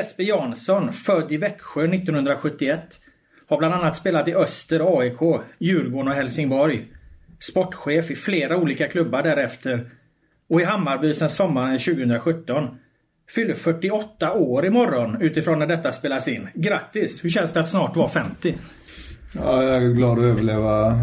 Jesper 0.00 0.24
Jansson, 0.24 0.92
född 0.92 1.32
i 1.32 1.36
Växjö 1.36 1.84
1971. 1.84 3.00
Har 3.48 3.58
bland 3.58 3.74
annat 3.74 3.96
spelat 3.96 4.28
i 4.28 4.34
Öster, 4.34 4.98
AIK, 4.98 5.42
Djurgården 5.58 6.08
och 6.08 6.14
Helsingborg. 6.14 6.88
Sportchef 7.40 8.10
i 8.10 8.14
flera 8.14 8.56
olika 8.56 8.88
klubbar 8.88 9.22
därefter. 9.22 9.90
Och 10.48 10.60
i 10.60 10.64
Hammarby 10.64 11.14
sedan 11.14 11.28
sommaren 11.28 11.78
2017. 11.78 12.78
Fyller 13.34 13.54
48 13.54 14.32
år 14.32 14.66
imorgon 14.66 15.22
utifrån 15.22 15.58
när 15.58 15.66
detta 15.66 15.92
spelas 15.92 16.28
in. 16.28 16.48
Grattis! 16.54 17.24
Hur 17.24 17.30
känns 17.30 17.52
det 17.52 17.60
att 17.60 17.68
snart 17.68 17.96
vara 17.96 18.08
50? 18.08 18.54
Ja, 19.32 19.62
jag 19.62 19.76
är 19.76 19.88
glad 19.88 20.18
att 20.18 20.24
överleva 20.24 20.94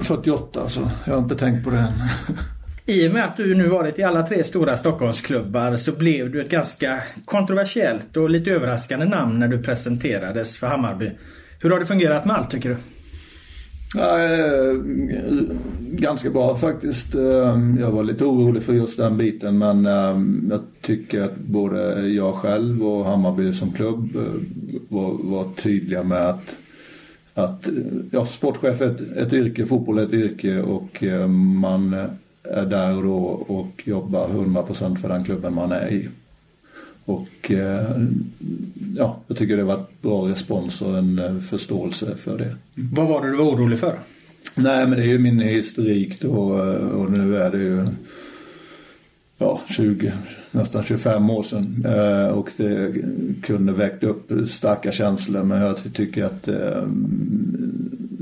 48 0.00 0.68
så 0.68 0.90
jag 1.06 1.14
har 1.14 1.22
inte 1.22 1.36
tänkt 1.36 1.64
på 1.64 1.70
det 1.70 1.78
än. 1.78 1.92
I 2.86 3.08
och 3.08 3.12
med 3.12 3.24
att 3.24 3.36
du 3.36 3.54
nu 3.54 3.68
varit 3.68 3.98
i 3.98 4.02
alla 4.02 4.26
tre 4.26 4.44
stora 4.44 4.76
Stockholmsklubbar 4.76 5.76
så 5.76 5.92
blev 5.92 6.30
du 6.30 6.42
ett 6.42 6.50
ganska 6.50 7.02
kontroversiellt 7.24 8.16
och 8.16 8.30
lite 8.30 8.50
överraskande 8.50 9.06
namn 9.06 9.38
när 9.38 9.48
du 9.48 9.62
presenterades 9.62 10.56
för 10.56 10.66
Hammarby. 10.66 11.10
Hur 11.60 11.70
har 11.70 11.78
det 11.78 11.86
fungerat 11.86 12.24
med 12.24 12.36
allt 12.36 12.50
tycker 12.50 12.68
du? 12.68 12.76
Ja, 13.94 14.22
eh, 14.22 14.74
ganska 15.80 16.30
bra 16.30 16.56
faktiskt. 16.56 17.14
Eh, 17.14 17.58
jag 17.80 17.90
var 17.90 18.02
lite 18.02 18.24
orolig 18.24 18.62
för 18.62 18.72
just 18.72 18.96
den 18.96 19.18
biten 19.18 19.58
men 19.58 19.86
eh, 19.86 20.16
jag 20.50 20.60
tycker 20.80 21.22
att 21.22 21.36
både 21.36 22.08
jag 22.08 22.34
själv 22.34 22.86
och 22.86 23.04
Hammarby 23.04 23.54
som 23.54 23.72
klubb 23.72 24.08
var, 24.88 25.16
var 25.22 25.44
tydliga 25.56 26.02
med 26.02 26.28
att 26.28 26.56
att 27.34 27.68
ja, 28.10 28.26
sportchef 28.26 28.80
är 28.80 28.90
ett, 28.90 29.16
ett 29.16 29.32
yrke, 29.32 29.66
fotboll 29.66 29.98
är 29.98 30.02
ett 30.02 30.12
yrke 30.12 30.62
och 30.62 31.02
man 31.28 31.96
är 32.42 32.66
där 32.66 32.96
och 32.96 33.02
då 33.02 33.16
och 33.48 33.82
jobbar 33.84 34.28
100% 34.28 34.96
för 34.96 35.08
den 35.08 35.24
klubben 35.24 35.54
man 35.54 35.72
är 35.72 35.92
i. 35.92 36.08
Och 37.04 37.50
eh, 37.50 37.90
ja, 38.96 39.20
jag 39.26 39.36
tycker 39.36 39.56
det 39.56 39.64
var 39.64 39.74
ett 39.74 40.02
bra 40.02 40.28
respons 40.28 40.82
och 40.82 40.98
en 40.98 41.18
eh, 41.18 41.38
förståelse 41.38 42.16
för 42.16 42.38
det. 42.38 42.56
Vad 42.74 43.08
var 43.08 43.22
det 43.22 43.30
du 43.30 43.36
var 43.36 43.44
orolig 43.44 43.78
för? 43.78 43.98
Nej 44.54 44.86
men 44.86 44.98
det 44.98 45.04
är 45.04 45.08
ju 45.08 45.18
min 45.18 45.40
historik 45.40 46.20
då 46.20 46.58
eh, 46.58 46.88
och 46.88 47.10
nu 47.10 47.36
är 47.36 47.50
det 47.50 47.58
ju 47.58 47.86
ja, 49.38 49.60
20, 49.68 50.12
nästan 50.50 50.82
25 50.82 51.30
år 51.30 51.42
sedan 51.42 51.86
och 52.34 52.50
det 52.56 52.94
kunde 53.42 53.72
väckt 53.72 54.04
upp 54.04 54.32
starka 54.48 54.92
känslor 54.92 55.42
men 55.42 55.60
jag 55.60 55.94
tycker 55.94 56.24
att 56.24 56.48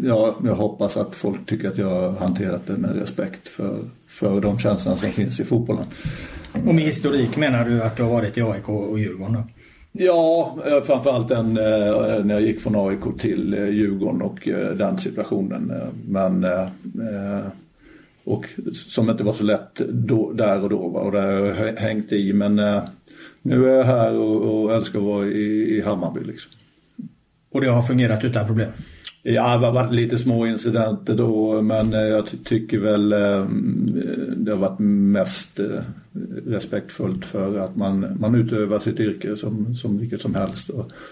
ja, 0.02 0.36
jag 0.44 0.54
hoppas 0.54 0.96
att 0.96 1.14
folk 1.14 1.46
tycker 1.46 1.68
att 1.68 1.78
jag 1.78 1.90
har 1.90 2.12
hanterat 2.12 2.66
det 2.66 2.76
med 2.76 2.96
respekt 2.96 3.48
för, 3.48 3.78
för 4.06 4.40
de 4.40 4.58
känslorna 4.58 4.96
som 4.96 5.10
finns 5.10 5.40
i 5.40 5.44
fotbollen. 5.44 5.86
Och 6.52 6.74
med 6.74 6.84
historik 6.84 7.36
menar 7.36 7.64
du 7.64 7.82
att 7.82 7.96
du 7.96 8.02
har 8.02 8.10
varit 8.10 8.38
i 8.38 8.42
AIK 8.42 8.68
och 8.68 8.98
Djurgården 8.98 9.34
då? 9.34 9.44
Ja, 9.92 10.58
eh, 10.66 10.82
framförallt 10.82 11.28
den, 11.28 11.56
eh, 11.56 12.24
när 12.24 12.30
jag 12.30 12.42
gick 12.42 12.60
från 12.60 12.88
AIK 12.88 13.18
till 13.18 13.54
eh, 13.54 13.68
Djurgården 13.68 14.22
och 14.22 14.48
den 14.76 14.98
situationen. 14.98 15.72
Men 16.06 16.46
och 18.24 18.46
som 18.72 19.10
inte 19.10 19.24
var 19.24 19.34
så 19.34 19.44
lätt 19.44 19.74
då, 19.88 20.32
där 20.32 20.62
och 20.62 20.68
då 20.70 20.78
och 20.78 21.12
det 21.12 21.20
har 21.20 21.30
jag 21.30 21.76
hängt 21.76 22.12
i. 22.12 22.32
Men 22.32 22.54
nu 23.42 23.68
är 23.70 23.74
jag 23.74 23.84
här 23.84 24.14
och, 24.14 24.62
och 24.62 24.74
älskar 24.74 24.98
att 24.98 25.04
vara 25.04 25.26
i, 25.26 25.76
i 25.76 25.80
Hammarby 25.80 26.20
liksom. 26.24 26.52
Och 27.52 27.60
det 27.60 27.68
har 27.70 27.82
fungerat 27.82 28.24
utan 28.24 28.46
problem? 28.46 28.70
Ja, 29.22 29.56
det 29.56 29.66
har 29.66 29.72
varit 29.72 29.92
lite 29.92 30.18
små 30.18 30.46
incidenter 30.46 31.14
då 31.14 31.62
men 31.62 31.94
eh, 31.94 32.00
jag 32.00 32.24
tycker 32.44 32.78
väl 32.78 33.12
eh, 33.12 33.46
det 34.36 34.50
har 34.50 34.58
varit 34.58 34.78
mest 34.78 35.60
eh, 35.60 35.66
respektfullt 36.46 37.24
för 37.24 37.58
att 37.58 37.76
man, 37.76 38.16
man 38.20 38.34
utövar 38.34 38.78
sitt 38.78 39.00
yrke 39.00 39.36
som, 39.36 39.74
som 39.74 39.98
vilket 39.98 40.20
som 40.20 40.34
helst. 40.34 40.70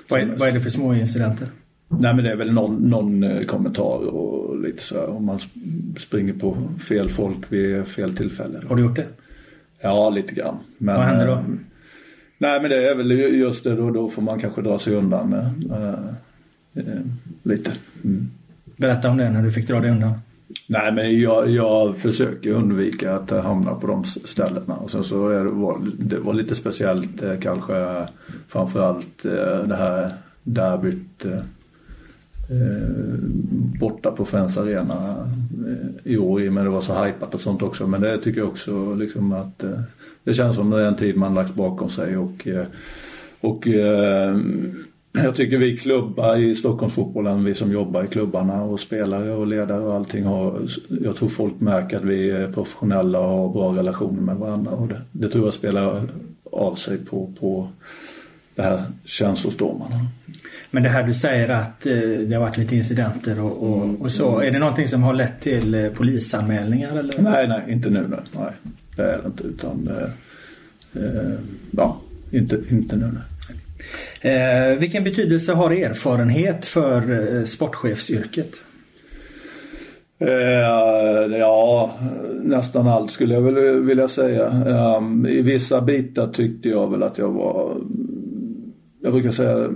Vad, 0.09 0.21
är, 0.21 0.27
vad 0.39 0.49
är 0.49 0.53
det 0.53 0.61
för 0.61 0.71
små 0.71 0.95
incidenter? 0.95 1.49
Nej 1.89 2.15
men 2.15 2.25
det 2.25 2.31
är 2.31 2.37
väl 2.37 2.53
någon, 2.53 2.91
någon 2.91 3.45
kommentar 3.47 4.15
och 4.15 4.63
lite 4.63 4.83
så 4.83 4.95
här, 4.99 5.09
om 5.09 5.25
man 5.25 5.39
springer 5.99 6.33
på 6.33 6.57
fel 6.89 7.09
folk 7.09 7.53
vid 7.53 7.87
fel 7.87 8.17
tillfälle. 8.17 8.61
Har 8.69 8.77
du 8.77 8.83
gjort 8.83 8.97
det? 8.97 9.07
Ja, 9.81 10.11
lite 10.11 10.35
grann. 10.35 10.57
Men, 10.79 10.97
vad 10.97 11.05
händer 11.05 11.27
då? 11.27 11.45
Nej 12.39 12.61
men 12.61 12.71
det 12.71 12.89
är 12.89 12.95
väl 12.95 13.11
just 13.11 13.65
det 13.65 13.75
då, 13.75 13.91
då 13.91 14.09
får 14.09 14.23
man 14.23 14.41
kanske 14.41 14.63
dra 14.63 14.79
sig 14.79 14.95
undan. 14.95 15.33
Äh, 15.33 16.15
Eh, 16.79 17.01
lite. 17.43 17.73
Mm. 18.05 18.31
Berätta 18.77 19.11
om 19.11 19.17
det 19.17 19.31
när 19.31 19.43
du 19.43 19.51
fick 19.51 19.69
dra 19.69 19.81
dig 19.81 19.91
undan. 19.91 20.13
Nej 20.67 20.93
men 20.93 21.21
jag, 21.21 21.51
jag 21.51 21.97
försöker 21.97 22.51
undvika 22.51 23.15
att 23.15 23.31
hamna 23.31 23.75
på 23.75 23.87
de 23.87 24.05
ställena. 24.05 24.75
Och 24.75 24.91
sen 24.91 25.05
så 25.05 25.29
är 25.29 25.45
det, 25.45 25.51
var, 25.51 25.81
det 25.99 26.19
var 26.19 26.35
lite 26.35 26.55
speciellt 26.55 27.23
eh, 27.23 27.39
kanske 27.41 28.07
framförallt 28.49 29.25
eh, 29.25 29.69
det 29.69 29.77
här 29.77 30.13
derbyt 30.43 31.25
eh, 31.25 31.33
eh 31.33 33.19
borta 33.81 34.11
på 34.11 34.25
Friends 34.25 34.59
Arena 34.59 35.29
eh, 35.67 36.13
i 36.13 36.19
år 36.19 36.43
i 36.43 36.49
och 36.49 36.53
med 36.53 36.65
det 36.65 36.71
var 36.71 36.81
så 36.81 37.05
hypat 37.05 37.35
och 37.35 37.41
sånt 37.41 37.63
också. 37.63 37.87
Men 37.87 38.01
det 38.01 38.19
tycker 38.19 38.41
jag 38.41 38.49
också 38.49 38.95
liksom 38.95 39.33
att 39.33 39.65
eh, 39.65 39.81
det 40.25 40.35
känns 40.35 40.57
som 40.57 40.71
det 40.71 40.83
är 40.83 40.89
en 40.89 40.97
tid 40.97 41.17
man 41.17 41.35
lagt 41.35 41.55
bakom 41.55 41.91
sig 41.91 42.17
och, 42.17 42.49
eh, 42.49 42.67
och 43.41 43.69
jag 45.13 45.37
tycker 45.37 45.59
vi 45.59 45.79
klubbar 45.79 46.37
i 46.37 46.55
Stockholmsfotbollen, 46.55 47.45
vi 47.45 47.55
som 47.55 47.73
jobbar 47.73 48.05
i 48.05 48.07
klubbarna 48.07 48.63
och 48.63 48.81
spelare 48.81 49.33
och 49.33 49.47
ledare 49.47 49.81
och 49.81 49.95
allting 49.95 50.25
har, 50.25 50.61
jag 50.89 51.17
tror 51.17 51.29
folk 51.29 51.61
märker 51.61 51.97
att 51.97 52.05
vi 52.05 52.31
är 52.31 52.53
professionella 52.53 53.21
och 53.21 53.39
har 53.39 53.49
bra 53.49 53.77
relationer 53.77 54.21
med 54.21 54.37
varandra 54.37 54.71
och 54.71 54.89
det, 54.89 55.01
det 55.13 55.29
tror 55.29 55.45
jag 55.45 55.55
spelar 55.55 56.03
av 56.53 56.75
sig 56.75 56.99
på, 56.99 57.33
på 57.41 57.69
det 58.55 58.63
här 58.63 58.83
känslostormarna. 59.05 60.07
Men 60.71 60.83
det 60.83 60.89
här 60.89 61.03
du 61.03 61.15
säger 61.15 61.49
att 61.49 61.87
eh, 61.87 61.95
det 62.01 62.35
har 62.35 62.41
varit 62.41 62.57
lite 62.57 62.77
incidenter 62.77 63.41
och, 63.41 63.63
och, 63.63 64.01
och, 64.01 64.13
så. 64.13 64.41
Är 64.41 64.51
det 64.51 64.59
någonting 64.59 64.89
som 64.89 65.03
har 65.03 65.15
lett 65.15 65.41
till 65.41 65.75
eh, 65.75 65.91
polisanmälningar? 65.91 66.99
Eller? 66.99 67.23
Nej, 67.23 67.49
nej, 67.49 67.63
inte 67.69 67.91
nu. 67.91 68.09
Nej, 68.09 68.53
det 68.97 69.03
är 69.03 69.19
det 69.23 69.27
inte. 69.27 69.45
Utan, 69.45 69.89
eh, 69.89 71.03
eh 71.03 71.39
ja, 71.71 72.01
inte, 72.31 72.61
inte 72.71 72.97
nu. 72.97 73.11
Nej. 73.15 73.38
Eh, 74.21 74.79
vilken 74.79 75.05
betydelse 75.05 75.53
har 75.53 75.71
erfarenhet 75.71 76.65
för 76.65 77.37
eh, 77.37 77.45
sportchefsyrket? 77.45 78.55
Eh, 80.19 81.39
ja, 81.39 81.93
nästan 82.43 82.89
allt 82.89 83.11
skulle 83.11 83.35
jag 83.35 83.41
väl 83.41 83.81
vilja 83.81 84.09
säga. 84.09 84.49
Um, 84.99 85.27
I 85.27 85.43
vissa 85.43 85.81
bitar 85.81 86.27
tyckte 86.27 86.69
jag 86.69 86.91
väl 86.91 87.03
att 87.03 87.19
jag 87.19 87.29
var, 87.29 87.77
jag 89.03 89.13
brukar 89.13 89.31
säga 89.31 89.69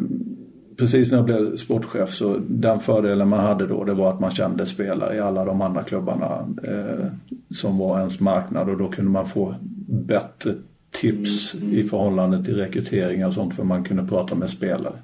precis 0.77 1.11
när 1.11 1.19
jag 1.19 1.25
blev 1.25 1.57
sportchef 1.57 2.09
så 2.09 2.37
den 2.49 2.81
fördelen 2.81 3.29
man 3.29 3.41
hade 3.41 3.67
då 3.67 3.85
det 3.85 3.95
var 3.95 4.11
att 4.11 4.21
man 4.21 4.31
kände 4.31 4.67
spelare 4.67 5.17
i 5.17 5.21
alla 5.21 5.45
de 5.45 5.63
andra 5.63 5.83
klubbarna 5.83 6.49
eh, 6.63 7.07
som 7.51 7.79
var 7.79 7.99
ens 7.99 8.21
marknad 8.21 8.69
och 8.69 8.79
då 8.79 8.89
kunde 8.89 9.11
man 9.11 9.25
få 9.25 9.55
bättre 9.89 10.55
tips 10.93 11.55
mm. 11.55 11.75
i 11.75 11.89
förhållande 11.89 12.45
till 12.45 12.57
rekryteringar 12.57 13.27
och 13.27 13.35
sånt 13.35 13.55
för 13.55 13.65
man 13.65 13.85
kunde 13.85 14.07
prata 14.07 14.35
med 14.35 14.51
spelare. 14.51 14.95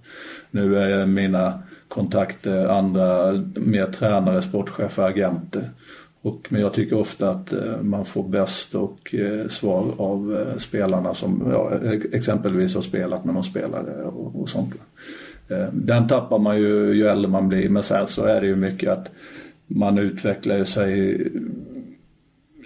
Nu 0.50 0.78
är 0.78 1.06
mina 1.06 1.62
kontakter 1.88 2.64
eh, 2.64 2.76
andra, 2.76 3.32
mer 3.54 3.86
tränare, 3.86 4.42
sportchefer, 4.42 5.02
agenter. 5.02 5.70
Och, 6.22 6.46
men 6.48 6.60
jag 6.60 6.72
tycker 6.72 6.98
ofta 6.98 7.30
att 7.30 7.52
eh, 7.52 7.82
man 7.82 8.04
får 8.04 8.28
bäst 8.28 8.74
och 8.74 9.14
eh, 9.14 9.46
svar 9.48 9.94
av 9.98 10.36
eh, 10.36 10.58
spelarna 10.58 11.14
som 11.14 11.48
ja, 11.50 11.72
exempelvis 12.12 12.74
har 12.74 12.82
spelat 12.82 13.24
med 13.24 13.34
någon 13.34 13.44
spelare 13.44 14.04
och, 14.04 14.40
och 14.40 14.48
sånt. 14.48 14.74
Eh, 15.48 15.66
den 15.72 16.08
tappar 16.08 16.38
man 16.38 16.58
ju 16.58 16.94
ju 16.94 17.06
äldre 17.06 17.30
man 17.30 17.48
blir 17.48 17.68
men 17.68 17.82
sen 17.82 18.06
så 18.06 18.24
är 18.24 18.40
det 18.40 18.46
ju 18.46 18.56
mycket 18.56 18.90
att 18.90 19.10
man 19.66 19.98
utvecklar 19.98 20.64
sig 20.64 21.26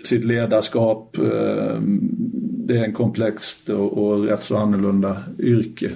sitt 0.05 0.25
ledarskap 0.25 1.19
eh, 1.19 1.81
det 2.67 2.79
är 2.79 2.85
en 2.85 2.93
komplext 2.93 3.69
och, 3.69 3.99
och 3.99 4.25
rätt 4.25 4.43
så 4.43 4.57
annorlunda 4.57 5.23
yrke. 5.39 5.91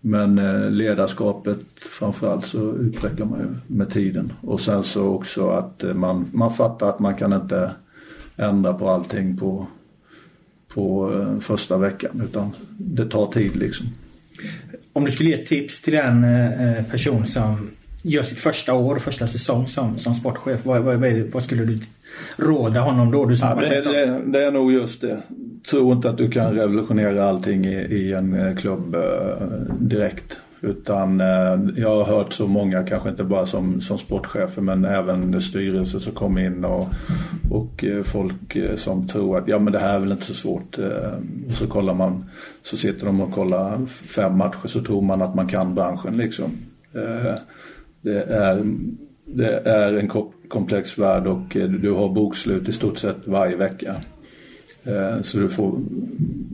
Men 0.00 0.38
eh, 0.38 0.70
ledarskapet 0.70 1.58
framförallt 1.76 2.46
så 2.46 2.76
utvecklar 2.76 3.26
man 3.26 3.38
ju 3.38 3.76
med 3.76 3.90
tiden. 3.90 4.32
Och 4.40 4.60
sen 4.60 4.82
så 4.82 5.08
också 5.08 5.48
att 5.48 5.84
eh, 5.84 5.94
man, 5.94 6.30
man 6.32 6.54
fattar 6.54 6.88
att 6.88 6.98
man 6.98 7.14
kan 7.14 7.32
inte 7.32 7.70
ändra 8.36 8.74
på 8.74 8.88
allting 8.88 9.36
på, 9.36 9.66
på 10.68 11.12
eh, 11.12 11.40
första 11.40 11.78
veckan 11.78 12.22
utan 12.24 12.50
det 12.78 13.06
tar 13.06 13.32
tid 13.32 13.56
liksom. 13.56 13.86
Om 14.92 15.04
du 15.04 15.10
skulle 15.10 15.28
ge 15.28 15.42
ett 15.42 15.46
tips 15.46 15.82
till 15.82 15.92
den 15.92 16.24
eh, 16.24 16.78
eh, 16.78 16.84
person 16.84 17.26
som 17.26 17.70
gör 18.06 18.22
sitt 18.22 18.38
första 18.38 18.74
år, 18.74 18.98
första 18.98 19.26
säsong 19.26 19.66
som, 19.66 19.98
som 19.98 20.14
sportchef. 20.14 20.66
Vad, 20.66 20.82
vad, 20.82 21.04
vad, 21.32 21.42
skulle 21.42 21.64
du 21.64 21.80
råda 22.36 22.80
honom 22.80 23.10
då? 23.10 23.24
Du 23.24 23.34
ja, 23.34 23.54
det, 23.54 23.80
det, 23.80 24.22
det, 24.26 24.44
är 24.44 24.50
nog 24.50 24.72
just 24.72 25.00
det. 25.00 25.22
Tro 25.70 25.92
inte 25.92 26.10
att 26.10 26.18
du 26.18 26.30
kan 26.30 26.54
revolutionera 26.54 27.24
allting 27.24 27.64
i, 27.64 27.76
i 27.76 28.12
en 28.12 28.34
eh, 28.34 28.56
klubb 28.56 28.94
eh, 28.94 29.46
direkt. 29.78 30.40
Utan 30.60 31.20
eh, 31.20 31.58
jag 31.76 31.96
har 31.96 32.04
hört 32.04 32.32
så 32.32 32.46
många, 32.46 32.82
kanske 32.82 33.08
inte 33.08 33.24
bara 33.24 33.46
som, 33.46 33.80
som 33.80 33.98
sportchefer 33.98 34.62
men 34.62 34.84
även 34.84 35.40
styrelser 35.40 35.98
som 35.98 36.12
kommer 36.12 36.46
in 36.46 36.64
och, 36.64 36.86
och 37.50 37.84
folk 38.04 38.56
som 38.76 39.08
tror 39.08 39.38
att 39.38 39.48
ja 39.48 39.58
men 39.58 39.72
det 39.72 39.78
här 39.78 39.94
är 39.94 40.00
väl 40.00 40.12
inte 40.12 40.24
så 40.24 40.34
svårt. 40.34 40.78
Och 41.48 41.54
så 41.54 41.66
kollar 41.66 41.94
man, 41.94 42.24
så 42.62 42.76
sitter 42.76 43.06
de 43.06 43.20
och 43.20 43.32
kollar 43.32 43.86
fem 43.86 44.38
matcher 44.38 44.66
så 44.66 44.80
tror 44.80 45.02
man 45.02 45.22
att 45.22 45.34
man 45.34 45.48
kan 45.48 45.74
branschen 45.74 46.16
liksom. 46.16 46.50
Det 48.06 48.22
är, 48.22 48.64
det 49.24 49.60
är 49.64 49.92
en 49.92 50.08
komplex 50.48 50.98
värld 50.98 51.26
och 51.26 51.56
eh, 51.56 51.68
du 51.68 51.90
har 51.90 52.08
bokslut 52.08 52.68
i 52.68 52.72
stort 52.72 52.98
sett 52.98 53.16
varje 53.24 53.56
vecka. 53.56 53.94
Eh, 54.84 55.22
så 55.22 55.38
du, 55.38 55.48
får, 55.48 55.80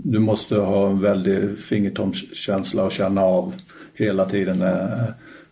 du 0.05 0.19
måste 0.19 0.57
ha 0.57 0.91
en 0.91 1.01
väldig 1.01 1.59
fingertomskänsla 1.59 2.85
och 2.85 2.93
känna 2.93 3.21
av 3.21 3.55
hela 3.95 4.25
tiden 4.25 4.63
eh, 4.63 5.05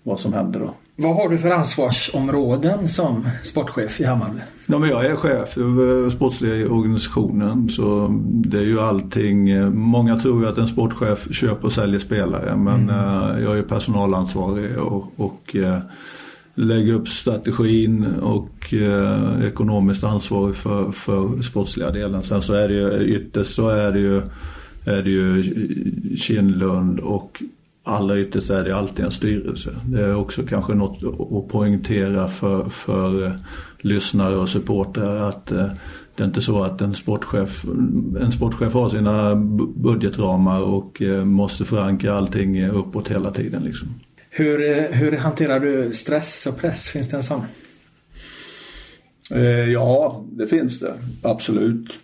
vad 0.03 0.21
som 0.21 0.33
händer 0.33 0.61
då. 0.61 0.75
Vad 1.03 1.17
har 1.17 1.29
du 1.29 1.39
för 1.39 1.51
ansvarsområden 1.51 2.89
som 2.89 3.29
sportchef 3.43 4.01
i 4.01 4.05
Hammarby? 4.05 4.41
Ja, 4.67 4.79
men 4.79 4.91
jag 4.91 5.07
är 5.07 5.17
chef 5.17 5.59
över 5.59 6.11
sportsliga 6.11 6.71
organisationen 6.71 7.69
så 7.69 8.09
det 8.25 8.59
är 8.59 8.63
ju 8.63 8.81
allting. 8.81 9.51
Eh, 9.51 9.71
många 9.71 10.19
tror 10.19 10.43
ju 10.43 10.49
att 10.49 10.59
en 10.59 10.67
sportchef 10.67 11.35
köper 11.35 11.65
och 11.65 11.73
säljer 11.73 12.01
spelare 12.01 12.57
men 12.57 12.91
mm. 12.91 12.91
Eh, 12.91 13.43
jag 13.43 13.59
är 13.59 13.63
personalansvarig 13.63 14.79
och, 14.79 15.13
och 15.17 15.57
lägger 16.55 16.93
upp 16.93 17.09
strategin 17.09 18.07
och 18.07 18.75
eh, 18.75 19.47
ekonomiskt 19.47 20.05
ansvarig 20.05 20.57
för, 20.57 20.91
för 20.91 21.43
sportsliga 21.43 21.91
delen. 21.91 22.23
Sen 22.23 22.43
så 22.43 22.55
är 22.55 22.69
det 22.69 22.75
ju 22.75 23.17
ytterst 23.17 23.55
så 23.55 23.69
är 23.69 23.93
det 23.93 24.01
ju, 24.01 24.23
är 24.85 25.03
det 25.03 25.11
ju 25.11 25.43
Kindlund 26.17 27.01
och 27.01 27.43
allra 27.85 28.21
ytterst 28.21 28.51
är 28.51 28.65
det 28.65 28.77
alltid 28.77 29.05
en 29.05 29.11
styrelse. 29.11 29.71
Det 29.85 30.01
är 30.01 30.17
också 30.17 30.43
kanske 30.43 30.75
något 30.75 31.03
att 31.21 31.53
poängtera 31.53 32.29
för, 32.29 32.69
för 32.69 33.27
eh, 33.27 33.33
lyssnare 33.81 34.37
och 34.37 34.49
supportrar 34.49 35.17
att 35.29 35.53
eh, 35.53 35.67
det 36.15 36.23
är 36.23 36.27
inte 36.27 36.41
så 36.41 36.63
att 36.63 36.81
en 36.81 36.95
sportchef, 36.95 37.65
en 38.21 38.33
sportchef 38.33 38.73
har 38.75 38.89
sina 38.89 39.37
budgetramar 39.77 40.61
och 40.61 41.03
eh, 41.03 41.25
måste 41.25 41.65
förankra 41.65 42.15
allting 42.15 42.67
uppåt 42.67 43.09
hela 43.09 43.31
tiden. 43.31 43.63
Liksom. 43.63 43.89
Hur, 44.31 44.89
hur 44.93 45.17
hanterar 45.17 45.61
du 45.61 45.95
stress 45.95 46.47
och 46.47 46.59
press? 46.59 46.89
Finns 46.89 47.09
det 47.09 47.17
en 47.17 47.23
sån? 47.23 47.43
Ja, 49.73 50.25
det 50.31 50.47
finns 50.47 50.81
det. 50.81 50.95
Absolut. 51.23 51.99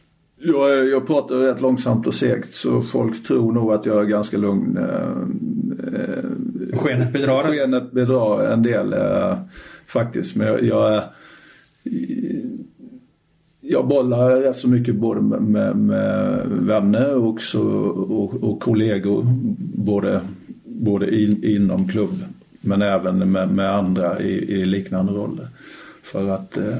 Jag, 0.46 0.88
jag 0.88 1.06
pratar 1.06 1.34
rätt 1.34 1.60
långsamt 1.60 2.06
och 2.06 2.14
segt 2.14 2.54
så 2.54 2.82
folk 2.82 3.26
tror 3.26 3.52
nog 3.52 3.72
att 3.72 3.86
jag 3.86 4.00
är 4.00 4.04
ganska 4.04 4.38
lugn. 4.38 4.78
Eh, 4.78 5.16
skenet 6.78 7.12
bedrar? 7.12 7.42
Skenet 7.42 7.92
bedrar 7.92 8.52
en 8.52 8.62
del 8.62 8.92
eh, 8.92 9.38
faktiskt. 9.86 10.36
Men 10.36 10.46
jag, 10.46 10.62
jag, 10.62 11.02
jag 13.60 13.88
bollar 13.88 14.40
rätt 14.40 14.56
så 14.56 14.68
mycket 14.68 14.94
både 14.94 15.20
med, 15.20 15.42
med, 15.42 15.76
med 15.76 16.46
vänner 16.48 17.14
och, 17.14 17.42
så, 17.42 17.62
och, 17.88 18.44
och, 18.44 18.60
kollegor. 18.60 19.26
Både, 19.74 20.20
både 20.64 21.22
in, 21.22 21.44
inom 21.44 21.88
klubb 21.88 22.24
men 22.60 22.82
även 22.82 23.32
med, 23.32 23.50
med 23.50 23.74
andra 23.74 24.20
i, 24.20 24.60
i, 24.60 24.66
liknande 24.66 25.12
roller. 25.12 25.48
För 26.02 26.28
att 26.28 26.56
eh, 26.56 26.76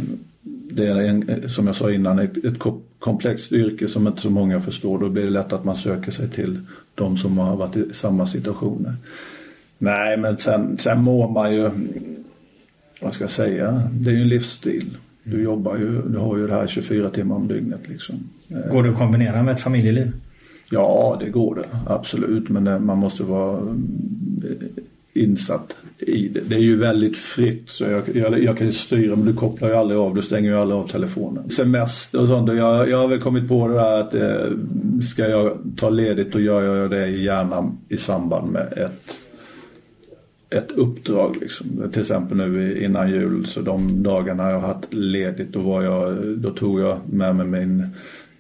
det 0.71 0.87
är 0.87 0.97
en, 0.97 1.49
som 1.49 1.67
jag 1.67 1.77
sa 1.77 1.93
innan 1.93 2.19
ett, 2.19 2.45
ett 2.45 2.59
komplext 3.07 3.53
yrke 3.53 3.89
som 3.89 4.07
inte 4.07 4.21
så 4.21 4.31
många 4.31 4.61
förstår. 4.61 4.99
Då 4.99 5.09
blir 5.09 5.25
det 5.25 5.31
lätt 5.31 5.53
att 5.53 5.65
man 5.65 5.77
söker 5.77 6.13
sig 6.13 6.31
till 6.31 6.61
de 6.95 7.17
som 7.17 7.39
har 7.39 7.57
varit 7.57 7.77
i 7.77 7.93
samma 7.93 8.27
situationer. 8.27 8.95
Nej, 9.79 10.17
men 10.17 10.37
sen, 10.37 10.79
sen 10.79 11.03
mår 11.03 11.31
man 11.31 11.55
ju, 11.55 11.71
vad 13.01 13.15
ska 13.15 13.25
jag 13.25 13.31
säga, 13.31 13.83
det 13.93 14.11
är 14.11 14.15
ju 14.15 14.23
en 14.23 14.29
livsstil. 14.29 14.97
Du 15.25 15.43
jobbar 15.43 15.77
ju, 15.77 16.03
du 16.03 16.19
har 16.19 16.37
ju 16.37 16.47
det 16.47 16.55
här 16.55 16.67
24 16.67 17.11
timmar 17.11 17.37
om 17.37 17.49
dygnet 17.49 17.81
liksom. 17.89 18.15
Går 18.73 18.83
det 18.83 18.91
att 18.91 18.99
kombinera 18.99 19.43
med 19.43 19.55
ett 19.55 19.61
familjeliv? 19.61 20.13
Ja, 20.71 21.17
det 21.21 21.31
går 21.31 21.55
det. 21.55 21.67
Absolut. 21.87 22.49
Men 22.49 22.67
eh, 22.67 22.79
man 22.79 22.99
måste 22.99 23.23
vara 23.23 23.59
eh, 23.59 24.67
insatt 25.23 25.77
det. 25.99 26.49
Det 26.49 26.55
är 26.55 26.61
ju 26.61 26.77
väldigt 26.77 27.17
fritt 27.17 27.71
så 27.71 27.85
jag, 27.85 28.03
jag, 28.15 28.43
jag 28.43 28.59
kan 28.59 28.67
ju 28.67 28.73
styra 28.73 29.17
men 29.17 29.27
du 29.27 29.35
kopplar 29.35 29.69
ju 29.69 29.75
aldrig 29.75 30.01
av, 30.01 30.15
du 30.15 30.23
stänger 30.23 30.51
ju 30.51 30.57
aldrig 30.57 30.79
av 30.79 30.89
telefonen. 30.89 31.51
Semester 31.51 32.21
och 32.21 32.29
sånt, 32.29 32.53
jag, 32.53 32.89
jag 32.89 32.99
har 32.99 33.09
väl 33.09 33.21
kommit 33.21 33.49
på 33.49 33.69
det 33.69 33.75
där 33.75 34.01
att 34.01 34.15
eh, 34.15 34.57
ska 35.03 35.29
jag 35.29 35.59
ta 35.77 35.91
ledigt 35.91 36.33
då 36.33 36.41
gör 36.41 36.77
jag 36.77 36.91
det 36.91 37.09
gärna 37.09 37.73
i 37.89 37.97
samband 37.97 38.53
med 38.53 38.73
ett 38.73 39.19
ett 40.51 40.71
uppdrag 40.71 41.37
liksom. 41.41 41.91
Till 41.93 42.01
exempel 42.01 42.37
nu 42.37 42.85
innan 42.85 43.11
jul 43.11 43.47
så 43.47 43.61
de 43.61 44.03
dagarna 44.03 44.51
jag 44.51 44.61
har 44.61 44.69
haft 44.69 44.95
ledigt 44.95 45.53
då 45.53 45.61
var 45.61 45.83
jag, 45.83 46.29
då 46.39 46.51
tog 46.51 46.81
jag 46.81 47.01
med 47.11 47.37
mig 47.37 47.47
min 47.47 47.89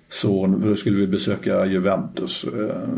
son 0.09 0.63
för 0.63 0.69
då 0.69 0.77
skulle 0.77 0.97
vi 0.97 1.07
besöka 1.07 1.67
Juventus. 1.67 2.45
Eh, 2.45 2.89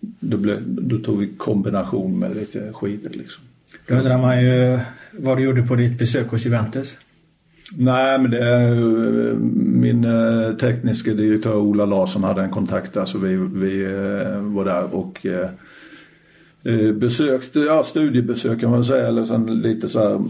då, 0.00 0.36
blev, 0.36 0.58
då 0.66 0.98
tog 0.98 1.18
vi 1.18 1.26
kombination 1.26 2.18
med 2.18 2.36
lite 2.36 2.72
skidor 2.72 3.10
liksom. 3.12 3.44
Då 3.88 3.94
undrar 3.94 4.18
man 4.18 4.44
ju 4.44 4.78
vad 5.12 5.38
du 5.38 5.44
gjorde 5.44 5.62
på 5.62 5.74
ditt 5.74 5.98
besök 5.98 6.30
hos 6.30 6.46
Juventus? 6.46 6.96
Nej, 7.76 8.18
men 8.18 8.30
det 8.30 8.44
är 8.44 8.74
min 9.80 10.04
eh, 10.04 10.52
tekniska 10.56 11.14
direktör 11.14 11.56
Ola 11.56 11.84
Larsson 11.84 12.24
hade 12.24 12.42
en 12.42 12.50
kontakt 12.50 12.94
där 12.94 13.04
så 13.04 13.18
vi, 13.18 13.36
vi 13.36 13.84
eh, 13.84 14.40
var 14.40 14.64
där 14.64 14.94
och 14.94 15.26
eh, 15.26 16.92
besökte, 16.92 17.60
ja 17.60 17.82
studiebesök 17.82 18.60
kan 18.60 18.70
man 18.70 18.84
säga 18.84 19.08
eller 19.08 19.24
sen 19.24 19.60
lite 19.60 19.88
så 19.88 19.98
här 19.98 20.20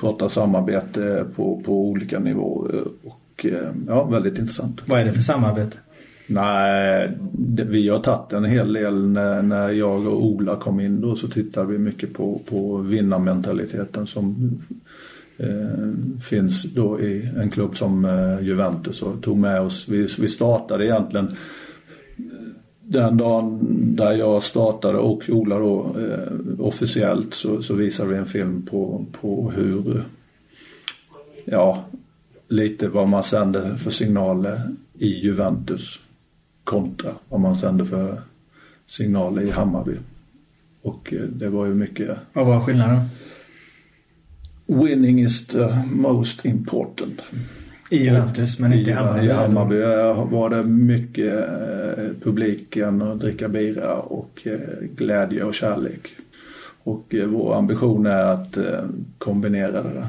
prata 0.00 0.28
samarbete 0.28 1.24
på, 1.36 1.62
på 1.64 1.88
olika 1.88 2.18
nivåer 2.18 2.84
och 3.04 3.46
ja, 3.86 4.04
väldigt 4.04 4.38
intressant. 4.38 4.80
Vad 4.86 5.00
är 5.00 5.04
det 5.04 5.12
för 5.12 5.20
samarbete? 5.20 5.76
Nej, 6.30 7.10
det, 7.32 7.64
vi 7.64 7.88
har 7.88 7.98
tagit 7.98 8.32
en 8.32 8.44
hel 8.44 8.72
del 8.72 9.08
när, 9.08 9.42
när 9.42 9.70
jag 9.70 10.06
och 10.06 10.24
Ola 10.24 10.56
kom 10.56 10.80
in 10.80 11.00
då 11.00 11.16
så 11.16 11.28
tittade 11.28 11.66
vi 11.66 11.78
mycket 11.78 12.14
på, 12.14 12.40
på 12.48 12.76
vinnarmentaliteten 12.76 14.06
som 14.06 14.58
eh, 15.36 16.20
finns 16.22 16.62
då 16.62 17.00
i 17.00 17.30
en 17.36 17.50
klubb 17.50 17.76
som 17.76 18.04
eh, 18.04 18.40
Juventus 18.46 19.02
och 19.02 19.22
tog 19.22 19.36
med 19.36 19.60
oss. 19.60 19.88
Vi, 19.88 20.08
vi 20.18 20.28
startade 20.28 20.86
egentligen 20.86 21.36
den 22.82 23.16
dagen 23.16 23.58
där 23.96 24.12
jag 24.12 24.42
startade 24.42 24.98
och 24.98 25.22
Ola 25.28 25.58
då 25.58 25.96
eh, 25.98 26.66
officiellt 26.66 27.34
så, 27.34 27.62
så 27.62 27.74
visade 27.74 28.10
vi 28.10 28.16
en 28.16 28.26
film 28.26 28.62
på, 28.62 29.04
på 29.20 29.52
hur, 29.56 30.02
ja, 31.44 31.84
lite 32.48 32.88
vad 32.88 33.08
man 33.08 33.22
sände 33.22 33.76
för 33.76 33.90
signaler 33.90 34.60
i 34.98 35.08
Juventus 35.08 36.00
kontra 36.68 37.10
vad 37.28 37.40
man 37.40 37.56
sände 37.56 37.84
för 37.84 38.20
signaler 38.86 39.42
i 39.42 39.50
Hammarby. 39.50 39.96
Och 40.82 41.12
eh, 41.12 41.22
det 41.22 41.48
var 41.48 41.66
ju 41.66 41.74
mycket... 41.74 42.18
Vad 42.32 42.46
var 42.46 42.60
skillnaden? 42.60 43.00
Winning 44.66 45.20
is 45.20 45.46
the 45.46 45.68
most 45.90 46.44
important. 46.44 47.22
I 47.90 47.96
Juventus 47.96 48.58
men 48.58 48.72
inte 48.72 48.90
i 48.90 48.92
Hammarby? 48.92 49.26
I 49.26 49.30
Hammarby 49.30 49.76
var 50.30 50.50
det 50.50 50.62
mycket 50.62 51.34
eh, 51.34 52.04
publiken 52.22 53.02
och 53.02 53.16
dricka 53.18 53.48
bira 53.48 53.96
och 53.96 54.42
eh, 54.44 54.88
glädje 54.96 55.44
och 55.44 55.54
kärlek. 55.54 56.08
Och 56.82 57.14
vår 57.28 57.54
ambition 57.54 58.06
är 58.06 58.24
att 58.24 58.58
kombinera 59.18 59.82
det 59.82 59.92
där. 59.94 60.08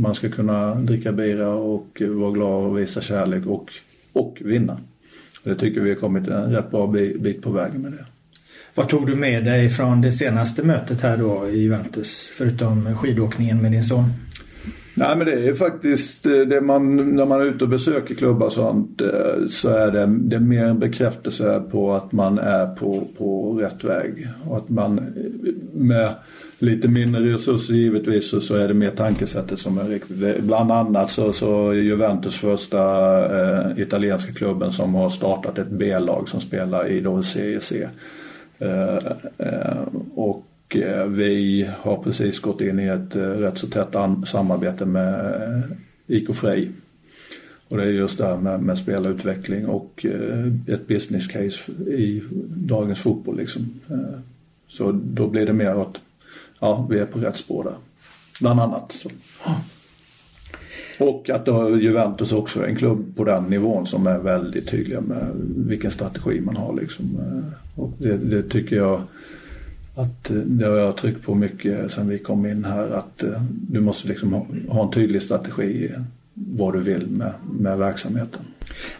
Man 0.00 0.14
ska 0.14 0.28
kunna 0.28 0.74
dricka 0.74 1.12
bira 1.12 1.48
och 1.48 2.02
vara 2.08 2.30
glad 2.30 2.64
och 2.64 2.78
visa 2.78 3.00
kärlek 3.00 3.46
och, 3.46 3.72
och 4.12 4.38
vinna. 4.44 4.78
Det 5.48 5.54
tycker 5.54 5.80
vi 5.80 5.88
har 5.88 5.96
kommit 5.96 6.28
en 6.28 6.52
rätt 6.52 6.70
bra 6.70 6.86
bit 7.18 7.42
på 7.42 7.50
vägen 7.50 7.82
med 7.82 7.92
det. 7.92 8.04
Vad 8.74 8.88
tog 8.88 9.06
du 9.06 9.14
med 9.14 9.44
dig 9.44 9.68
från 9.68 10.00
det 10.00 10.12
senaste 10.12 10.62
mötet 10.62 11.02
här 11.02 11.16
då 11.16 11.48
i 11.48 11.58
Juventus? 11.58 12.30
Förutom 12.34 12.96
skidåkningen 12.96 13.62
med 13.62 13.72
din 13.72 13.84
son? 13.84 14.04
Nej 14.94 15.16
men 15.16 15.26
det 15.26 15.48
är 15.48 15.54
faktiskt 15.54 16.26
eh, 16.26 16.32
det 16.32 16.60
man, 16.60 17.14
när 17.16 17.26
man 17.26 17.40
är 17.40 17.44
ute 17.44 17.64
och 17.64 17.70
besöker 17.70 18.14
klubbar 18.14 18.46
och 18.46 18.52
sånt 18.52 19.00
eh, 19.00 19.46
så 19.48 19.68
är 19.68 19.90
det, 19.90 20.06
det 20.06 20.36
är 20.36 20.40
mer 20.40 20.64
en 20.64 20.78
bekräftelse 20.78 21.62
på 21.70 21.94
att 21.94 22.12
man 22.12 22.38
är 22.38 22.66
på, 22.66 23.08
på 23.18 23.52
rätt 23.52 23.84
väg. 23.84 24.28
Och 24.46 24.56
att 24.56 24.68
man 24.68 25.00
med 25.72 26.14
lite 26.58 26.88
mindre 26.88 27.34
resurser 27.34 27.74
givetvis 27.74 28.30
så, 28.30 28.40
så 28.40 28.54
är 28.54 28.68
det 28.68 28.74
mer 28.74 28.90
tankesättet 28.90 29.58
som 29.58 29.78
är 29.78 29.84
riktigt. 29.84 30.40
Bland 30.40 30.72
annat 30.72 31.10
så, 31.10 31.32
så 31.32 31.70
är 31.70 31.74
Juventus 31.74 32.34
första 32.34 32.80
eh, 33.40 33.78
italienska 33.78 34.32
klubben 34.32 34.72
som 34.72 34.94
har 34.94 35.08
startat 35.08 35.58
ett 35.58 35.70
B-lag 35.70 36.28
som 36.28 36.40
spelar 36.40 36.88
i 36.88 37.00
då 37.00 37.22
Serie 37.22 37.60
C. 37.60 37.88
Eh, 38.58 38.96
eh, 39.38 39.82
och 40.14 40.76
eh, 40.76 41.06
vi 41.06 41.68
har 41.80 42.02
precis 42.02 42.40
gått 42.40 42.60
in 42.60 42.80
i 42.80 42.86
ett 42.86 43.16
eh, 43.16 43.22
rätt 43.22 43.58
så 43.58 43.66
tätt 43.66 43.96
samarbete 44.26 44.84
med 44.84 45.14
eh, 45.14 46.16
IK 46.16 46.34
Frej. 46.34 46.70
Och 47.68 47.76
det 47.76 47.82
är 47.82 47.86
just 47.86 48.18
det 48.18 48.26
här 48.26 48.36
med, 48.36 48.60
med 48.62 48.78
spelarutveckling 48.78 49.66
och 49.66 50.06
ett 50.66 50.86
business 50.86 51.26
case 51.26 51.72
i 51.72 52.22
dagens 52.56 53.00
fotboll 53.00 53.36
liksom. 53.36 53.80
Så 54.68 54.92
då 54.92 55.26
blir 55.26 55.46
det 55.46 55.52
mer 55.52 55.76
åt 55.76 56.00
ja, 56.60 56.86
vi 56.90 56.98
är 56.98 57.06
på 57.06 57.18
rätt 57.18 57.36
spår 57.36 57.64
där. 57.64 57.74
Bland 58.40 58.60
annat. 58.60 58.92
Så. 58.92 59.10
Och 60.98 61.30
att 61.30 61.46
då 61.46 61.78
Juventus 61.78 62.32
också 62.32 62.62
är 62.62 62.66
en 62.66 62.76
klubb 62.76 63.16
på 63.16 63.24
den 63.24 63.44
nivån 63.44 63.86
som 63.86 64.06
är 64.06 64.18
väldigt 64.18 64.68
tydliga 64.68 65.00
med 65.00 65.26
vilken 65.56 65.90
strategi 65.90 66.40
man 66.40 66.56
har. 66.56 66.74
Liksom. 66.74 67.04
Eh, 67.20 67.80
och 67.82 67.92
det, 67.98 68.16
det 68.16 68.42
tycker 68.42 68.76
jag 68.76 69.02
att 69.94 70.30
eh, 70.30 70.36
det 70.36 70.66
har 70.66 70.76
jag 70.76 70.96
tryckt 70.96 71.22
på 71.22 71.34
mycket 71.34 71.92
sen 71.92 72.08
vi 72.08 72.18
kom 72.18 72.46
in 72.46 72.64
här 72.64 72.90
att 72.90 73.22
eh, 73.22 73.42
du 73.50 73.80
måste 73.80 74.08
liksom 74.08 74.32
ha, 74.32 74.46
ha 74.68 74.84
en 74.84 74.90
tydlig 74.90 75.22
strategi 75.22 75.90
vad 76.46 76.72
du 76.72 76.82
vill 76.82 77.06
med, 77.06 77.32
med 77.42 77.78
verksamheten. 77.78 78.42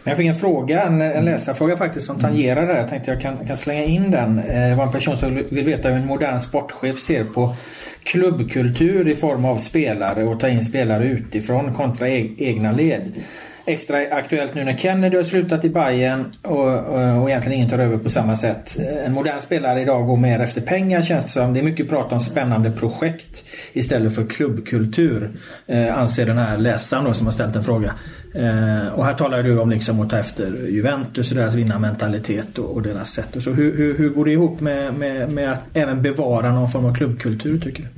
Jag 0.03 0.17
fick 0.17 0.27
en 0.27 0.35
fråga, 0.35 0.83
en, 0.83 1.01
en 1.01 1.25
läsarfråga 1.25 1.77
faktiskt 1.77 2.07
som 2.07 2.19
tangerar 2.19 2.67
det. 2.67 2.77
Jag 2.77 2.87
tänkte 2.87 3.11
jag 3.11 3.21
kan, 3.21 3.47
kan 3.47 3.57
slänga 3.57 3.83
in 3.83 4.11
den. 4.11 4.39
Eh, 4.39 4.69
det 4.69 4.75
var 4.75 4.85
en 4.85 4.91
person 4.91 5.17
som 5.17 5.35
vill 5.35 5.65
veta 5.65 5.89
hur 5.89 5.97
en 5.97 6.07
modern 6.07 6.39
sportchef 6.39 6.99
ser 6.99 7.23
på 7.23 7.55
klubbkultur 8.03 9.07
i 9.07 9.15
form 9.15 9.45
av 9.45 9.57
spelare 9.57 10.23
och 10.23 10.39
ta 10.39 10.49
in 10.49 10.63
spelare 10.63 11.05
utifrån 11.05 11.73
kontra 11.73 12.09
e, 12.09 12.29
egna 12.37 12.71
led. 12.71 13.11
Extra 13.69 13.97
aktuellt 14.11 14.55
nu 14.55 14.63
när 14.63 14.77
Kennedy 14.77 15.17
har 15.17 15.23
slutat 15.23 15.65
i 15.65 15.69
Bayern 15.69 16.35
och, 16.41 16.67
och, 16.67 17.21
och 17.21 17.29
egentligen 17.29 17.57
ingen 17.57 17.69
tar 17.69 17.79
över 17.79 17.97
på 17.97 18.09
samma 18.09 18.35
sätt. 18.35 18.79
En 19.05 19.13
modern 19.13 19.41
spelare 19.41 19.81
idag 19.81 20.07
går 20.07 20.17
mer 20.17 20.39
efter 20.39 20.61
pengar 20.61 21.01
känns 21.01 21.25
det 21.25 21.31
som. 21.31 21.53
Det 21.53 21.59
är 21.59 21.63
mycket 21.63 21.89
prat 21.89 22.11
om 22.11 22.19
spännande 22.19 22.71
projekt 22.71 23.43
istället 23.73 24.15
för 24.15 24.25
klubbkultur. 24.25 25.31
Eh, 25.67 25.99
anser 25.99 26.25
den 26.25 26.37
här 26.37 26.57
läsaren 26.57 27.03
då 27.03 27.13
som 27.13 27.27
har 27.27 27.31
ställt 27.31 27.55
en 27.55 27.63
fråga. 27.63 27.93
Eh, 28.33 28.87
och 28.87 29.05
här 29.05 29.13
talar 29.13 29.43
du 29.43 29.59
om 29.59 29.69
liksom 29.69 30.01
att 30.01 30.09
ta 30.09 30.17
efter 30.17 30.67
Juventus 30.67 31.31
och 31.31 31.37
deras 31.37 31.53
vinnarmentalitet 31.53 32.57
och, 32.57 32.75
och 32.75 32.81
deras 32.81 33.09
sätt. 33.09 33.35
Och 33.35 33.43
så 33.43 33.51
hur, 33.51 33.77
hur, 33.77 33.97
hur 33.97 34.09
går 34.09 34.25
det 34.25 34.31
ihop 34.31 34.59
med, 34.59 34.93
med, 34.93 35.31
med 35.31 35.51
att 35.51 35.61
även 35.73 36.01
bevara 36.01 36.51
någon 36.51 36.69
form 36.69 36.85
av 36.85 36.95
klubbkultur 36.95 37.59
tycker 37.59 37.83
du? 37.83 37.89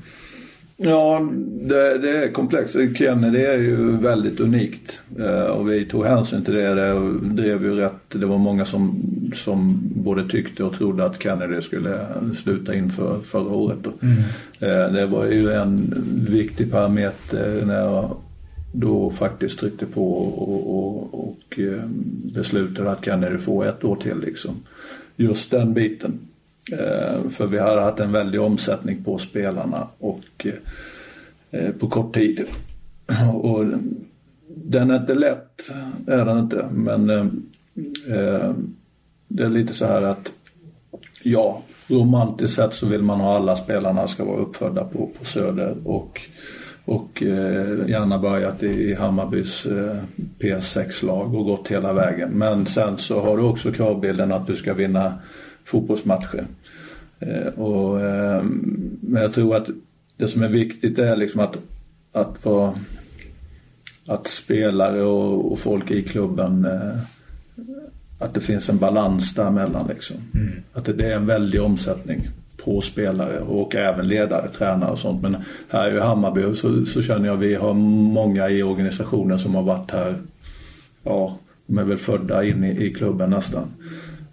Ja, 0.83 1.29
det, 1.61 1.97
det, 1.97 2.09
är 2.09 2.31
komplext. 2.31 2.75
Kennedy 2.95 3.39
är 3.39 3.57
ju 3.57 3.97
väldigt 3.97 4.39
unikt 4.39 4.99
eh, 5.19 5.43
och 5.43 5.71
vi 5.71 5.85
tog 5.85 6.05
hänsyn 6.05 6.45
till 6.45 6.53
det. 6.53 6.73
Det 6.73 7.19
drev 7.21 7.63
ju 7.63 7.75
rätt. 7.75 8.09
Det 8.09 8.25
var 8.25 8.37
många 8.37 8.65
som, 8.65 9.01
som 9.35 9.79
både 9.95 10.29
tyckte 10.29 10.63
och 10.63 10.73
trodde 10.73 11.05
att 11.05 11.23
Kennedy 11.23 11.61
skulle 11.61 11.97
sluta 12.43 12.75
inför 12.75 13.19
förra 13.19 13.53
året. 13.55 13.79
Mm. 14.01 14.17
Eh, 14.59 14.93
det 14.93 15.05
var 15.05 15.25
ju 15.25 15.51
en 15.51 15.93
viktig 16.29 16.71
parameter 16.71 17.65
när 17.65 17.79
jag 17.79 18.15
då 18.73 19.09
faktiskt 19.09 19.59
tryckte 19.59 19.85
på 19.85 20.13
och, 20.13 20.77
och, 20.77 21.27
och 21.27 21.59
eh, 21.59 21.85
beslutade 22.33 22.91
att 22.91 23.05
Kennedy 23.05 23.37
får 23.37 23.65
ett 23.65 23.83
år 23.83 23.95
till 23.95 24.19
liksom. 24.19 24.55
Just 25.15 25.51
den 25.51 25.73
biten. 25.73 26.19
Eh, 26.71 27.29
för 27.29 27.47
vi 27.47 27.57
har 27.57 27.77
haft 27.77 27.99
en 27.99 28.11
väldig 28.11 28.41
omsättning 28.41 29.03
på 29.03 29.17
spelarna 29.17 29.87
och 29.99 30.47
eh, 31.51 31.71
på 31.71 31.89
kort 31.89 32.13
tid. 32.13 32.45
Och 33.33 33.65
den 34.47 34.91
är 34.91 34.97
inte 34.97 35.13
lätt, 35.13 35.71
är 36.07 36.25
den 36.25 36.39
inte. 36.39 36.65
Men 36.71 37.09
eh, 37.09 38.53
det 39.27 39.43
är 39.43 39.49
lite 39.49 39.73
så 39.73 39.85
här 39.85 40.01
att 40.01 40.31
ja, 41.23 41.61
romantiskt 41.87 42.55
sett 42.55 42.73
så 42.73 42.85
vill 42.85 43.01
man 43.01 43.19
ha 43.19 43.35
alla 43.35 43.55
spelarna 43.55 44.07
ska 44.07 44.25
vara 44.25 44.37
uppfödda 44.37 44.83
på, 44.83 45.09
på 45.19 45.25
Söder 45.25 45.75
och 45.83 46.21
och 46.85 47.23
eh, 47.23 47.89
gärna 47.89 48.19
börjat 48.19 48.63
i 48.63 48.93
Hammarbys 48.93 49.65
eh, 49.65 49.97
PS6-lag 50.39 51.35
och 51.35 51.45
gått 51.45 51.67
hela 51.67 51.93
vägen. 51.93 52.29
Men 52.29 52.65
sen 52.65 52.97
så 52.97 53.21
har 53.21 53.37
du 53.37 53.43
också 53.43 53.71
kravbilden 53.71 54.31
att 54.31 54.47
du 54.47 54.55
ska 54.55 54.73
vinna 54.73 55.13
fotbollsmatcher. 55.65 56.45
Eh, 57.19 57.47
och, 57.47 58.01
eh, 58.01 58.43
men 59.01 59.21
jag 59.21 59.33
tror 59.33 59.55
att 59.55 59.67
det 60.17 60.27
som 60.27 60.43
är 60.43 60.49
viktigt 60.49 60.99
är 60.99 61.15
liksom 61.15 61.39
att, 61.41 61.57
att, 62.11 62.43
på, 62.43 62.75
att 64.05 64.27
spelare 64.27 65.03
och, 65.03 65.51
och, 65.51 65.59
folk 65.59 65.91
i 65.91 66.03
klubben 66.03 66.65
eh, 66.65 66.97
att 68.19 68.33
det 68.33 68.41
finns 68.41 68.69
en 68.69 68.77
balans 68.77 69.35
däremellan. 69.35 69.87
Liksom. 69.87 70.17
Mm. 70.33 70.51
Att 70.73 70.85
det, 70.85 70.93
det 70.93 71.11
är 71.11 71.15
en 71.15 71.25
väldig 71.25 71.61
omsättning 71.61 72.29
på 72.63 72.81
spelare 72.81 73.39
och 73.39 73.75
även 73.75 74.07
ledare, 74.07 74.49
tränare 74.49 74.91
och 74.91 74.99
sånt. 74.99 75.21
Men 75.21 75.37
här 75.69 75.97
i 75.97 75.99
Hammarby 75.99 76.55
så, 76.55 76.85
så 76.85 77.01
känner 77.01 77.25
jag 77.25 77.35
att 77.35 77.41
vi 77.41 77.55
har 77.55 77.73
många 77.73 78.49
i 78.49 78.63
organisationen 78.63 79.39
som 79.39 79.55
har 79.55 79.63
varit 79.63 79.91
här, 79.91 80.15
ja, 81.03 81.37
de 81.65 81.77
är 81.77 81.83
väl 81.83 81.97
födda 81.97 82.43
in 82.43 82.63
i, 82.63 82.85
i 82.85 82.93
klubben 82.93 83.29
nästan. 83.29 83.67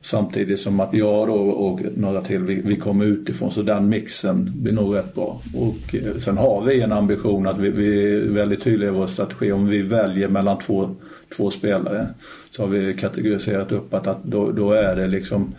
Samtidigt 0.01 0.61
som 0.61 0.81
att 0.81 0.95
jag 0.95 1.29
då 1.29 1.35
och 1.35 1.81
några 1.97 2.21
till, 2.21 2.43
vi, 2.43 2.61
vi 2.65 2.77
kommer 2.77 3.05
utifrån 3.05 3.51
så 3.51 3.63
den 3.63 3.89
mixen 3.89 4.53
blir 4.57 4.73
nog 4.73 4.97
rätt 4.97 5.15
bra. 5.15 5.41
Och 5.55 5.95
eh, 5.95 6.17
sen 6.19 6.39
har 6.39 6.63
vi 6.63 6.81
en 6.81 6.93
ambition 6.93 7.47
att 7.47 7.59
vi, 7.59 7.71
vi 7.71 8.15
är 8.15 8.21
väldigt 8.21 8.63
tydliga 8.63 8.91
i 8.91 8.93
vår 8.93 9.07
strategi. 9.07 9.53
Om 9.53 9.69
vi 9.69 9.83
väljer 9.83 10.29
mellan 10.29 10.59
två, 10.59 10.91
två 11.37 11.51
spelare 11.51 12.07
så 12.51 12.63
har 12.63 12.69
vi 12.69 12.95
kategoriserat 12.95 13.73
upp 13.73 13.95
att, 13.95 14.07
att 14.07 14.25
då, 14.25 14.53
då 14.53 14.73
är 14.73 14.97
det 14.97 15.07
liksom 15.07 15.55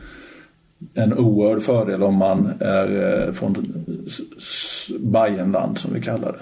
en 0.93 1.13
oerhörd 1.13 1.62
fördel 1.62 2.03
om 2.03 2.15
man 2.15 2.51
är 2.60 3.25
eh, 3.27 3.34
från 3.34 3.86
Bayernland 5.00 5.77
som 5.77 5.93
vi 5.93 6.01
kallar 6.01 6.31
det. 6.31 6.39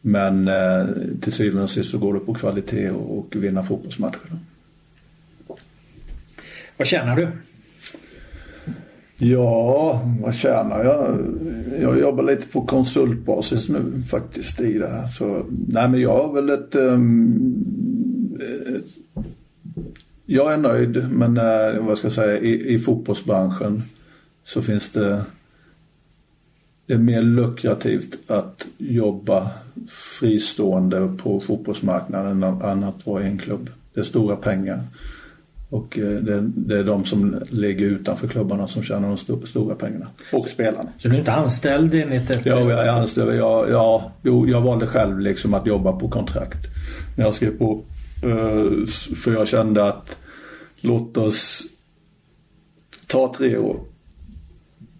Men 0.00 0.48
eh, 0.48 0.86
till 1.20 1.32
syvende 1.32 1.62
och 1.62 1.70
sist 1.70 1.90
så 1.90 1.98
går 1.98 2.14
det 2.14 2.20
på 2.20 2.34
kvalitet 2.34 2.90
och, 2.90 3.18
och 3.18 3.36
vinna 3.36 3.62
fotbollsmatcher. 3.62 4.38
Vad 6.76 6.86
tjänar 6.86 7.16
du? 7.16 7.28
Ja, 9.16 10.00
vad 10.20 10.34
tjänar 10.34 10.84
jag? 10.84 11.18
Jag 11.80 11.98
jobbar 11.98 12.22
lite 12.22 12.46
på 12.46 12.66
konsultbasis 12.66 13.68
nu 13.68 14.02
faktiskt 14.10 14.60
i 14.60 14.78
det 14.78 14.88
här. 14.88 15.06
Så, 15.06 15.46
nej 15.68 15.88
men 15.88 16.00
jag 16.00 16.16
har 16.16 16.32
väl 16.32 16.50
ett, 16.50 16.74
um, 16.74 18.38
ett 18.76 18.84
jag 20.26 20.52
är 20.52 20.56
nöjd 20.56 21.08
men 21.10 21.38
uh, 21.38 21.86
vad 21.86 21.98
ska 21.98 22.06
jag 22.06 22.12
säga, 22.12 22.38
i, 22.38 22.74
i 22.74 22.78
fotbollsbranschen 22.78 23.82
så 24.44 24.62
finns 24.62 24.90
det 24.90 25.24
det 26.86 26.94
är 26.94 26.98
mer 26.98 27.22
lukrativt 27.22 28.30
att 28.30 28.66
jobba 28.78 29.50
fristående 30.20 31.14
på 31.22 31.40
fotbollsmarknaden 31.40 32.42
än 32.42 32.84
att 32.84 33.06
vara 33.06 33.22
i 33.22 33.26
en 33.26 33.38
klubb. 33.38 33.70
Det 33.94 34.00
är 34.00 34.04
stora 34.04 34.36
pengar. 34.36 34.80
Och 35.72 35.98
eh, 35.98 36.04
det, 36.04 36.40
det 36.40 36.78
är 36.78 36.84
de 36.84 37.04
som 37.04 37.36
ligger 37.50 37.86
utanför 37.86 38.28
klubbarna 38.28 38.68
som 38.68 38.82
tjänar 38.82 39.08
de 39.08 39.14
st 39.14 39.32
stora 39.44 39.74
pengarna. 39.74 40.06
Och 40.32 40.48
spelarna. 40.48 40.90
Så 40.98 41.08
du 41.08 41.14
är 41.14 41.18
inte 41.18 41.32
anställd 41.32 41.94
enligt 41.94 42.30
ett... 42.30 42.46
Ja, 42.46 42.60
jag 42.60 42.86
är 42.86 42.92
anställd. 42.92 43.34
Jag, 43.34 43.70
ja, 43.70 44.12
jo, 44.22 44.48
jag 44.48 44.60
valde 44.60 44.86
själv 44.86 45.20
liksom 45.20 45.54
att 45.54 45.66
jobba 45.66 45.92
på 45.92 46.08
kontrakt. 46.08 46.58
När 47.16 47.24
jag 47.24 47.34
skrev 47.34 47.58
på. 47.58 47.82
Eh, 48.22 48.84
för 49.16 49.32
jag 49.32 49.48
kände 49.48 49.84
att 49.84 50.16
låt 50.80 51.16
oss 51.16 51.62
ta 53.06 53.34
tre 53.36 53.56
år. 53.56 53.76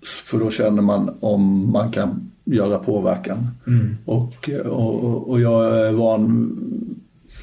För 0.02 0.38
då 0.38 0.50
känner 0.50 0.82
man 0.82 1.16
om 1.20 1.72
man 1.72 1.90
kan 1.90 2.30
göra 2.44 2.78
påverkan. 2.78 3.50
Mm. 3.66 3.96
Och, 4.04 4.50
och, 4.66 5.30
och 5.30 5.40
jag 5.40 5.86
är 5.86 5.92
van 5.92 6.58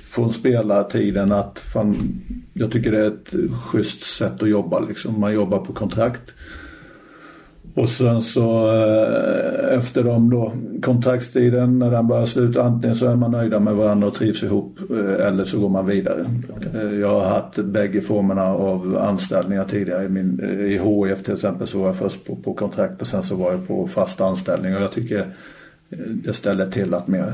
från 0.09 0.33
spelartiden 0.33 1.31
att 1.31 1.59
fan, 1.59 2.21
jag 2.53 2.71
tycker 2.71 2.91
det 2.91 3.05
är 3.05 3.07
ett 3.07 3.51
schysst 3.51 4.03
sätt 4.03 4.43
att 4.43 4.49
jobba. 4.49 4.79
Liksom. 4.79 5.19
Man 5.19 5.33
jobbar 5.33 5.57
på 5.59 5.73
kontrakt. 5.73 6.31
Och 7.75 7.89
sen 7.89 8.21
så 8.21 8.71
eh, 8.73 9.77
efter 9.77 10.03
de 10.03 10.29
då 10.29 10.53
kontraktstiden 10.81 11.79
när 11.79 11.91
den 11.91 12.07
börjar 12.07 12.25
sluta 12.25 12.63
antingen 12.63 12.95
så 12.95 13.05
är 13.05 13.15
man 13.15 13.31
nöjda 13.31 13.59
med 13.59 13.75
varandra 13.75 14.07
och 14.07 14.13
trivs 14.13 14.43
ihop 14.43 14.79
eh, 14.91 15.27
eller 15.27 15.45
så 15.45 15.59
går 15.59 15.69
man 15.69 15.85
vidare. 15.85 16.25
Okay. 16.57 16.99
Jag 16.99 17.19
har 17.19 17.25
haft 17.25 17.55
bägge 17.55 18.01
formerna 18.01 18.43
av 18.43 18.97
anställningar 19.01 19.63
tidigare. 19.63 20.05
I, 20.05 20.09
min, 20.09 20.39
I 20.59 20.77
HIF 20.77 21.23
till 21.23 21.33
exempel 21.33 21.67
så 21.67 21.79
var 21.79 21.85
jag 21.85 21.95
först 21.95 22.25
på, 22.25 22.35
på 22.35 22.53
kontrakt 22.53 23.01
och 23.01 23.07
sen 23.07 23.23
så 23.23 23.35
var 23.35 23.51
jag 23.51 23.67
på 23.67 23.87
fast 23.87 24.21
anställning 24.21 24.75
och 24.75 24.81
jag 24.81 24.91
tycker 24.91 25.19
eh, 25.19 25.25
det 26.07 26.33
ställer 26.33 26.71
till 26.71 26.93
att 26.93 27.07
mer 27.07 27.33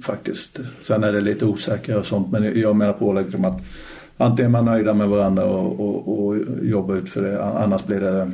faktiskt. 0.00 0.60
Sen 0.82 1.04
är 1.04 1.12
det 1.12 1.20
lite 1.20 1.44
osäkrare 1.44 1.98
och 1.98 2.06
sånt 2.06 2.32
men 2.32 2.60
jag 2.60 2.76
menar 2.76 2.92
på 2.92 3.12
liksom 3.12 3.44
att 3.44 3.60
antingen 4.16 4.54
är 4.54 4.62
man 4.62 4.64
nöjda 4.64 4.94
med 4.94 5.08
varandra 5.08 5.44
och, 5.44 5.80
och, 5.80 6.26
och 6.26 6.36
jobbar 6.62 6.94
ut 6.94 7.10
för 7.10 7.22
det 7.22 7.44
annars 7.44 7.84
blir 7.84 8.00
det 8.00 8.30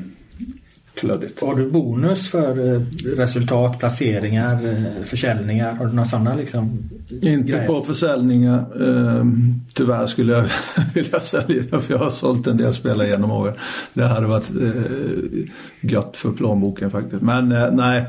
klödigt. 0.95 1.41
Har 1.41 1.55
du 1.55 1.71
bonus 1.71 2.29
för 2.29 2.75
eh, 2.75 2.81
resultat, 3.17 3.79
placeringar, 3.79 4.67
eh, 4.67 5.05
försäljningar? 5.05 5.73
Har 5.73 5.87
du 5.87 5.93
några 5.93 6.09
sådana 6.09 6.35
liksom? 6.35 6.91
Inte 7.11 7.53
grejer? 7.53 7.67
på 7.67 7.83
försäljningar. 7.83 8.65
Ehm, 8.83 9.61
tyvärr 9.75 10.07
skulle 10.07 10.33
jag 10.33 10.45
vilja 10.95 11.21
sälja 11.21 11.81
för 11.81 11.95
jag 11.95 11.99
har 11.99 12.11
sålt 12.11 12.47
en 12.47 12.57
del 12.57 12.75
spelare 12.75 13.09
genom 13.09 13.31
åren. 13.31 13.55
Det 13.95 14.05
hade 14.05 14.27
varit 14.27 14.51
eh, 14.51 15.51
gött 15.81 16.17
för 16.17 16.33
plånboken 16.33 16.91
faktiskt. 16.91 17.23
Men 17.23 17.49
nej, 17.73 17.99
Eh, 18.01 18.07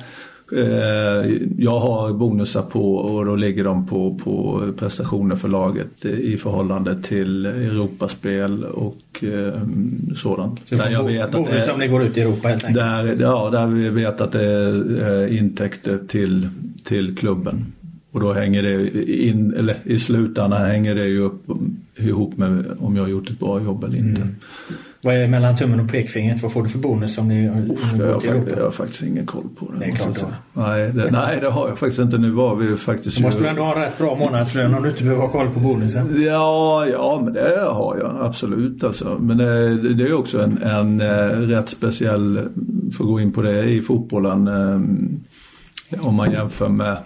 jag 1.58 1.80
har 1.80 2.14
bonusar 2.14 2.62
på 2.62 2.96
och 2.96 3.26
då 3.26 3.36
ligger 3.36 3.64
de 3.64 3.88
på, 3.88 4.20
på 4.24 4.64
prestationer 4.78 5.36
för 5.36 5.48
laget 5.48 6.06
i 6.06 6.38
förhållande 6.38 7.02
till 7.02 7.46
Europaspel 7.46 8.64
och 8.64 9.24
eh, 9.24 9.62
sådant. 10.16 10.60
Så 10.66 10.76
där 10.76 10.90
jag 10.90 11.04
vet 11.04 11.32
bonus 11.32 11.54
att 11.54 11.66
det, 11.66 11.74
om 11.74 11.80
ni 11.80 11.88
går 11.88 12.04
ut 12.04 12.18
i 12.18 12.22
Europa 12.22 12.48
helt 12.48 12.64
enkelt? 12.64 12.86
Där, 12.86 13.18
ja, 13.20 13.50
där 13.50 13.68
vi 13.68 13.90
vet 13.90 14.22
att 14.22 14.32
det 14.32 14.46
är 14.46 15.24
eh, 15.24 15.38
intäkter 15.38 16.00
till, 16.08 16.50
till 16.84 17.16
klubben. 17.18 17.66
Och 18.12 18.20
då 18.20 18.34
hänger 18.34 18.64
det 18.64 19.04
in, 19.24 19.54
eller 19.54 19.76
i 19.84 20.00
slutändan 20.00 20.62
hänger 20.62 20.96
det 20.96 21.08
ju 21.08 21.20
upp 21.20 21.44
ihop 21.96 22.38
med 22.38 22.66
om 22.80 22.96
jag 22.96 23.04
har 23.04 23.10
gjort 23.10 23.30
ett 23.30 23.40
bra 23.40 23.64
jobb 23.64 23.84
eller 23.84 23.98
inte. 23.98 24.22
Mm. 24.22 24.36
Vad 25.04 25.16
är 25.16 25.28
mellan 25.28 25.58
tummen 25.58 25.80
och 25.80 25.92
pekfingret? 25.92 26.42
Vad 26.42 26.52
får 26.52 26.64
du 26.64 26.70
för 26.70 26.80
bonus 26.80 27.18
om 27.18 27.28
ni, 27.28 27.36
ni 27.36 27.78
det, 27.98 28.06
har 28.06 28.20
faktiskt, 28.20 28.58
jag 28.58 28.64
har 28.64 28.72
faktiskt 28.72 29.04
ingen 29.04 29.26
koll 29.26 29.50
på. 29.60 29.72
Det, 29.72 29.80
det 29.80 29.86
är 29.86 29.96
klart 29.96 30.26
nej, 30.54 30.92
det, 30.92 31.12
nej, 31.12 31.40
det 31.42 31.50
har 31.50 31.68
jag 31.68 31.80
faktiskt 31.80 32.00
inte. 32.00 32.18
Nu 32.18 32.32
var 32.32 32.56
vi 32.56 32.78
faktiskt... 32.78 33.18
Du 33.18 33.24
måste 33.24 33.42
ju... 33.42 33.48
ändå 33.48 33.64
ha 33.64 33.82
rätt 33.82 33.98
bra 33.98 34.16
månadslön 34.16 34.74
om 34.74 34.84
du 34.84 34.90
inte 34.90 35.04
behöver 35.04 35.22
ha 35.22 35.30
koll 35.30 35.50
på 35.50 35.60
bonusen. 35.60 36.24
Ja, 36.24 36.86
ja 36.92 37.22
men 37.24 37.34
det 37.34 37.60
har 37.72 37.98
jag 37.98 38.26
absolut. 38.26 38.84
Alltså. 38.84 39.18
Men 39.20 39.38
det, 39.38 39.78
det 39.94 40.04
är 40.04 40.14
också 40.14 40.42
en, 40.42 40.58
en, 40.58 41.02
en 41.02 41.02
eh, 41.02 41.38
rätt 41.38 41.70
speciell, 41.70 42.40
för 42.98 43.04
att 43.04 43.10
gå 43.10 43.20
in 43.20 43.32
på 43.32 43.42
det, 43.42 43.64
i 43.64 43.82
fotbollen. 43.82 44.48
Eh, 44.48 46.08
om 46.08 46.16
man 46.16 46.32
jämför 46.32 46.70
med, 46.70 46.98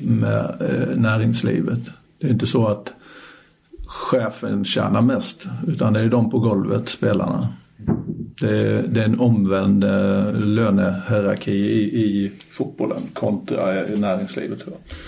med 0.00 0.54
eh, 0.60 0.96
näringslivet. 0.96 1.80
Det 2.20 2.26
är 2.26 2.30
inte 2.30 2.46
så 2.46 2.66
att 2.66 2.92
chefen 4.04 4.64
tjänar 4.64 5.02
mest. 5.02 5.46
Utan 5.66 5.92
det 5.92 6.00
är 6.00 6.08
de 6.08 6.30
på 6.30 6.38
golvet, 6.38 6.88
spelarna. 6.88 7.48
Det 8.40 8.58
är, 8.58 8.82
det 8.82 9.00
är 9.00 9.04
en 9.04 9.20
omvänd 9.20 9.84
eh, 9.84 10.32
lönehierarki 10.32 11.52
i, 11.52 12.04
i 12.04 12.32
fotbollen 12.50 13.02
kontra 13.12 13.86
i 13.86 14.00
näringslivet. 14.00 14.58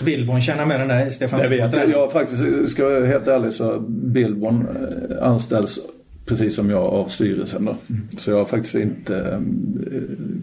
Billborn 0.05 0.41
tjänar 0.41 0.65
mer 0.65 0.79
än 0.79 0.87
dig, 0.87 1.11
Stefan? 1.11 1.39
Jag 1.39 1.49
vet 1.49 1.73
jag. 1.73 1.89
jag 1.89 2.11
faktiskt, 2.11 2.71
ska 2.71 2.83
jag 2.83 2.91
vara 2.91 3.05
helt 3.05 3.27
ärlig 3.27 3.53
så 3.53 3.79
Billborn 3.89 4.67
eh, 4.67 5.27
anställs 5.27 5.79
precis 6.25 6.55
som 6.55 6.69
jag 6.69 6.83
av 6.83 7.07
styrelsen 7.07 7.65
då. 7.65 7.75
Mm. 7.89 8.07
Så 8.17 8.31
jag 8.31 8.37
har 8.37 8.45
faktiskt 8.45 8.75
inte 8.75 9.43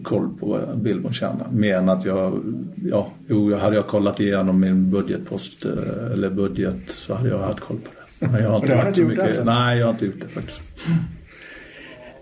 koll 0.03 0.29
på 0.39 0.45
vad 0.45 0.77
Billborn 0.77 1.13
tjänar. 1.13 1.47
Mer 1.51 1.77
än 1.77 1.89
att 1.89 2.05
jag, 2.05 2.43
ja, 2.89 3.11
jo, 3.27 3.55
hade 3.55 3.75
jag 3.75 3.87
kollat 3.87 4.19
igenom 4.19 4.59
min 4.59 4.89
budgetpost 4.91 5.65
eller 6.13 6.29
budget 6.29 6.81
så 6.87 7.13
hade 7.13 7.29
jag 7.29 7.39
haft 7.39 7.59
koll 7.59 7.77
på 7.77 7.89
det. 7.94 7.94
Jag 8.19 8.29
har 8.29 8.55
inte, 8.55 8.75
har 8.75 8.87
inte 8.87 9.01
gjort 9.01 9.09
mycket. 9.09 9.25
Alltså. 9.25 9.43
Nej, 9.43 9.77
jag 9.77 9.85
har 9.85 9.93
inte 9.93 10.05
gjort 10.05 10.21
det 10.21 10.27
faktiskt. 10.27 10.61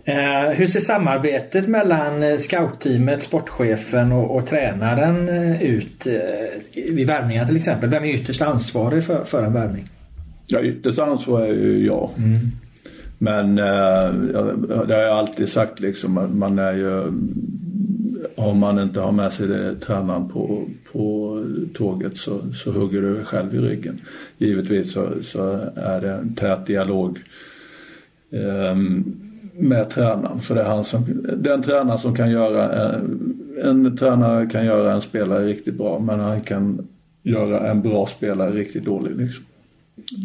Eh, 0.06 0.50
hur 0.50 0.68
ser 0.68 0.80
samarbetet 0.80 1.68
mellan 1.68 2.24
eh, 2.24 2.38
scoutteamet, 2.38 3.24
sportchefen 3.24 4.12
och, 4.12 4.38
och 4.38 4.48
tränaren 4.48 5.30
eh, 5.30 5.64
ut 5.64 6.08
eh, 6.08 6.14
vid 6.94 7.08
värvningar 7.08 7.46
till 7.46 7.58
exempel? 7.58 7.90
Vem 7.90 8.04
är 8.04 8.16
ytterst 8.16 8.42
ansvarig 8.42 9.04
för, 9.04 9.24
för 9.24 9.44
en 9.44 9.54
värvning? 9.54 9.90
Ja, 10.48 10.62
ytterst 10.62 11.00
ansvarig 11.00 11.50
är 11.50 11.54
ju 11.54 11.86
jag. 11.86 12.10
Mm. 12.18 12.40
Men 13.18 13.58
eh, 13.58 14.14
det 14.88 14.94
har 14.94 15.02
jag 15.02 15.18
alltid 15.18 15.50
sagt 15.50 15.80
liksom, 15.80 16.40
man 16.40 16.60
är 16.60 16.74
ju 16.74 17.12
om 18.44 18.60
man 18.60 18.80
inte 18.80 19.00
har 19.00 19.12
med 19.12 19.34
sig 19.34 19.76
tränaren 19.80 20.30
på, 20.30 20.70
på 20.92 21.40
tåget 21.74 22.18
så, 22.18 22.42
så 22.54 22.72
hugger 22.72 23.02
du 23.02 23.24
själv 23.24 23.56
i 23.56 23.58
ryggen. 23.58 24.02
Givetvis 24.38 24.92
så, 24.92 25.10
så 25.24 25.60
är 25.76 26.02
det 26.02 26.12
en 26.12 26.36
tät 26.36 26.66
dialog 26.68 27.20
eh, 28.32 28.76
med 29.58 29.90
tränaren. 29.90 30.42
För 30.42 30.56
det 30.56 30.62
är 30.62 30.66
han 30.66 30.86
som, 30.86 31.06
den 31.38 31.64
tränare 31.64 31.98
som 31.98 32.16
kan 32.16 32.32
göra, 32.32 32.90
en, 32.94 33.46
en 33.64 33.98
tränare 33.98 34.46
kan 34.46 34.66
göra 34.66 34.94
en 34.94 35.02
spelare 35.02 35.46
riktigt 35.46 35.76
bra 35.76 36.00
men 36.00 36.20
han 36.20 36.42
kan 36.42 36.88
göra 37.24 37.70
en 37.72 37.82
bra 37.82 38.08
spelare 38.08 38.52
riktigt 38.52 38.86
dålig. 38.86 39.16
Liksom. 39.18 39.44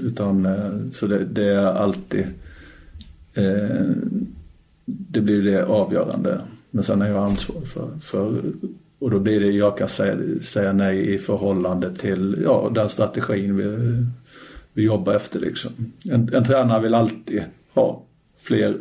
Utan, 0.03 0.47
eh, 0.47 0.91
så 0.91 1.07
det, 1.07 1.25
det, 1.25 1.49
är 1.49 1.67
alltid, 1.67 2.27
eh, 3.35 3.87
det 4.85 5.21
blir 5.21 5.43
det 5.43 5.65
avgörande. 5.65 6.41
Men 6.71 6.85
sen 6.85 7.03
är 7.03 7.09
jag 7.09 7.25
ansvarig 7.25 7.69
för, 7.69 7.91
för 8.03 8.43
och 8.99 9.11
då 9.11 9.19
blir 9.19 9.41
det, 9.41 9.47
jag 9.47 9.79
kan 9.79 9.89
säga, 9.89 10.17
säga 10.41 10.73
nej 10.73 11.15
i 11.15 11.19
förhållande 11.19 11.95
till 11.95 12.39
ja, 12.45 12.71
den 12.75 12.89
strategin 12.89 13.57
vi, 13.57 13.77
vi 14.73 14.83
jobbar 14.83 15.15
efter 15.15 15.41
liksom. 15.41 15.71
En, 16.11 16.35
en 16.35 16.45
tränare 16.45 16.83
vill 16.83 16.95
alltid 16.95 17.43
ha 17.75 18.03
fler 18.43 18.77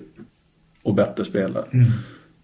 och 0.84 0.93
bättre 0.93 1.23
spelare. 1.23 1.65
Mm. 1.71 1.86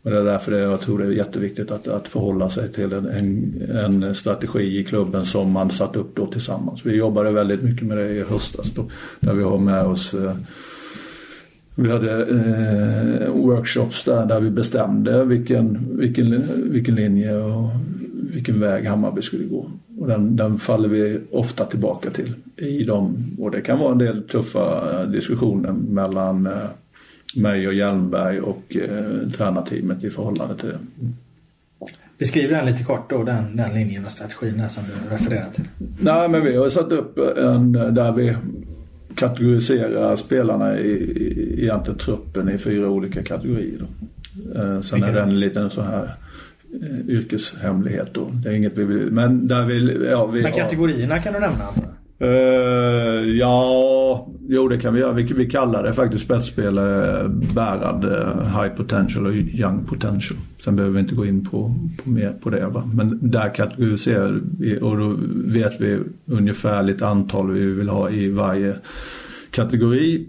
Och 0.03 0.11
det 0.11 0.17
är 0.17 0.23
därför 0.23 0.51
det, 0.51 0.59
jag 0.59 0.81
tror 0.81 0.99
det 0.99 1.05
är 1.05 1.11
jätteviktigt 1.11 1.71
att, 1.71 1.87
att 1.87 2.07
förhålla 2.07 2.49
sig 2.49 2.71
till 2.71 2.93
en, 2.93 3.05
en, 3.05 4.03
en, 4.03 4.15
strategi 4.15 4.79
i 4.79 4.83
klubben 4.83 5.25
som 5.25 5.51
man 5.51 5.71
satt 5.71 5.95
upp 5.95 6.15
då 6.15 6.27
tillsammans. 6.27 6.85
Vi 6.85 6.95
jobbade 6.95 7.31
väldigt 7.31 7.63
mycket 7.63 7.87
med 7.87 7.97
det 7.97 8.09
i 8.09 8.23
höstas 8.23 8.71
då, 8.71 8.85
där 9.19 9.33
vi 9.33 9.43
har 9.43 9.57
med 9.57 9.83
oss 9.83 10.13
eh, 10.13 10.35
vi 11.75 11.91
hade 11.91 12.25
eh, 12.25 13.33
workshops 13.33 14.03
där, 14.03 14.25
där 14.25 14.39
vi 14.39 14.49
bestämde 14.49 15.25
vilken, 15.25 15.97
vilken, 15.97 16.43
vilken 16.71 16.95
linje 16.95 17.37
och 17.37 17.69
vilken 18.33 18.59
väg 18.59 18.85
Hammarby 18.85 19.21
skulle 19.21 19.43
gå. 19.43 19.71
Och 19.99 20.07
den, 20.07 20.35
den 20.35 20.59
faller 20.59 20.89
vi 20.89 21.19
ofta 21.31 21.65
tillbaka 21.65 22.09
till 22.09 22.33
i 22.57 22.83
dem. 22.83 23.35
Och 23.39 23.51
det 23.51 23.61
kan 23.61 23.79
vara 23.79 23.91
en 23.91 23.97
del 23.97 24.23
tuffa 24.23 25.05
diskussioner 25.05 25.71
mellan 25.71 26.45
eh, 26.45 26.53
mig 27.35 27.67
och 27.67 27.73
Hjelmberg 27.73 28.41
och 28.41 28.75
eh, 28.75 29.29
tränarteamet 29.29 30.03
i 30.03 30.09
förhållande 30.09 30.55
till 30.55 30.69
det. 30.69 30.79
Beskriv 32.17 32.49
den 32.49 32.65
lite 32.65 32.83
kort 32.83 33.09
då, 33.09 33.23
den, 33.23 33.57
den 33.57 33.73
linjen 33.73 34.05
och 34.05 34.11
strategin 34.11 34.69
som 34.69 34.83
du 34.83 35.15
refererar 35.15 35.49
till. 35.49 35.67
Nej, 35.99 36.29
men 36.29 36.43
vi 36.43 36.55
har 36.55 36.69
satt 36.69 36.91
upp 36.91 37.17
en 37.37 37.71
där 37.71 38.11
vi 38.11 38.35
kategorisera 39.15 40.17
spelarna 40.17 40.79
i, 40.79 40.91
i 40.91 41.63
egentligen 41.63 41.99
truppen 41.99 42.49
i 42.49 42.57
fyra 42.57 42.89
olika 42.89 43.23
kategorier. 43.23 43.79
Då. 43.79 43.85
Eh, 44.59 44.81
sen 44.81 44.95
Vilka 44.95 45.09
är 45.09 45.13
det 45.13 45.21
en 45.21 45.39
liten 45.39 45.69
så 45.69 45.81
här 45.81 46.03
eh, 46.81 47.09
yrkeshemlighet 47.09 48.13
då. 48.13 48.31
Det 48.33 48.49
är 48.49 48.53
inget 48.53 48.77
vi 48.77 48.83
vill, 48.85 49.11
men 49.11 49.47
där 49.47 49.65
vill, 49.65 50.07
ja, 50.11 50.25
vi, 50.25 50.41
Men 50.41 50.51
kategorierna 50.51 51.21
kan 51.21 51.33
du 51.33 51.39
nämna? 51.39 51.73
Uh, 52.23 53.37
ja, 53.37 54.27
jo 54.47 54.67
det 54.67 54.77
kan 54.77 54.93
vi 54.93 54.99
göra. 54.99 55.13
Vi, 55.13 55.23
vi 55.23 55.49
kallar 55.49 55.83
det 55.83 55.93
faktiskt 55.93 56.23
spetsspel 56.23 56.77
eh, 56.77 57.27
bärad, 57.55 58.05
uh, 58.05 58.61
high 58.61 58.75
potential 58.75 59.25
och 59.25 59.35
young 59.35 59.85
potential. 59.85 60.39
Sen 60.59 60.75
behöver 60.75 60.93
vi 60.93 60.99
inte 60.99 61.15
gå 61.15 61.25
in 61.25 61.45
på, 61.45 61.75
på 62.03 62.09
mer 62.09 62.33
på 62.43 62.49
det. 62.49 62.67
Va? 62.67 62.89
Men 62.93 63.31
där 63.31 63.55
kategoriserar 63.55 64.41
vi 64.59 64.79
och 64.81 64.97
då 64.97 65.15
vet 65.45 65.81
vi 65.81 65.99
ungefärligt 66.25 67.01
antal 67.01 67.51
vi 67.51 67.65
vill 67.65 67.89
ha 67.89 68.09
i 68.09 68.29
varje 68.29 68.75
kategori 69.51 70.27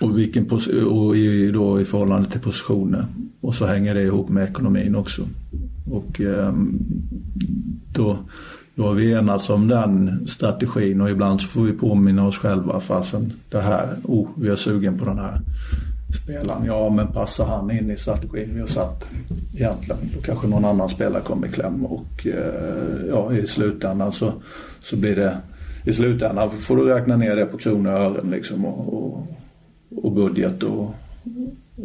och, 0.00 0.18
vilken 0.18 0.50
och 0.86 1.16
i, 1.16 1.50
då 1.50 1.80
i 1.80 1.84
förhållande 1.84 2.30
till 2.30 2.40
positioner. 2.40 3.06
Och 3.40 3.54
så 3.54 3.66
hänger 3.66 3.94
det 3.94 4.02
ihop 4.02 4.28
med 4.28 4.48
ekonomin 4.48 4.94
också. 4.94 5.22
Och 5.90 6.20
um, 6.20 6.78
då 7.92 8.18
då 8.74 8.86
har 8.86 8.94
vi 8.94 9.12
enats 9.12 9.50
om 9.50 9.68
den 9.68 10.26
strategin 10.28 11.00
och 11.00 11.10
ibland 11.10 11.40
så 11.40 11.48
får 11.48 11.62
vi 11.62 11.72
påminna 11.72 12.26
oss 12.26 12.38
själva 12.38 12.80
fasen 12.80 13.32
det 13.50 13.60
här, 13.60 13.88
oh 14.04 14.28
vi 14.36 14.48
är 14.48 14.56
sugen 14.56 14.98
på 14.98 15.04
den 15.04 15.18
här 15.18 15.40
spelaren. 16.22 16.64
Ja 16.64 16.90
men 16.90 17.06
passar 17.06 17.44
han 17.44 17.70
in 17.70 17.90
i 17.90 17.96
strategin 17.96 18.50
vi 18.54 18.60
har 18.60 18.66
satt 18.66 19.04
egentligen 19.54 20.00
då 20.14 20.20
kanske 20.20 20.46
någon 20.46 20.64
annan 20.64 20.88
spelare 20.88 21.22
kommer 21.22 21.46
i 21.46 21.50
kläm 21.50 21.86
och 21.86 22.26
eh, 22.26 23.06
ja 23.08 23.32
i 23.32 23.46
slutändan 23.46 24.12
så, 24.12 24.32
så 24.80 24.96
blir 24.96 25.16
det 25.16 25.36
i 25.84 25.92
slutändan 25.92 26.50
får 26.62 26.76
du 26.76 26.84
räkna 26.84 27.16
ner 27.16 27.36
det 27.36 27.46
på 27.46 27.58
kronor 27.58 27.92
och 27.92 28.00
ören 28.00 28.30
liksom 28.30 28.64
och, 28.64 28.94
och, 28.94 29.26
och 30.04 30.12
budget 30.12 30.62
och, 30.62 30.94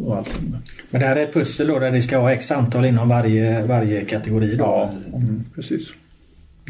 och 0.04 0.16
allting. 0.16 0.54
Men 0.90 1.00
det 1.00 1.06
här 1.06 1.16
är 1.16 1.22
ett 1.22 1.34
pussel 1.34 1.66
då 1.66 1.78
där 1.78 1.90
det 1.90 2.02
ska 2.02 2.20
vara 2.20 2.32
x 2.32 2.50
antal 2.50 2.84
inom 2.84 3.08
varje, 3.08 3.66
varje 3.66 4.04
kategori 4.04 4.56
då? 4.56 4.64
Ja, 4.64 4.92
mm, 5.14 5.44
precis. 5.54 5.88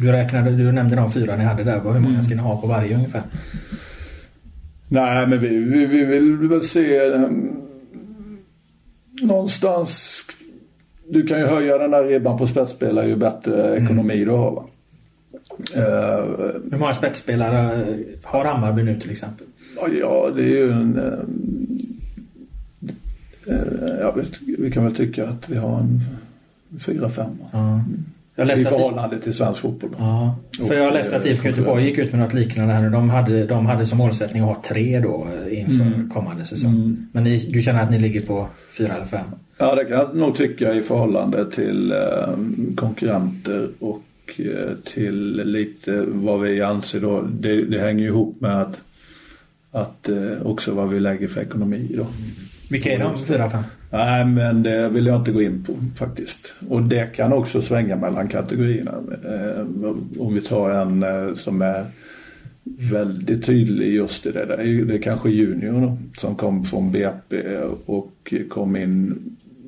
Du, 0.01 0.13
räknade, 0.13 0.51
du 0.51 0.73
nämnde 0.73 0.97
de 0.97 1.13
fyra 1.13 1.37
ni 1.37 1.45
hade 1.45 1.65
där. 1.65 1.81
Hur 1.81 2.01
många 2.01 2.09
mm. 2.09 2.23
ska 2.23 2.35
ni 2.35 2.41
ha 2.41 2.61
på 2.61 2.67
varje 2.67 2.95
ungefär? 2.95 3.23
Nej, 4.89 5.27
men 5.27 5.41
vi, 5.41 5.49
vi, 5.49 5.87
vi 5.87 6.05
vill 6.05 6.37
väl 6.37 6.63
se 6.63 7.01
um, 7.01 7.61
någonstans. 9.23 10.23
Du 11.09 11.27
kan 11.27 11.39
ju 11.39 11.47
höja 11.47 11.79
den 11.79 11.91
där 11.91 12.05
ribban 12.05 12.39
på 12.39 12.47
spetsspelare 12.47 13.09
ju 13.09 13.17
bättre 13.17 13.69
mm. 13.69 13.85
ekonomi 13.85 14.25
du 14.25 14.31
har. 14.31 14.51
Va? 14.51 14.65
Uh, 15.77 15.83
Hur 16.71 16.79
många 16.79 16.95
spetsspelare 16.95 17.87
har 18.23 18.45
Hammarby 18.45 18.83
nu 18.83 19.01
till 19.01 19.11
exempel? 19.11 19.47
Ja, 20.01 20.31
det 20.37 20.43
är 20.43 20.65
ju 20.65 20.71
en... 20.73 20.99
Uh, 20.99 21.19
ja, 24.01 24.17
vi 24.59 24.71
kan 24.71 24.85
väl 24.85 24.95
tycka 24.95 25.29
att 25.29 25.49
vi 25.49 25.57
har 25.57 25.79
en 25.79 26.01
fyra, 26.79 27.09
fem. 27.09 27.39
Mm. 27.53 27.81
I 28.39 28.65
förhållande 28.65 29.19
till 29.19 29.35
svensk 29.35 29.61
fotboll. 29.61 29.91
Ja, 29.99 30.37
för 30.69 30.75
jag 30.75 30.85
har 30.85 30.93
läst 30.93 31.13
att 31.13 31.27
IFK 31.27 31.49
Göteborg 31.49 31.85
gick 31.85 31.99
ut 31.99 32.13
med 32.13 32.21
något 32.21 32.35
liknande 32.35 32.75
här 32.75 32.83
nu. 32.83 32.91
De 32.91 33.11
hade, 33.11 33.47
de 33.47 33.67
hade 33.67 33.87
som 33.87 33.99
målsättning 33.99 34.43
att 34.43 34.49
ha 34.49 34.63
tre 34.63 35.01
då 35.01 35.29
inför 35.51 35.85
mm. 35.85 36.11
kommande 36.11 36.45
säsong. 36.45 36.75
Mm. 36.75 37.07
Men 37.13 37.25
ni, 37.25 37.37
du 37.37 37.63
känner 37.63 37.83
att 37.83 37.91
ni 37.91 37.99
ligger 37.99 38.21
på 38.21 38.49
fyra 38.71 38.95
eller 38.95 39.05
fem? 39.05 39.27
Ja, 39.59 39.75
det 39.75 39.85
kan 39.85 39.97
jag 39.97 40.17
nog 40.17 40.37
tycka 40.37 40.75
i 40.75 40.83
förhållande 40.83 41.51
till 41.51 41.93
eh, 41.93 41.99
konkurrenter 42.77 43.69
och 43.79 44.03
eh, 44.37 44.75
till 44.85 45.43
lite 45.45 46.05
vad 46.07 46.41
vi 46.41 46.63
anser 46.63 47.01
då. 47.01 47.21
Det, 47.41 47.65
det 47.65 47.81
hänger 47.81 48.01
ju 48.01 48.09
ihop 48.09 48.41
med 48.41 48.63
att, 48.63 48.81
att 49.73 50.09
eh, 50.09 50.43
också 50.45 50.73
vad 50.73 50.89
vi 50.89 51.01
lägger 51.01 51.29
för 51.29 51.41
ekonomi 51.41 51.91
då. 51.97 52.07
Vilka 52.71 52.93
är 52.93 52.99
de 52.99 53.25
fyra, 53.25 53.51
fem? 53.51 53.63
Nej, 53.91 54.25
men 54.25 54.63
det 54.63 54.89
vill 54.89 55.07
jag 55.07 55.21
inte 55.21 55.33
gå 55.33 55.43
in 55.43 55.65
på 55.65 55.75
faktiskt. 55.97 56.55
Och 56.69 56.83
det 56.83 57.17
kan 57.17 57.33
också 57.33 57.63
svänga 57.63 57.97
mellan 57.97 58.29
kategorierna. 58.29 58.93
Eh, 59.25 59.67
om 60.19 60.35
vi 60.35 60.41
tar 60.41 60.71
en 60.71 61.03
eh, 61.03 61.35
som 61.35 61.63
är 61.63 61.87
väldigt 62.77 63.47
tydlig 63.47 63.95
just 63.95 64.27
i 64.27 64.33
det 64.33 64.45
där. 64.45 64.85
Det 64.85 64.95
är 64.95 65.03
kanske 65.03 65.31
Junior 65.31 65.81
då, 65.81 65.99
som 66.19 66.37
kom 66.37 66.65
från 66.65 66.93
BP 66.93 67.59
och 67.87 68.35
kom 68.49 68.77
in 68.77 69.19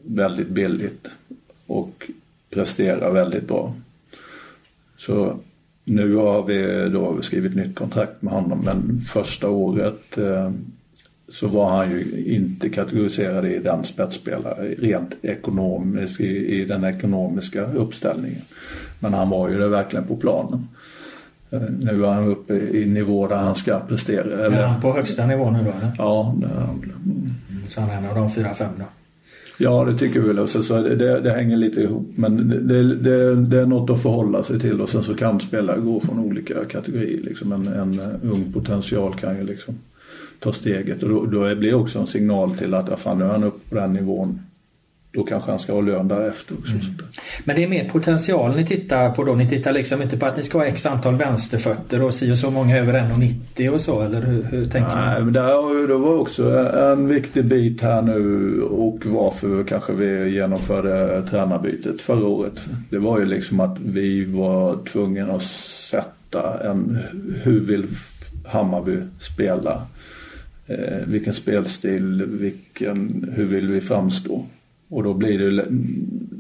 väldigt 0.04 0.48
billigt 0.48 1.09
och 1.66 2.11
presterar 2.50 3.12
väldigt 3.12 3.48
bra. 3.48 3.74
Så 4.96 5.37
nu 5.85 6.14
har 6.14 6.42
vi 6.42 6.88
då 6.92 7.22
skrivit 7.22 7.56
nytt 7.56 7.74
kontrakt 7.74 8.22
med 8.22 8.33
honom 8.33 8.61
men 8.64 9.00
första 9.09 9.50
året 9.50 10.18
eh, 10.18 10.52
så 11.30 11.48
var 11.48 11.70
han 11.70 11.90
ju 11.90 12.24
inte 12.26 12.68
kategoriserad 12.68 13.46
i 13.46 13.58
den 13.58 13.84
spetsspelare 13.84 14.68
rent 14.78 15.14
ekonomiskt 15.22 16.20
i, 16.20 16.60
i 16.60 16.64
den 16.64 16.84
ekonomiska 16.84 17.64
uppställningen. 17.72 18.42
Men 18.98 19.14
han 19.14 19.30
var 19.30 19.48
ju 19.48 19.58
det 19.58 19.68
verkligen 19.68 20.04
på 20.04 20.16
planen. 20.16 20.68
Eh, 21.50 21.62
nu 21.78 22.04
är 22.04 22.10
han 22.10 22.28
uppe 22.28 22.54
i 22.54 22.86
nivå 22.86 23.26
där 23.26 23.36
han 23.36 23.54
ska 23.54 23.80
prestera. 23.80 24.46
Eller? 24.46 24.58
Är 24.58 24.66
han 24.66 24.80
på 24.80 24.92
högsta 24.92 25.26
nivå 25.26 25.50
nu 25.50 25.58
då? 25.58 25.70
Eller? 25.70 25.92
Ja. 25.98 26.34
Mm. 26.36 27.32
Så 27.68 27.80
han 27.80 27.90
är 27.90 27.96
en 27.96 28.06
av 28.06 28.14
de 28.14 28.30
fyra, 28.30 28.54
fem 28.54 28.72
då? 28.78 28.84
Ja, 29.58 29.84
det 29.84 29.98
tycker 29.98 30.20
vi 30.20 30.32
väl. 30.32 30.48
Så, 30.48 30.62
så 30.62 30.80
det, 30.82 31.20
det, 31.20 31.30
hänger 31.30 31.56
lite 31.56 31.80
ihop. 31.80 32.12
Men 32.16 32.48
det, 32.48 32.94
det, 32.94 33.34
det, 33.34 33.60
är 33.60 33.66
något 33.66 33.90
att 33.90 34.02
förhålla 34.02 34.42
sig 34.42 34.60
till 34.60 34.80
och 34.80 34.90
sen 34.90 35.02
så 35.02 35.14
kan 35.14 35.40
spelare 35.40 35.80
gå 35.80 36.00
från 36.00 36.18
olika 36.18 36.64
kategorier. 36.64 37.22
Liksom. 37.22 37.52
En, 37.52 37.66
en 37.66 38.00
ung 38.22 38.52
potential 38.52 39.14
kan 39.14 39.36
ju 39.36 39.44
liksom 39.44 39.78
ta 40.40 40.53
steget 40.53 41.03
och 41.03 41.09
då, 41.09 41.26
då 41.26 41.55
blir 41.55 41.70
det 41.70 41.76
också 41.76 41.98
en 41.98 42.07
signal 42.07 42.57
till 42.57 42.74
att 42.74 42.88
ja, 42.88 42.96
fan, 42.96 43.18
nu 43.18 43.24
är 43.24 43.29
han 43.29 43.44
uppe 43.44 43.68
på 43.68 43.74
den 43.74 43.92
nivån. 43.92 44.40
Då 45.12 45.24
kanske 45.24 45.50
han 45.50 45.59
ska 45.59 45.72
ha 45.72 45.81
lön 45.81 46.09
därefter 46.09 46.55
också. 46.59 46.72
Mm. 46.72 46.85
Men 47.44 47.57
det 47.57 47.64
är 47.64 47.68
mer 47.68 47.88
potential 47.88 48.57
ni 48.57 48.66
tittar 48.66 49.11
på 49.11 49.24
då? 49.24 49.35
Ni 49.35 49.48
tittar 49.48 49.72
liksom 49.72 50.03
inte 50.03 50.16
på 50.16 50.26
att 50.26 50.37
ni 50.37 50.42
ska 50.42 50.59
ha 50.59 50.64
x 50.64 50.87
antal 50.87 51.16
vänsterfötter 51.16 52.03
och 52.03 52.14
si 52.14 52.33
och 52.33 52.38
så 52.38 52.50
många 52.50 52.79
över 52.79 52.92
1,90 52.92 53.68
och 53.68 53.81
så 53.81 54.00
eller 54.00 54.22
hur, 54.22 54.42
hur 54.42 54.66
tänker 54.66 54.96
Nej, 54.96 55.18
ni? 55.18 55.24
Men 55.24 55.33
det, 55.33 55.87
det 55.87 55.94
var 55.94 56.18
också 56.18 56.59
en 56.68 57.09
viktig 57.09 57.44
bit 57.44 57.83
här 57.83 58.03
nu 58.03 58.62
och 58.62 59.07
varför 59.07 59.64
kanske 59.64 59.92
vi 59.92 60.31
genomförde 60.31 61.22
tränarbytet 61.31 62.00
förra 62.00 62.26
året. 62.26 62.68
Det 62.90 62.98
var 62.98 63.18
ju 63.18 63.24
liksom 63.24 63.61
att 63.61 63.79
vi 63.85 64.24
var 64.24 64.85
tvungna 64.85 65.33
att 65.33 65.42
sätta 65.42 66.70
en, 66.70 66.98
hur 67.42 67.61
vill 67.61 67.87
Hammarby 68.46 68.96
spela? 69.18 69.83
Eh, 70.70 71.06
vilken 71.06 71.33
spelstil, 71.33 72.24
vilken, 72.26 73.30
hur 73.37 73.44
vill 73.44 73.68
vi 73.68 73.80
framstå? 73.80 74.46
Och 74.88 75.02
då 75.02 75.14
blir 75.14 75.38
det 75.38 75.66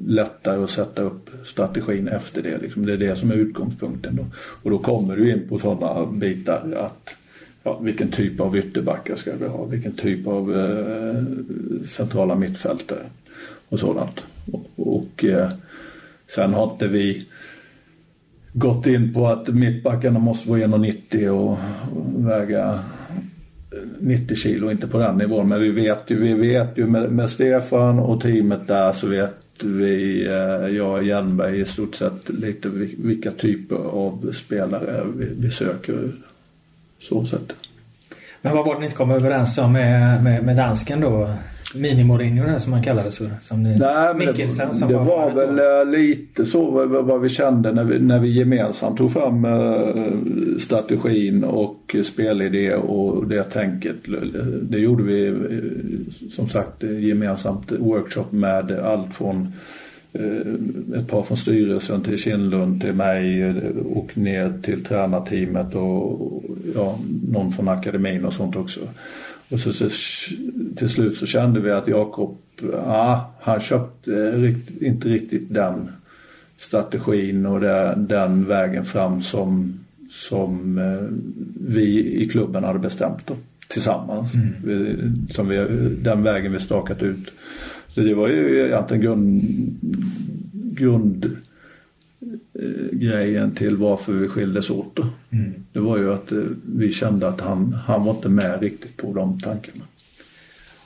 lättare 0.06 0.64
att 0.64 0.70
sätta 0.70 1.02
upp 1.02 1.30
strategin 1.44 2.08
efter 2.08 2.42
det. 2.42 2.58
Liksom. 2.58 2.86
Det 2.86 2.92
är 2.92 2.96
det 2.96 3.16
som 3.16 3.30
är 3.30 3.34
utgångspunkten. 3.34 4.16
Då. 4.16 4.26
Och 4.36 4.70
då 4.70 4.78
kommer 4.78 5.16
du 5.16 5.32
in 5.32 5.48
på 5.48 5.58
sådana 5.58 6.06
bitar 6.06 6.72
att 6.76 7.14
ja, 7.62 7.78
vilken 7.78 8.10
typ 8.10 8.40
av 8.40 8.56
ytterbackar 8.56 9.16
ska 9.16 9.30
vi 9.40 9.46
ha? 9.46 9.64
Vilken 9.64 9.92
typ 9.92 10.26
av 10.26 10.56
eh, 10.56 11.22
centrala 11.86 12.34
mittfältare 12.34 13.02
och 13.68 13.78
sådant. 13.78 14.20
Och, 14.52 14.70
och 14.76 15.24
eh, 15.24 15.50
sen 16.26 16.54
har 16.54 16.72
inte 16.72 16.88
vi 16.88 17.26
gått 18.52 18.86
in 18.86 19.14
på 19.14 19.26
att 19.26 19.48
mittbackarna 19.48 20.18
måste 20.18 20.50
vara 20.50 20.60
1,90 20.60 21.28
och 21.28 21.58
väga 22.28 22.80
90 23.98 24.36
kilo, 24.36 24.70
inte 24.70 24.86
på 24.86 24.98
den 24.98 25.18
nivån. 25.18 25.48
Men 25.48 25.60
vi 25.60 25.70
vet 25.70 26.10
ju, 26.10 26.20
vi 26.20 26.34
vet 26.34 26.78
ju 26.78 26.86
med, 26.86 27.12
med 27.12 27.30
Stefan 27.30 27.98
och 27.98 28.20
teamet 28.20 28.68
där 28.68 28.92
så 28.92 29.06
vet 29.06 29.36
vi, 29.62 30.26
eh, 30.26 30.76
jag 30.76 30.92
och 30.92 31.04
Hjelmberg 31.04 31.60
i 31.60 31.64
stort 31.64 31.94
sett 31.94 32.28
lite 32.28 32.68
vilka 32.98 33.30
typer 33.30 33.76
av 33.76 34.32
spelare 34.32 35.06
vi, 35.16 35.28
vi 35.38 35.50
söker. 35.50 36.12
Så 36.98 37.26
sätt. 37.26 37.52
Men 38.42 38.56
vad 38.56 38.66
var 38.66 38.74
det 38.74 38.80
ni 38.80 38.86
inte 38.86 38.96
kom 38.96 39.10
överens 39.10 39.58
om 39.58 39.72
med, 39.72 40.24
med, 40.24 40.44
med 40.44 40.56
dansken 40.56 41.00
då? 41.00 41.34
Mini-Mourinho 41.74 42.46
där 42.46 42.58
som 42.58 42.72
han 42.72 42.82
kallades 42.82 43.18
för. 43.18 43.30
Som 43.40 43.64
det, 43.64 43.76
Nej, 43.78 44.14
Mikkelsen 44.14 44.68
det, 44.68 44.74
som 44.74 44.88
det 44.88 44.94
var, 44.94 45.04
var 45.04 45.30
väl 45.30 45.56
då. 45.56 45.80
Eh, 45.80 46.00
lite 46.00 46.46
så 46.46 46.86
vad 46.86 47.20
vi 47.20 47.28
kände 47.28 47.72
när 47.72 47.84
vi, 47.84 47.98
när 47.98 48.20
vi 48.20 48.28
gemensamt 48.38 48.98
tog 48.98 49.12
fram 49.12 49.44
äh, 49.44 50.58
strategin 50.58 51.44
och 51.44 51.96
spelidé 52.04 52.74
och 52.74 53.26
det 53.26 53.42
tänket. 53.42 53.96
Det 54.62 54.78
gjorde 54.78 55.02
vi 55.02 55.26
äh, 55.26 56.28
som 56.30 56.48
sagt 56.48 56.82
gemensamt 56.82 57.72
workshop 57.72 58.26
med 58.30 58.72
allt 58.72 59.14
från 59.14 59.52
ett 60.96 61.08
par 61.08 61.22
från 61.22 61.36
styrelsen 61.36 62.02
till 62.02 62.18
Kindlund 62.18 62.80
till 62.80 62.92
mig 62.92 63.54
och 63.94 64.18
ner 64.18 64.52
till 64.62 64.84
tränarteamet 64.84 65.74
och 65.74 66.42
ja, 66.74 66.98
någon 67.32 67.52
från 67.52 67.68
akademin 67.68 68.24
och 68.24 68.32
sånt 68.32 68.56
också. 68.56 68.80
Och 69.50 69.60
så, 69.60 69.72
så, 69.72 69.88
till 70.76 70.88
slut 70.88 71.16
så 71.16 71.26
kände 71.26 71.60
vi 71.60 71.70
att 71.70 71.88
Jakob, 71.88 72.36
ja, 72.72 73.34
han 73.40 73.60
köpte 73.60 74.50
inte 74.80 75.08
riktigt 75.08 75.54
den 75.54 75.88
strategin 76.56 77.46
och 77.46 77.60
den 77.96 78.46
vägen 78.46 78.84
fram 78.84 79.22
som, 79.22 79.80
som 80.10 80.78
eh, 80.78 81.08
vi 81.74 82.14
i 82.22 82.28
klubben 82.28 82.64
hade 82.64 82.78
bestämt 82.78 83.26
då, 83.26 83.34
tillsammans. 83.68 84.34
Mm. 84.34 85.26
Som 85.30 85.48
vi, 85.48 85.56
den 86.02 86.22
vägen 86.22 86.52
vi 86.52 86.58
stakat 86.58 87.02
ut. 87.02 87.32
Så 87.88 88.00
det 88.00 88.14
var 88.14 88.28
ju 88.28 88.66
egentligen 88.66 89.02
grund, 89.02 89.42
grund 90.52 91.36
grejen 92.92 93.54
till 93.54 93.76
varför 93.76 94.12
vi 94.12 94.28
skildes 94.28 94.70
åt. 94.70 94.98
Mm. 95.30 95.54
Det 95.72 95.80
var 95.80 95.98
ju 95.98 96.12
att 96.12 96.32
eh, 96.32 96.38
vi 96.74 96.92
kände 96.92 97.28
att 97.28 97.40
han, 97.40 97.72
han 97.86 98.04
var 98.04 98.14
inte 98.14 98.28
med 98.28 98.62
riktigt 98.62 98.96
på 98.96 99.12
de 99.12 99.40
tankarna. 99.40 99.84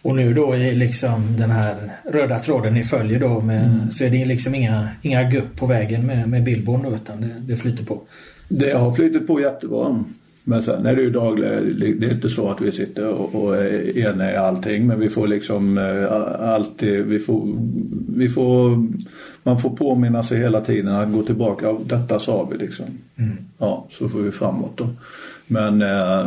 Och 0.03 0.17
nu 0.17 0.35
då 0.35 0.57
i 0.57 0.75
liksom 0.75 1.37
den 1.37 1.51
här 1.51 1.91
röda 2.13 2.39
tråden 2.39 2.75
ni 2.75 2.85
följer 2.85 3.21
då 3.21 3.41
med, 3.41 3.67
mm. 3.67 3.91
så 3.91 4.05
är 4.05 4.11
det 4.11 4.25
liksom 4.25 4.55
inga, 4.55 4.89
inga 5.03 5.31
gupp 5.31 5.57
på 5.57 5.67
vägen 5.67 6.07
med, 6.07 6.29
med 6.29 6.45
Billborn 6.45 6.95
utan 6.95 7.21
det, 7.21 7.35
det 7.41 7.57
flyter 7.57 7.85
på? 7.85 8.01
Det 8.49 8.73
har 8.73 8.95
flyttit 8.95 9.27
på 9.27 9.41
jättebra. 9.41 10.05
Men 10.45 10.63
sen 10.63 10.87
är 10.87 10.97
det 10.97 11.03
ju 11.03 11.11
dagliga, 11.11 11.61
det 11.61 12.07
är 12.07 12.15
inte 12.15 12.29
så 12.29 12.49
att 12.49 12.61
vi 12.61 12.73
sitter 12.73 13.37
och 13.37 13.57
är 13.57 13.99
eniga 13.99 14.33
i 14.33 14.37
allting 14.37 14.87
men 14.87 15.01
vi 15.01 15.09
får 15.09 15.27
liksom 15.27 15.79
eh, 15.79 16.53
alltid, 16.55 17.05
vi 17.05 17.19
får, 17.19 17.57
vi 18.17 18.29
får, 18.29 18.87
man 19.47 19.61
får 19.61 19.71
påminna 19.71 20.23
sig 20.23 20.39
hela 20.39 20.61
tiden 20.61 20.95
att 20.95 21.13
gå 21.13 21.23
tillbaka, 21.23 21.73
detta 21.73 22.19
sa 22.19 22.49
vi 22.51 22.59
liksom. 22.59 22.87
Mm. 23.17 23.37
Ja, 23.59 23.87
så 23.91 24.09
får 24.09 24.19
vi 24.19 24.31
framåt 24.31 24.77
då. 24.77 24.89
Men 25.47 25.83
eh, 25.83 26.27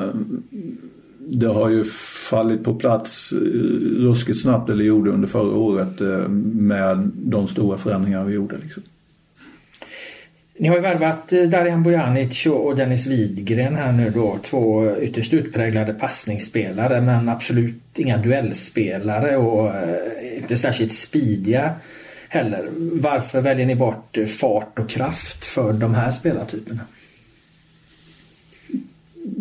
det 1.19 1.47
har 1.47 1.69
ju 1.69 1.83
fallit 2.29 2.63
på 2.63 2.75
plats 2.75 3.31
eh, 3.31 3.37
ruskigt 4.03 4.41
snabbt, 4.41 4.69
eller 4.69 4.83
gjorde 4.83 5.11
under 5.11 5.27
förra 5.27 5.55
året 5.55 6.01
eh, 6.01 6.27
med 6.53 7.11
de 7.15 7.47
stora 7.47 7.77
förändringar 7.77 8.25
vi 8.25 8.33
gjorde 8.33 8.57
liksom. 8.57 8.83
Ni 10.59 10.67
har 10.67 10.75
ju 10.75 10.81
värvat 10.81 11.33
eh, 11.33 11.43
Darijan 11.43 11.83
Bojanic 11.83 12.45
och 12.45 12.75
Dennis 12.75 13.05
Widgren 13.05 13.75
här 13.75 13.91
nu 13.91 14.09
då. 14.09 14.39
Två 14.43 14.95
ytterst 15.01 15.33
utpräglade 15.33 15.93
passningsspelare 15.93 17.01
men 17.01 17.29
absolut 17.29 17.81
inga 17.95 18.17
duellspelare 18.17 19.37
och 19.37 19.75
eh, 19.75 20.37
inte 20.37 20.57
särskilt 20.57 20.93
speediga 20.93 21.71
heller. 22.29 22.69
Varför 22.93 23.41
väljer 23.41 23.65
ni 23.65 23.75
bort 23.75 24.17
fart 24.39 24.79
och 24.79 24.89
kraft 24.89 25.45
för 25.45 25.73
de 25.73 25.93
här 25.93 26.11
spelartyperna? 26.11 26.81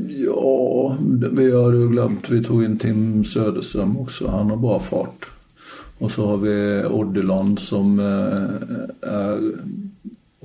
Ja, 0.09 0.96
vi 1.33 1.53
har 1.53 1.72
ju 1.72 1.88
glömt. 1.88 2.31
Vi 2.31 2.44
tog 2.44 2.64
in 2.64 2.79
Tim 2.79 3.25
Söderström 3.25 3.99
också. 3.99 4.29
Han 4.29 4.51
har 4.51 4.57
bra 4.57 4.79
fart. 4.79 5.27
Och 5.99 6.12
så 6.12 6.27
har 6.27 6.37
vi 6.37 6.87
Odilon 6.87 7.59
som 7.59 8.01
eh, 8.01 9.11
är 9.11 9.53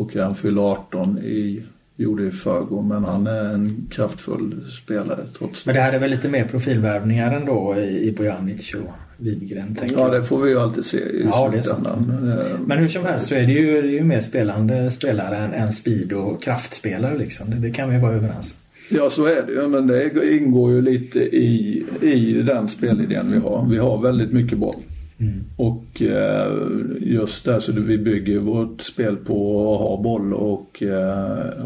och 0.02 0.16
han 0.16 0.36
fyller 0.36 0.72
18 0.72 1.18
i, 1.18 1.64
gjorde 2.02 2.24
i 2.24 2.32
förrgår 2.32 2.82
men 2.82 3.04
han 3.04 3.28
är 3.28 3.54
en 3.54 3.88
kraftfull 3.92 4.66
spelare 4.84 5.20
trots 5.38 5.64
det. 5.64 5.70
Men 5.70 5.76
det 5.76 5.82
här 5.82 5.94
är 5.94 6.00
väl 6.00 6.12
lite 6.12 6.30
mer 6.30 6.46
profilvärvningar 6.46 7.36
ändå 7.36 7.76
i, 7.78 8.08
i 8.08 8.12
Bojanic 8.12 8.74
och 8.74 8.94
Widgren. 9.18 9.78
Ja, 9.98 10.10
det 10.10 10.24
får 10.24 10.42
vi 10.42 10.50
ju 10.50 10.60
alltid 10.60 10.86
se 10.86 10.98
i 10.98 11.24
ja, 11.32 11.52
slutändan. 11.52 12.30
Eh, 12.40 12.60
Men 12.66 12.78
hur 12.78 12.88
som 12.88 13.06
helst 13.06 13.28
så 13.28 13.36
är 13.36 13.44
det 13.44 13.54
ju, 13.54 13.82
det 13.82 13.88
är 13.88 13.92
ju 13.92 14.04
mer 14.04 14.20
spelande 14.20 14.92
spelare 14.92 15.38
än, 15.38 15.54
än 15.54 15.72
speed 15.72 16.14
och 16.14 16.44
kraftspelare 16.44 17.18
liksom. 17.18 17.50
Det, 17.50 17.56
det 17.56 17.72
kan 17.72 17.90
vi 17.90 17.98
vara 17.98 18.14
överens 18.14 18.56
Ja, 18.94 19.10
så 19.10 19.26
är 19.26 19.44
det 19.44 19.52
ju. 19.52 19.68
Men 19.68 19.88
det 19.88 20.34
ingår 20.38 20.72
ju 20.72 20.82
lite 20.82 21.20
i, 21.20 21.84
i 22.02 22.34
den 22.34 22.68
spelidén 22.68 23.32
vi 23.32 23.40
har. 23.40 23.68
Vi 23.70 23.78
har 23.78 24.02
väldigt 24.02 24.32
mycket 24.32 24.58
boll. 24.58 24.76
Mm. 25.22 25.44
Och 25.56 26.02
eh, 26.02 26.52
just 27.00 27.46
där 27.46 27.60
så 27.60 27.72
vi 27.72 27.98
bygger 27.98 28.40
vårt 28.40 28.82
spel 28.82 29.18
på 29.18 29.62
att 29.74 29.80
ha 29.80 30.02
boll 30.04 30.34
och 30.34 30.84
eh, 30.84 31.66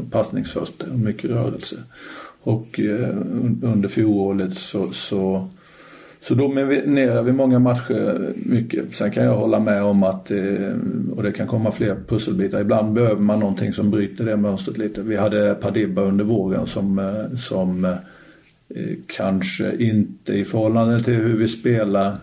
och 0.92 1.00
mycket 1.00 1.32
rörelse. 1.32 1.76
Och 2.42 2.80
eh, 2.80 3.10
under 3.62 3.88
fjolåret 3.88 4.54
så, 4.54 4.92
så, 4.92 5.48
så 6.22 6.36
dominerar 6.36 7.24
vi 7.24 7.32
många 7.32 7.60
matcher 7.60 8.34
mycket. 8.36 8.96
Sen 8.96 9.12
kan 9.12 9.24
jag 9.24 9.36
hålla 9.36 9.60
med 9.60 9.84
om 9.84 10.04
att, 10.04 10.32
eh, 10.32 10.76
och 11.16 11.24
det 11.24 11.32
kan 11.32 11.48
komma 11.48 11.72
fler 11.72 11.96
pusselbitar, 12.08 12.62
ibland 12.62 12.94
behöver 12.94 13.22
man 13.22 13.40
någonting 13.40 13.74
som 13.74 13.92
bryter 13.92 14.26
det 14.26 14.38
mönstret 14.38 14.78
lite. 14.78 15.02
Vi 15.02 15.16
hade 15.16 15.56
Padibba 15.56 16.02
under 16.02 16.26
våren 16.26 16.68
som, 16.68 17.14
som 17.38 17.96
kanske 19.08 19.76
inte 19.80 20.34
i 20.34 20.46
förhållande 20.46 21.04
till 21.04 21.14
hur 21.14 21.38
vi 21.38 21.48
spelar 21.48 22.16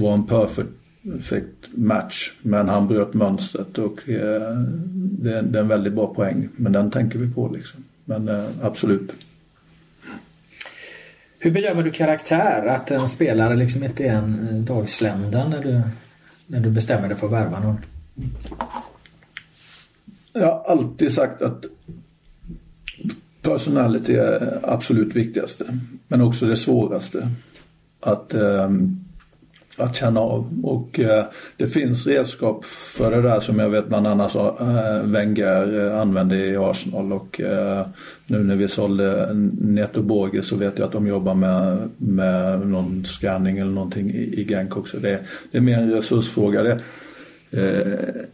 var 0.00 0.14
en 0.14 0.26
perfect 0.26 1.68
match. 1.74 2.32
Men 2.42 2.68
han 2.68 2.88
bröt 2.88 3.14
mönstret 3.14 3.78
och 3.78 4.08
eh, 4.08 4.56
det, 4.94 5.36
är, 5.36 5.42
det, 5.42 5.58
är 5.58 5.62
en 5.62 5.68
väldigt 5.68 5.92
bra 5.92 6.14
poäng. 6.14 6.48
Men 6.56 6.72
den 6.72 6.90
tänker 6.90 7.18
vi 7.18 7.34
på 7.34 7.48
liksom. 7.48 7.84
Men 8.04 8.28
eh, 8.28 8.44
absolut. 8.62 9.12
Hur 11.38 11.50
bedömer 11.50 11.82
du 11.82 11.90
karaktär? 11.90 12.66
Att 12.66 12.90
en 12.90 13.08
spelare 13.08 13.56
liksom 13.56 13.84
inte 13.84 14.04
är 14.04 14.14
en 14.14 14.48
eh, 14.48 14.54
dagslända 14.54 15.48
när 15.48 15.62
du, 15.62 15.80
när 16.46 16.60
du 16.60 16.70
bestämmer 16.70 17.08
dig 17.08 17.16
för 17.16 17.26
att 17.26 17.32
värva 17.32 17.60
någon? 17.60 17.76
Jag 20.32 20.46
har 20.46 20.64
alltid 20.66 21.12
sagt 21.12 21.42
att 21.42 21.64
personality 23.42 24.14
är 24.14 24.60
absolut 24.62 25.16
viktigaste. 25.16 25.78
Men 26.08 26.20
också 26.20 26.46
det 26.46 26.56
svåraste. 26.56 27.30
Att 28.00 28.34
um, 28.34 28.99
att 29.80 29.96
känna 29.96 30.20
av. 30.20 30.60
Och 30.62 31.00
eh, 31.00 31.24
det 31.56 31.66
finns 31.66 32.06
redskap 32.06 32.64
för 32.64 33.10
det 33.10 33.22
där 33.22 33.40
som 33.40 33.58
jag 33.58 33.70
vet 33.70 33.88
bland 33.88 34.06
annat 34.06 34.34
eh, 34.34 35.02
Wenger 35.04 35.86
eh, 35.86 36.00
använde 36.00 36.36
i 36.36 36.56
Arsenal 36.56 37.12
och 37.12 37.40
eh, 37.40 37.86
nu 38.26 38.44
när 38.44 38.56
vi 38.56 38.68
sålde 38.68 39.30
Neto 39.60 40.02
Borges 40.02 40.48
så 40.48 40.56
vet 40.56 40.78
jag 40.78 40.86
att 40.86 40.92
de 40.92 41.06
jobbar 41.06 41.34
med, 41.34 41.88
med 41.96 42.66
någon 42.66 43.04
scanning 43.04 43.58
eller 43.58 43.72
någonting 43.72 44.10
i, 44.10 44.40
i 44.40 44.44
Genk 44.48 44.76
också. 44.76 44.96
Det, 44.98 45.20
det 45.52 45.58
är 45.58 45.62
mer 45.62 45.78
en 45.78 45.90
resursfråga. 45.90 46.62
Det, 46.62 46.80
eh, 47.50 48.24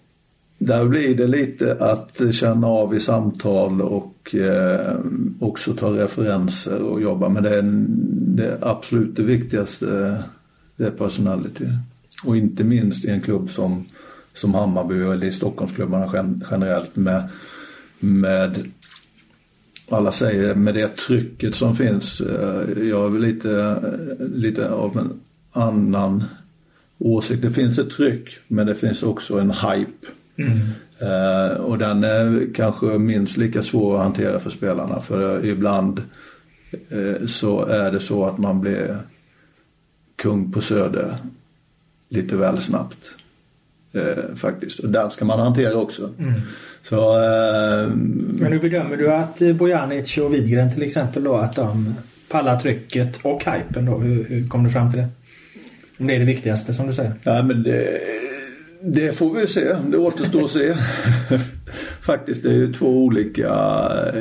där 0.58 0.84
blir 0.84 1.14
det 1.14 1.26
lite 1.26 1.76
att 1.80 2.34
känna 2.34 2.66
av 2.66 2.94
i 2.94 3.00
samtal 3.00 3.82
och 3.82 4.34
eh, 4.34 4.96
också 5.40 5.74
ta 5.74 5.90
referenser 5.90 6.82
och 6.82 7.02
jobba. 7.02 7.28
Men 7.28 7.42
det 7.42 7.56
är 7.56 7.62
det 8.36 8.58
absolut 8.60 9.16
det 9.16 9.22
viktigaste 9.22 10.06
eh, 10.06 10.35
det 10.76 10.86
är 10.86 10.90
personality. 10.90 11.64
Och 12.24 12.36
inte 12.36 12.64
minst 12.64 13.04
i 13.04 13.10
en 13.10 13.20
klubb 13.20 13.50
som, 13.50 13.84
som 14.34 14.54
Hammarby 14.54 14.94
eller 14.94 15.26
i 15.26 15.32
Stockholmsklubbarna 15.32 16.36
generellt 16.50 16.96
med, 16.96 17.28
med 17.98 18.64
alla 19.88 20.12
säger 20.12 20.54
med 20.54 20.74
det 20.74 20.96
trycket 20.96 21.54
som 21.54 21.76
finns. 21.76 22.20
Eh, 22.20 22.88
jag 22.88 23.06
är 23.06 23.08
väl 23.08 23.22
lite, 23.22 23.80
lite 24.18 24.70
av 24.70 24.98
en 24.98 25.20
annan 25.52 26.24
åsikt. 26.98 27.42
Det 27.42 27.50
finns 27.50 27.78
ett 27.78 27.90
tryck 27.90 28.38
men 28.48 28.66
det 28.66 28.74
finns 28.74 29.02
också 29.02 29.38
en 29.38 29.50
hype. 29.50 30.06
Mm. 30.38 30.58
Uh, 31.02 31.56
och 31.56 31.78
den 31.78 32.04
är 32.04 32.54
kanske 32.54 32.86
minst 32.86 33.36
lika 33.36 33.62
svår 33.62 33.96
att 33.96 34.02
hantera 34.02 34.38
för 34.38 34.50
spelarna 34.50 35.00
för 35.00 35.46
ibland 35.46 36.02
uh, 36.92 37.26
så 37.26 37.64
är 37.64 37.92
det 37.92 38.00
så 38.00 38.24
att 38.24 38.38
man 38.38 38.60
blir 38.60 38.98
kung 40.16 40.52
på 40.52 40.60
Söder 40.60 41.16
lite 42.08 42.36
väl 42.36 42.60
snabbt. 42.60 43.14
Eh, 43.92 44.36
faktiskt. 44.36 44.78
Och 44.78 44.90
den 44.90 45.10
ska 45.10 45.24
man 45.24 45.38
hantera 45.38 45.74
också. 45.74 46.10
Mm. 46.18 46.32
Så, 46.82 46.96
eh, 46.96 47.88
Men 47.88 48.52
hur 48.52 48.60
bedömer 48.60 48.96
du 48.96 49.12
att 49.12 49.38
Bojanic 49.38 50.18
och 50.18 50.34
Widgren 50.34 50.74
till 50.74 50.82
exempel 50.82 51.24
då 51.24 51.34
att 51.34 51.56
de 51.56 51.94
pallar 52.28 52.60
trycket 52.60 53.16
och 53.22 53.44
hypen 53.44 53.84
då? 53.84 53.98
Hur, 53.98 54.24
hur 54.24 54.48
kom 54.48 54.64
du 54.64 54.70
fram 54.70 54.90
till 54.90 55.00
det? 55.00 55.08
Om 55.98 56.06
det 56.06 56.14
är 56.14 56.18
det 56.18 56.24
viktigaste 56.24 56.74
som 56.74 56.86
du 56.86 56.92
säger. 56.92 57.12
Ja, 57.22 57.42
men 57.42 57.62
det, 57.62 58.00
det 58.82 59.12
får 59.12 59.34
vi 59.34 59.46
se. 59.46 59.76
Det 59.90 59.96
återstår 59.96 60.44
att 60.44 60.50
se. 60.50 60.74
Faktiskt, 62.06 62.42
det 62.42 62.48
är 62.48 62.54
ju 62.54 62.72
två 62.72 63.04
olika. 63.04 63.48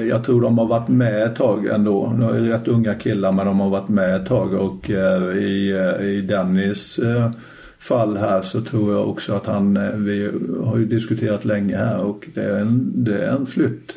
Jag 0.09 0.23
tror 0.23 0.41
de 0.41 0.57
har 0.57 0.67
varit 0.67 0.87
med 0.87 1.23
ett 1.23 1.35
tag 1.35 1.65
ändå. 1.65 2.15
De 2.19 2.21
är 2.21 2.39
rätt 2.39 2.67
unga 2.67 2.95
killar 2.95 3.31
men 3.31 3.45
de 3.45 3.59
har 3.59 3.69
varit 3.69 3.89
med 3.89 4.15
ett 4.15 4.27
tag 4.27 4.53
och 4.53 4.89
eh, 4.89 5.37
i, 5.37 5.71
eh, 5.71 6.05
i 6.05 6.21
Dennis 6.21 6.99
eh, 6.99 7.31
fall 7.79 8.17
här 8.17 8.41
så 8.41 8.61
tror 8.61 8.93
jag 8.93 9.09
också 9.09 9.33
att 9.33 9.45
han, 9.45 9.79
vi 10.05 10.31
har 10.63 10.77
ju 10.77 10.85
diskuterat 10.85 11.45
länge 11.45 11.77
här 11.77 11.99
och 11.99 12.27
det 12.33 12.41
är 12.41 12.59
en, 12.59 13.03
det 13.03 13.25
är 13.25 13.31
en 13.31 13.45
flytt. 13.45 13.95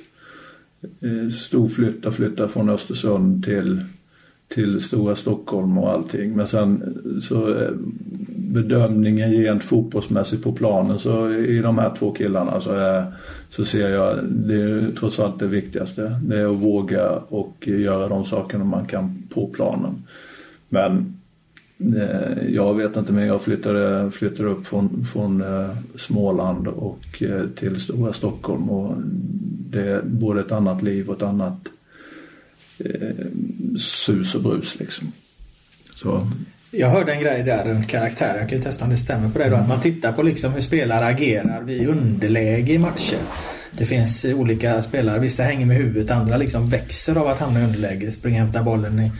Stor 1.40 1.68
flytt 1.68 2.06
att 2.06 2.14
flytta 2.14 2.48
från 2.48 2.68
Östersund 2.68 3.44
till 3.44 3.80
till 4.48 4.80
stora 4.80 5.14
Stockholm 5.14 5.78
och 5.78 5.90
allting. 5.90 6.36
Men 6.36 6.46
sen 6.46 6.98
så 7.22 7.54
bedömningen 8.36 9.30
rent 9.30 9.64
fotbollsmässigt 9.64 10.44
på 10.44 10.52
planen 10.52 10.98
så 10.98 11.30
i 11.30 11.58
de 11.58 11.78
här 11.78 11.94
två 11.98 12.12
killarna 12.12 12.60
så, 12.60 12.72
är, 12.72 13.04
så 13.48 13.64
ser 13.64 13.88
jag 13.88 14.24
det 14.24 14.54
är 14.54 14.92
trots 14.98 15.18
allt 15.18 15.38
det 15.38 15.46
viktigaste. 15.46 16.20
Det 16.22 16.38
är 16.38 16.46
att 16.46 16.62
våga 16.62 17.10
och 17.10 17.68
göra 17.68 18.08
de 18.08 18.24
sakerna 18.24 18.64
man 18.64 18.86
kan 18.86 19.22
på 19.34 19.46
planen. 19.46 20.02
Men 20.68 21.20
eh, 21.96 22.48
jag 22.48 22.74
vet 22.74 22.96
inte 22.96 23.12
men 23.12 23.26
jag 23.26 23.42
flyttade, 23.42 24.00
eh, 24.00 24.10
flyttade 24.10 24.48
upp 24.48 24.66
från, 24.66 25.04
från 25.04 25.42
eh, 25.42 25.70
Småland 25.94 26.68
och 26.68 27.22
till 27.56 27.80
stora 27.80 28.12
Stockholm 28.12 28.70
och 28.70 28.94
det 29.70 29.82
är 29.82 30.02
både 30.02 30.40
ett 30.40 30.52
annat 30.52 30.82
liv 30.82 31.08
och 31.08 31.16
ett 31.16 31.22
annat 31.22 31.68
eh, 32.78 33.26
sus 33.78 34.34
och 34.34 34.42
brus 34.42 34.78
liksom. 34.78 35.12
Så 35.94 36.30
jag 36.70 36.88
hörde 36.88 37.12
en 37.12 37.20
grej 37.20 37.42
där 37.42 37.64
runt 37.64 37.88
karaktär. 37.88 38.38
Jag 38.38 38.48
kan 38.48 38.58
ju 38.58 38.64
testa 38.64 38.84
om 38.84 38.90
det 38.90 38.96
stämmer 38.96 39.28
på 39.28 39.38
det 39.38 39.48
då. 39.48 39.56
Att 39.56 39.68
man 39.68 39.80
tittar 39.80 40.12
på 40.12 40.22
liksom 40.22 40.52
hur 40.52 40.60
spelare 40.60 41.06
agerar 41.06 41.62
vid 41.62 41.88
underläge 41.88 42.72
i 42.72 42.78
matcher. 42.78 43.18
Det 43.70 43.84
finns 43.84 44.24
olika 44.24 44.82
spelare. 44.82 45.18
Vissa 45.18 45.42
hänger 45.42 45.66
med 45.66 45.76
huvudet. 45.76 46.10
Andra 46.10 46.36
liksom 46.36 46.68
växer 46.68 47.16
av 47.16 47.28
att 47.28 47.38
hamna 47.38 47.60
i 47.60 47.64
underläge. 47.64 48.10
Springer 48.10 48.40
och 48.40 48.44
hämtar 48.44 48.62
bollen 48.62 49.00
i, 49.00 49.10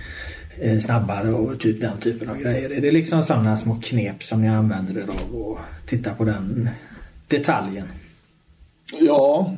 eh, 0.61 0.79
snabbare 0.79 1.33
och 1.33 1.61
typ 1.61 1.81
den 1.81 1.99
typen 1.99 2.31
av 2.31 2.39
grejer. 2.39 2.71
Är 2.71 2.81
det 2.81 2.91
liksom 2.91 3.23
sådana 3.23 3.57
små 3.57 3.81
knep 3.83 4.23
som 4.23 4.43
ni 4.43 4.49
använder 4.49 5.01
er 5.01 5.07
av 5.09 5.41
och 5.41 5.59
tittar 5.87 6.15
på 6.15 6.25
den 6.25 6.69
detaljen? 7.29 7.87
Ja, 9.01 9.55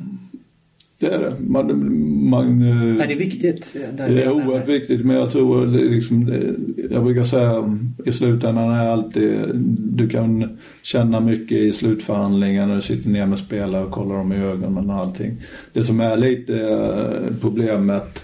det 1.01 1.07
är 1.07 1.19
det. 1.19 1.35
Man, 1.39 2.29
man, 2.29 2.61
är 3.01 3.07
det 3.07 3.15
viktigt? 3.15 3.67
Det, 3.73 4.07
det 4.07 4.23
är 4.23 4.31
oerhört 4.31 4.67
viktigt 4.67 5.05
men 5.05 5.15
jag 5.15 5.31
tror 5.31 5.67
liksom, 5.67 6.33
jag 6.91 7.03
brukar 7.03 7.23
säga 7.23 7.79
i 8.05 8.11
slutändan 8.11 8.69
är 8.69 8.87
alltid, 8.87 9.33
du 9.77 10.09
kan 10.09 10.57
känna 10.81 11.19
mycket 11.19 11.57
i 11.57 11.71
slutförhandlingen 11.71 12.67
när 12.67 12.75
du 12.75 12.81
sitter 12.81 13.09
ner 13.09 13.25
med 13.25 13.39
spelare 13.39 13.83
och 13.83 13.91
kollar 13.91 14.15
dem 14.15 14.33
i 14.33 14.37
ögonen 14.37 14.89
och 14.89 14.95
allting. 14.95 15.37
Det 15.73 15.83
som 15.83 15.99
är 15.99 16.17
lite 16.17 16.53
eh, 16.53 17.35
problemet 17.41 18.23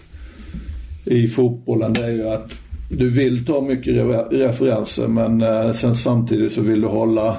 i 1.06 1.28
fotbollen 1.28 1.94
det 1.94 2.04
är 2.04 2.12
ju 2.12 2.28
att 2.28 2.52
du 2.90 3.10
vill 3.10 3.46
ta 3.46 3.62
mycket 3.62 3.94
referenser 4.32 5.08
men 5.08 5.42
eh, 5.42 5.72
sen 5.72 5.96
samtidigt 5.96 6.52
så 6.52 6.62
vill 6.62 6.82
du 6.82 6.88
hålla 6.88 7.38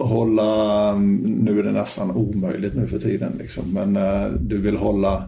hålla, 0.00 0.94
nu 1.24 1.58
är 1.58 1.62
det 1.62 1.72
nästan 1.72 2.10
omöjligt 2.10 2.74
nu 2.74 2.86
för 2.86 2.98
tiden 2.98 3.32
liksom, 3.38 3.64
men 3.72 3.96
eh, 3.96 4.26
du 4.40 4.58
vill 4.58 4.76
hålla 4.76 5.24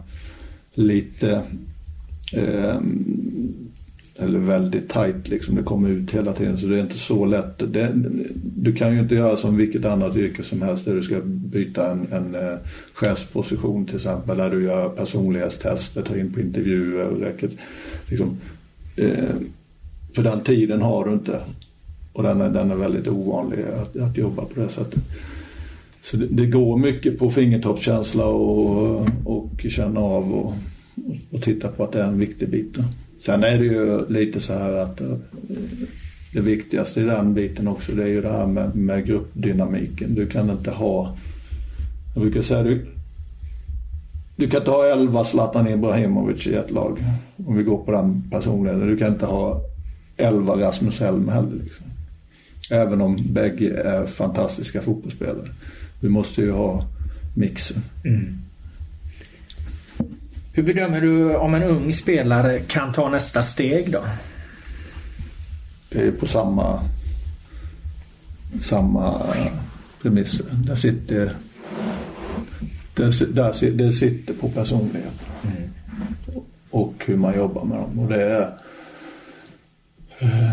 lite 0.73 1.41
eh, 2.33 2.79
eller 4.21 4.39
väldigt 4.39 4.89
tajt. 4.89 5.29
liksom. 5.29 5.55
Det 5.55 5.63
kommer 5.63 5.89
ut 5.89 6.11
hela 6.11 6.33
tiden 6.33 6.57
så 6.57 6.67
det 6.67 6.77
är 6.77 6.81
inte 6.81 6.97
så 6.97 7.25
lätt. 7.25 7.73
Det, 7.73 7.91
du 8.43 8.73
kan 8.73 8.93
ju 8.93 8.99
inte 8.99 9.15
göra 9.15 9.37
som 9.37 9.57
vilket 9.57 9.85
annat 9.85 10.15
yrke 10.15 10.43
som 10.43 10.61
helst 10.61 10.85
där 10.85 10.95
du 10.95 11.01
ska 11.01 11.21
byta 11.25 11.91
en, 11.91 12.07
en 12.11 12.35
eh, 12.35 12.57
chefsposition 12.93 13.85
till 13.85 13.95
exempel. 13.95 14.37
Där 14.37 14.51
du 14.51 14.63
gör 14.63 14.89
personlighetstester, 14.89 16.01
tar 16.01 16.19
in 16.19 16.33
på 16.33 16.39
intervjuer. 16.39 17.07
Och 17.07 17.19
räcker, 17.19 17.49
liksom, 18.09 18.37
eh, 18.95 19.35
för 20.15 20.23
den 20.23 20.43
tiden 20.43 20.81
har 20.81 21.05
du 21.05 21.13
inte. 21.13 21.41
Och 22.13 22.23
den 22.23 22.41
är, 22.41 22.49
den 22.49 22.71
är 22.71 22.75
väldigt 22.75 23.07
ovanlig 23.07 23.59
att, 23.81 23.97
att 23.97 24.17
jobba 24.17 24.45
på 24.45 24.59
det 24.59 24.69
sättet. 24.69 24.99
Så 26.01 26.17
det, 26.17 26.27
det 26.29 26.45
går 26.45 26.77
mycket 26.77 27.19
på 27.19 27.29
fingertoppskänsla 27.29 28.25
och, 28.25 29.07
och 29.25 29.65
känna 29.69 29.99
av 29.99 30.33
och, 30.33 30.53
och 31.31 31.41
titta 31.41 31.67
på 31.67 31.83
att 31.83 31.91
det 31.91 32.01
är 32.01 32.07
en 32.07 32.19
viktig 32.19 32.49
bit. 32.49 32.77
Sen 33.19 33.43
är 33.43 33.59
det 33.59 33.65
ju 33.65 34.07
lite 34.09 34.39
så 34.39 34.53
här 34.53 34.73
att 34.73 35.01
eh, 35.01 35.15
det 36.33 36.41
viktigaste 36.41 37.01
i 37.01 37.03
den 37.03 37.33
biten 37.33 37.67
också 37.67 37.91
det 37.91 38.03
är 38.03 38.07
ju 38.07 38.21
det 38.21 38.31
här 38.31 38.47
med, 38.47 38.75
med 38.75 39.05
gruppdynamiken. 39.05 40.15
Du 40.15 40.27
kan 40.27 40.49
inte 40.49 40.71
ha, 40.71 41.17
jag 42.13 42.21
brukar 42.23 42.41
säga 42.41 42.63
du, 42.63 42.85
du 44.35 44.49
kan 44.49 44.59
inte 44.59 44.71
ha 44.71 44.85
11 44.85 45.23
Zlatan 45.23 45.67
Ibrahimovic 45.67 46.47
i 46.47 46.53
ett 46.53 46.71
lag. 46.71 47.03
Om 47.45 47.57
vi 47.57 47.63
går 47.63 47.77
på 47.77 47.91
den 47.91 48.23
personligheten. 48.31 48.87
Du 48.87 48.97
kan 48.97 49.13
inte 49.13 49.25
ha 49.25 49.61
11 50.17 50.57
Rasmus 50.57 50.99
Helm 50.99 51.29
heller. 51.29 51.55
Liksom. 51.63 51.85
Även 52.71 53.01
om 53.01 53.33
bägge 53.33 53.81
är 53.81 54.05
fantastiska 54.05 54.81
fotbollsspelare. 54.81 55.47
Vi 55.99 56.09
måste 56.09 56.41
ju 56.41 56.51
ha 56.51 56.87
mixen. 57.35 57.83
Mm. 58.05 58.37
Hur 60.53 60.63
bedömer 60.63 61.01
du 61.01 61.35
om 61.35 61.53
en 61.53 61.63
ung 61.63 61.93
spelare 61.93 62.59
kan 62.59 62.93
ta 62.93 63.09
nästa 63.09 63.43
steg 63.43 63.91
då? 63.91 64.03
Det 65.89 66.01
är 66.01 66.11
på 66.11 66.27
samma, 66.27 66.79
samma 68.61 69.21
premisser. 70.01 70.45
Där 70.51 70.75
sitter, 70.75 71.33
där, 72.93 73.33
där, 73.33 73.71
det 73.71 73.91
sitter 73.91 74.33
på 74.33 74.49
personlighet. 74.49 75.13
Mm. 75.43 75.69
Och 76.69 76.93
hur 77.05 77.17
man 77.17 77.35
jobbar 77.35 77.63
med 77.63 77.77
dem. 77.77 77.99
Och 77.99 78.09
det 78.09 78.23
är, 78.23 78.53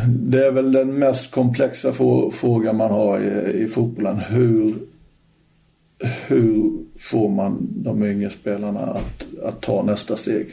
det 0.09 0.46
är 0.46 0.50
väl 0.50 0.72
den 0.72 0.98
mest 0.98 1.31
komplexa 1.31 1.92
frågan 2.33 2.76
man 2.76 2.90
har 2.90 3.20
i, 3.20 3.62
i 3.62 3.68
fotbollen. 3.68 4.18
Hur, 4.18 4.78
hur 6.26 6.72
får 6.98 7.28
man 7.28 7.68
de 7.70 8.04
yngre 8.04 8.31
spelarna 8.31 8.81
att, 8.81 9.24
att 9.44 9.61
ta 9.61 9.83
nästa 9.83 10.16
steg? 10.16 10.46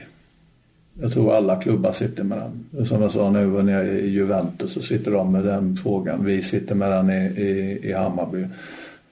Jag 1.01 1.13
tror 1.13 1.36
alla 1.36 1.62
klubbar 1.62 1.91
sitter 1.91 2.23
med 2.23 2.38
den. 2.71 2.86
Som 2.86 3.01
jag 3.01 3.12
sa 3.12 3.32
nu 3.32 3.45
var 3.45 3.63
nere 3.63 3.99
i 3.99 4.10
Juventus 4.10 4.71
så 4.71 4.82
sitter 4.82 5.12
de 5.12 5.32
med 5.32 5.43
den 5.43 5.78
frågan. 5.78 6.25
Vi 6.25 6.41
sitter 6.41 6.75
med 6.75 6.91
den 6.91 7.10
i, 7.10 7.41
i, 7.41 7.80
i 7.89 7.93
Hammarby. 7.93 8.45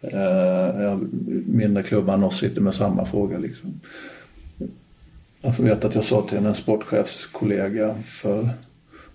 Eh, 0.02 0.98
mindre 1.46 1.84
klubbar 1.84 2.14
än 2.14 2.24
oss 2.24 2.40
sitter 2.40 2.62
med 2.62 2.76
samma 2.76 3.06
fråga 3.06 3.38
liksom. 3.38 3.80
Jag 5.42 5.54
vet 5.60 5.86
att 5.86 5.96
jag 5.96 6.04
sa 6.04 6.22
till 6.22 6.38
en 6.38 6.56
sportchefskollega 6.56 7.96
för 8.06 8.50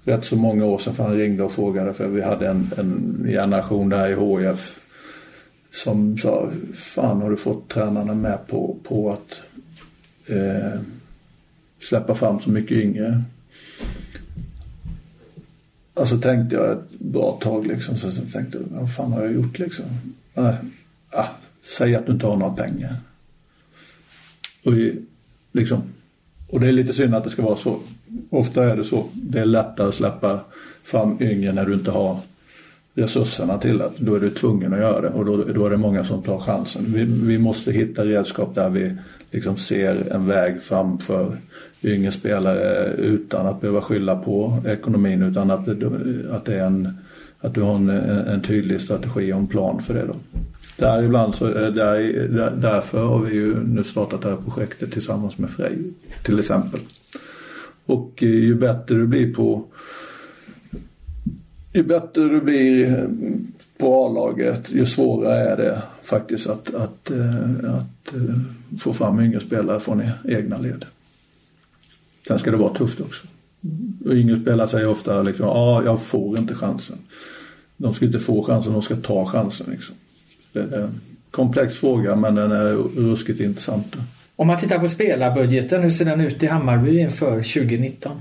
rätt 0.09 0.25
så 0.25 0.37
många 0.37 0.65
år 0.65 0.79
sedan 0.79 0.95
för 0.95 1.05
han 1.05 1.17
ringde 1.17 1.43
och 1.43 1.53
frågade 1.53 1.93
för 1.93 2.09
vi 2.09 2.23
hade 2.23 2.49
en, 2.49 2.71
en 2.77 3.25
generation 3.29 3.89
där 3.89 4.09
i 4.09 4.15
HF 4.15 4.79
som 5.71 6.19
sa 6.19 6.51
Fan 6.75 7.23
har 7.23 7.31
du 7.31 7.37
fått 7.37 7.69
tränarna 7.69 8.15
med 8.15 8.47
på, 8.47 8.77
på 8.85 9.13
att 9.13 9.39
eh, 10.27 10.81
släppa 11.81 12.15
fram 12.15 12.41
så 12.41 12.51
mycket 12.51 12.77
yngre? 12.77 13.23
Alltså 15.95 16.19
tänkte 16.19 16.57
jag 16.57 16.73
ett 16.73 16.99
bra 16.99 17.39
tag 17.41 17.67
liksom. 17.67 17.97
Så, 17.97 18.13
så 18.13 18.27
tänkte 18.27 18.59
jag, 18.59 18.81
vad 18.81 18.95
fan 18.95 19.13
har 19.13 19.23
jag 19.23 19.33
gjort 19.33 19.59
liksom? 19.59 19.87
Äh, 20.35 20.49
äh, 21.15 21.27
säg 21.63 21.95
att 21.95 22.07
du 22.07 22.13
inte 22.13 22.27
har 22.27 22.37
några 22.37 22.55
pengar. 22.55 22.97
Och 24.65 24.73
liksom, 25.53 25.83
och 26.51 26.61
det 26.61 26.69
är 26.69 26.73
lite 26.73 26.93
synd 26.93 27.15
att 27.15 27.25
det 27.25 27.31
ska 27.31 27.43
vara 27.43 27.57
så. 27.57 27.79
Ofta 28.31 28.65
är 28.65 28.77
det 28.77 28.85
så. 28.85 29.05
Det 29.13 29.39
är 29.39 29.45
lättare 29.45 29.89
att 29.89 29.95
släppa 29.95 30.41
fram 30.85 31.17
yngre 31.21 31.53
när 31.53 31.67
du 31.67 31.75
inte 31.75 31.91
har 31.91 32.17
resurserna 32.95 33.59
till 33.59 33.79
det. 33.79 33.91
Då 33.97 34.15
är 34.15 34.21
du 34.21 34.31
tvungen 34.31 34.73
att 34.73 34.79
göra 34.79 35.01
det 35.01 35.09
och 35.09 35.25
då, 35.25 35.37
då 35.37 35.67
är 35.67 35.71
det 35.71 35.77
många 35.77 36.05
som 36.05 36.23
tar 36.23 36.39
chansen. 36.39 36.85
Vi, 36.89 37.05
vi 37.05 37.39
måste 37.39 37.73
hitta 37.73 38.05
redskap 38.05 38.55
där 38.55 38.71
vi 38.71 38.97
liksom 39.31 39.57
ser 39.57 40.13
en 40.13 40.27
väg 40.27 40.63
framför 40.63 41.37
yngre 41.83 42.13
spelare 42.13 42.93
utan 42.99 43.47
att 43.47 43.61
behöva 43.61 43.81
skylla 43.81 44.17
på 44.17 44.63
ekonomin 44.67 45.23
utan 45.23 45.51
att, 45.51 45.69
att, 46.31 46.45
det 46.45 46.55
är 46.55 46.67
en, 46.67 46.99
att 47.41 47.55
du 47.55 47.63
har 47.63 47.75
en, 47.75 47.89
en 47.89 48.43
tydlig 48.43 48.81
strategi 48.81 49.33
och 49.33 49.39
en 49.39 49.47
plan 49.47 49.83
för 49.83 49.95
det. 49.95 50.07
Då. 50.07 50.15
Däribland 50.79 51.35
så, 51.35 51.47
där, 51.47 51.71
där, 51.71 52.51
därför 52.57 53.05
har 53.05 53.19
vi 53.19 53.35
ju 53.35 53.65
nu 53.65 53.85
startat 53.85 54.23
det 54.23 54.29
här 54.29 54.37
projektet 54.37 54.93
tillsammans 54.93 55.39
med 55.39 55.51
Frej 55.51 55.79
till 56.25 56.39
exempel. 56.39 56.81
Och 57.87 58.23
eh, 58.23 58.29
ju 58.29 58.55
bättre 58.55 58.95
du 58.95 59.07
blir 59.07 59.35
på 59.35 59.65
ju 61.73 61.83
bättre 61.83 62.23
du 62.29 62.41
blir 62.41 63.09
på 63.79 64.07
A-laget 64.07 64.73
ju 64.73 64.87
svårare 64.87 65.39
är 65.39 65.57
det 65.57 65.83
faktiskt 66.03 66.49
att, 66.49 66.75
att, 66.75 67.11
eh, 67.11 67.75
att 67.75 68.15
eh, 68.15 68.39
få 68.81 68.93
fram 68.93 69.21
yngre 69.21 69.41
spelare 69.41 69.81
från 69.81 70.01
e-, 70.01 70.13
egna 70.25 70.59
led. 70.59 70.85
Sen 72.29 72.39
ska 72.39 72.51
det 72.51 72.57
vara 72.57 72.75
tufft 72.75 73.01
också. 73.01 73.27
Och 74.07 74.15
yngre 74.15 74.41
spelare 74.41 74.69
säger 74.69 74.89
ofta 74.89 75.23
liksom, 75.23 75.47
ja, 75.47 75.53
ah, 75.53 75.85
jag 75.85 76.03
får 76.03 76.39
inte 76.39 76.55
chansen. 76.55 76.99
De 77.77 77.95
ska 77.95 78.07
inte 78.07 78.21
få 78.21 78.43
chansen, 78.43 78.73
de 78.73 78.83
ska 78.83 78.97
ta 78.97 79.27
chansen. 79.27 79.67
Liksom. 79.71 79.95
Det 80.53 80.59
är 80.59 80.83
en 80.83 81.01
komplex 81.31 81.77
fråga 81.77 82.17
men 82.17 82.35
den 82.35 82.53
är 82.53 82.73
ruskigt 83.01 83.41
intressant. 83.41 83.97
Om 84.37 84.47
man 84.47 84.61
tittar 84.61 84.79
på 84.79 84.89
spelarbudgeten, 84.89 85.83
hur 85.83 85.91
ser 85.91 86.05
den 86.05 86.21
ut 86.21 86.43
i 86.43 86.47
Hammarby 86.47 86.99
inför 86.99 87.37
2019? 87.37 88.21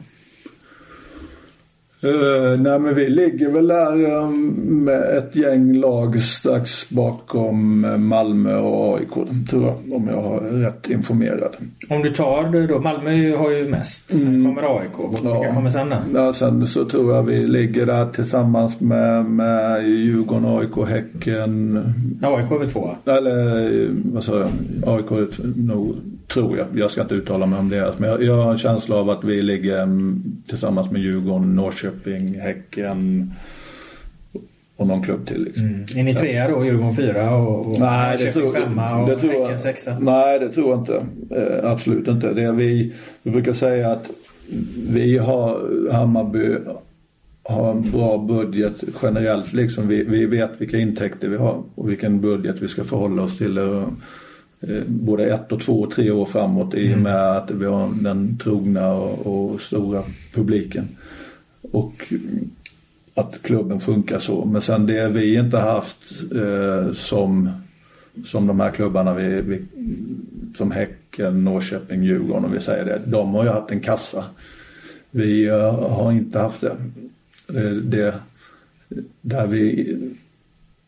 Uh, 2.04 2.62
nej 2.62 2.80
men 2.80 2.96
vi 2.96 3.10
ligger 3.10 3.52
väl 3.52 3.68
där 3.68 4.18
um, 4.18 4.46
med 4.86 5.18
ett 5.18 5.36
gäng 5.36 5.74
lag 5.74 6.20
strax 6.20 6.90
bakom 6.90 7.86
eh, 7.86 7.98
Malmö 7.98 8.58
och 8.58 8.98
AIK 8.98 9.14
tror 9.50 9.64
jag. 9.64 9.94
Om 9.94 10.08
jag 10.08 10.22
har 10.22 10.40
rätt 10.40 10.90
informerad. 10.90 11.56
Om 11.90 12.02
du 12.02 12.14
tar 12.14 12.68
då, 12.68 12.80
Malmö 12.80 13.36
har 13.36 13.52
ju 13.52 13.70
mest. 13.70 14.12
Sen 14.12 14.28
mm. 14.28 14.46
kommer 14.46 14.80
AIK. 14.80 15.12
Vilka 15.12 15.30
ja. 15.30 15.54
kommer 15.54 15.70
sen 15.70 15.90
då? 15.90 15.98
Ja, 16.14 16.34
sen 16.34 16.66
så 16.66 16.86
tror 16.86 17.16
jag 17.16 17.24
vi 17.24 17.48
ligger 17.48 17.86
där 17.86 18.06
tillsammans 18.06 18.80
med, 18.80 19.26
med 19.26 19.88
Djurgården, 19.88 20.46
AIK, 20.46 20.90
Häcken. 20.90 21.78
AIK 22.22 22.52
är 22.52 22.60
väl 22.60 22.70
två? 22.70 22.96
Eller 23.06 23.90
vad 24.14 24.24
sa 24.24 24.40
jag? 24.40 24.50
AIK 24.86 25.12
är 25.12 25.58
nog 25.68 25.96
tror 26.28 26.58
jag. 26.58 26.68
Jag 26.74 26.92
ska 26.92 27.02
inte 27.02 27.16
uttala 27.16 27.46
mig 27.46 27.60
om 27.60 27.70
det. 27.70 27.94
Men 27.98 28.26
jag, 28.26 28.36
har 28.36 28.52
en 28.52 28.58
känsla 28.58 28.96
av 28.96 29.10
att 29.10 29.24
vi 29.24 29.42
ligger 29.42 29.84
mm, 29.84 30.24
tillsammans 30.48 30.92
med 30.92 31.02
Djurgården, 31.02 31.56
Norrköping, 31.56 32.40
Häcken 32.40 33.34
och 34.76 34.88
någon 34.88 35.04
klubb 35.04 35.28
till. 35.28 35.44
Liksom. 35.44 35.66
Mm. 35.66 35.86
Är 35.96 36.04
ni 36.04 36.16
trea 36.16 36.48
då? 36.48 36.66
Djurgården 36.66 36.96
fyra 36.96 37.36
och, 37.36 37.68
och 37.68 37.80
nej, 37.80 38.18
det 38.18 38.34
tror, 38.34 38.52
femma 38.52 39.02
och 39.02 39.10
det 39.10 39.18
tror 39.18 39.30
Häcken 39.30 39.52
jag, 39.52 39.60
sexa? 39.60 40.00
Nej, 40.00 40.40
det 40.40 40.50
tror 40.50 40.70
jag 40.70 40.80
inte. 40.80 41.06
Eh, 41.36 41.72
absolut 41.72 42.08
inte. 42.08 42.34
Det 42.34 42.52
vi, 42.52 42.94
vi 43.24 43.32
brukar 43.32 43.54
säga 43.54 43.92
att 43.92 44.12
vi 44.90 45.18
har 45.18 45.62
Hammarby 45.92 46.56
har 47.44 47.72
en 47.72 47.92
bra 47.92 48.18
budget 48.18 48.84
generellt. 49.02 49.54
Liksom 49.54 49.88
vi, 49.88 50.04
vi 50.04 50.26
vet 50.26 50.62
vilka 50.62 50.78
intäkter 50.78 51.28
vi 51.28 51.38
har 51.38 51.63
och 51.76 51.90
vilken 51.90 52.22
budget 52.22 52.62
vi 52.62 52.68
ska 52.68 52.84
förhålla 52.84 53.24
oss 53.24 53.38
till. 53.38 53.58
Eh, 53.58 53.88
både 54.88 55.34
ett 55.34 55.52
och 55.52 55.62
två 55.62 55.82
och 55.82 55.91
tre 55.91 56.12
år 56.12 56.26
framåt 56.26 56.74
i 56.74 56.88
och 56.88 56.91
mm. 56.91 57.02
med 57.02 57.32
att 57.38 57.52
vi 57.52 57.65
har 57.65 58.04
den 58.04 58.38
trogna 58.38 58.93
och, 58.93 59.52
och 59.52 59.62
stora 59.62 60.04
publiken. 60.34 60.88
Och 61.72 62.13
att 63.13 63.41
klubben 63.41 63.80
funkar 63.80 64.20
så. 64.20 64.46
Men 64.46 64.62
sen 64.62 64.86
det 64.86 65.08
vi 65.08 65.36
inte 65.36 65.58
haft 65.58 65.98
eh, 66.36 66.91
som, 66.91 67.50
som 68.26 68.48
de 68.48 68.60
här 68.60 68.72
klubbarna 68.72 69.13
vi, 69.13 69.41
vi, 69.41 69.65
som 70.58 70.72
Häcken, 70.72 71.43
Norrköping, 71.43 72.04
Djurgården 72.04 72.46
om 72.46 72.52
vi 72.52 72.60
säger 72.60 72.86
det. 72.86 73.02
De 73.06 73.34
har 73.34 73.43
ju 73.43 73.50
haft 73.50 73.72
en 73.72 73.80
kassa. 73.80 74.26
Vi 75.12 75.50
uh, 75.50 75.89
har 75.89 76.12
inte 76.12 76.39
haft 76.39 76.62
det. 76.62 76.76
det, 77.48 77.82
det 77.82 78.13
där 79.22 79.48
vi 79.48 79.98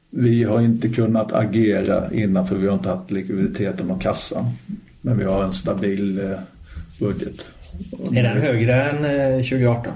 vi 0.10 0.43
har 0.43 0.62
inte 0.62 0.89
kunnat 0.89 1.34
agera 1.34 2.13
innan 2.13 2.48
för 2.48 2.56
vi 2.56 2.67
har 2.67 2.74
inte 2.74 2.89
haft 2.89 3.12
likviditeten 3.12 3.91
och 3.91 4.02
kassan. 4.02 4.45
Men 5.02 5.17
vi 5.17 5.24
har 5.24 5.43
en 5.43 5.54
stabil 5.54 6.19
eh, 6.19 6.39
budget. 7.00 7.45
Är 8.13 8.24
den 8.24 8.41
högre 8.41 8.84
än 8.84 9.43
2018? 9.43 9.93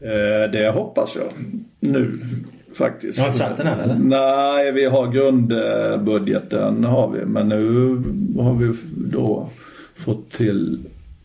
Eh, 0.00 0.50
det 0.52 0.70
hoppas 0.74 1.16
jag 1.16 1.32
nu 1.80 2.18
faktiskt. 2.74 3.16
Du 3.16 3.22
har 3.22 3.28
inte 3.28 3.38
satt 3.38 3.56
den 3.56 3.66
än 3.66 3.80
eller? 3.80 3.94
Nej, 3.94 4.72
vi 4.72 4.84
har 4.84 5.12
grundbudgeten 5.12 6.84
har 6.84 7.10
vi. 7.10 7.24
Men 7.24 7.48
nu 7.48 7.88
har 8.42 8.54
vi 8.54 8.74
då 8.94 9.50
fått 9.96 10.30
till 10.32 10.78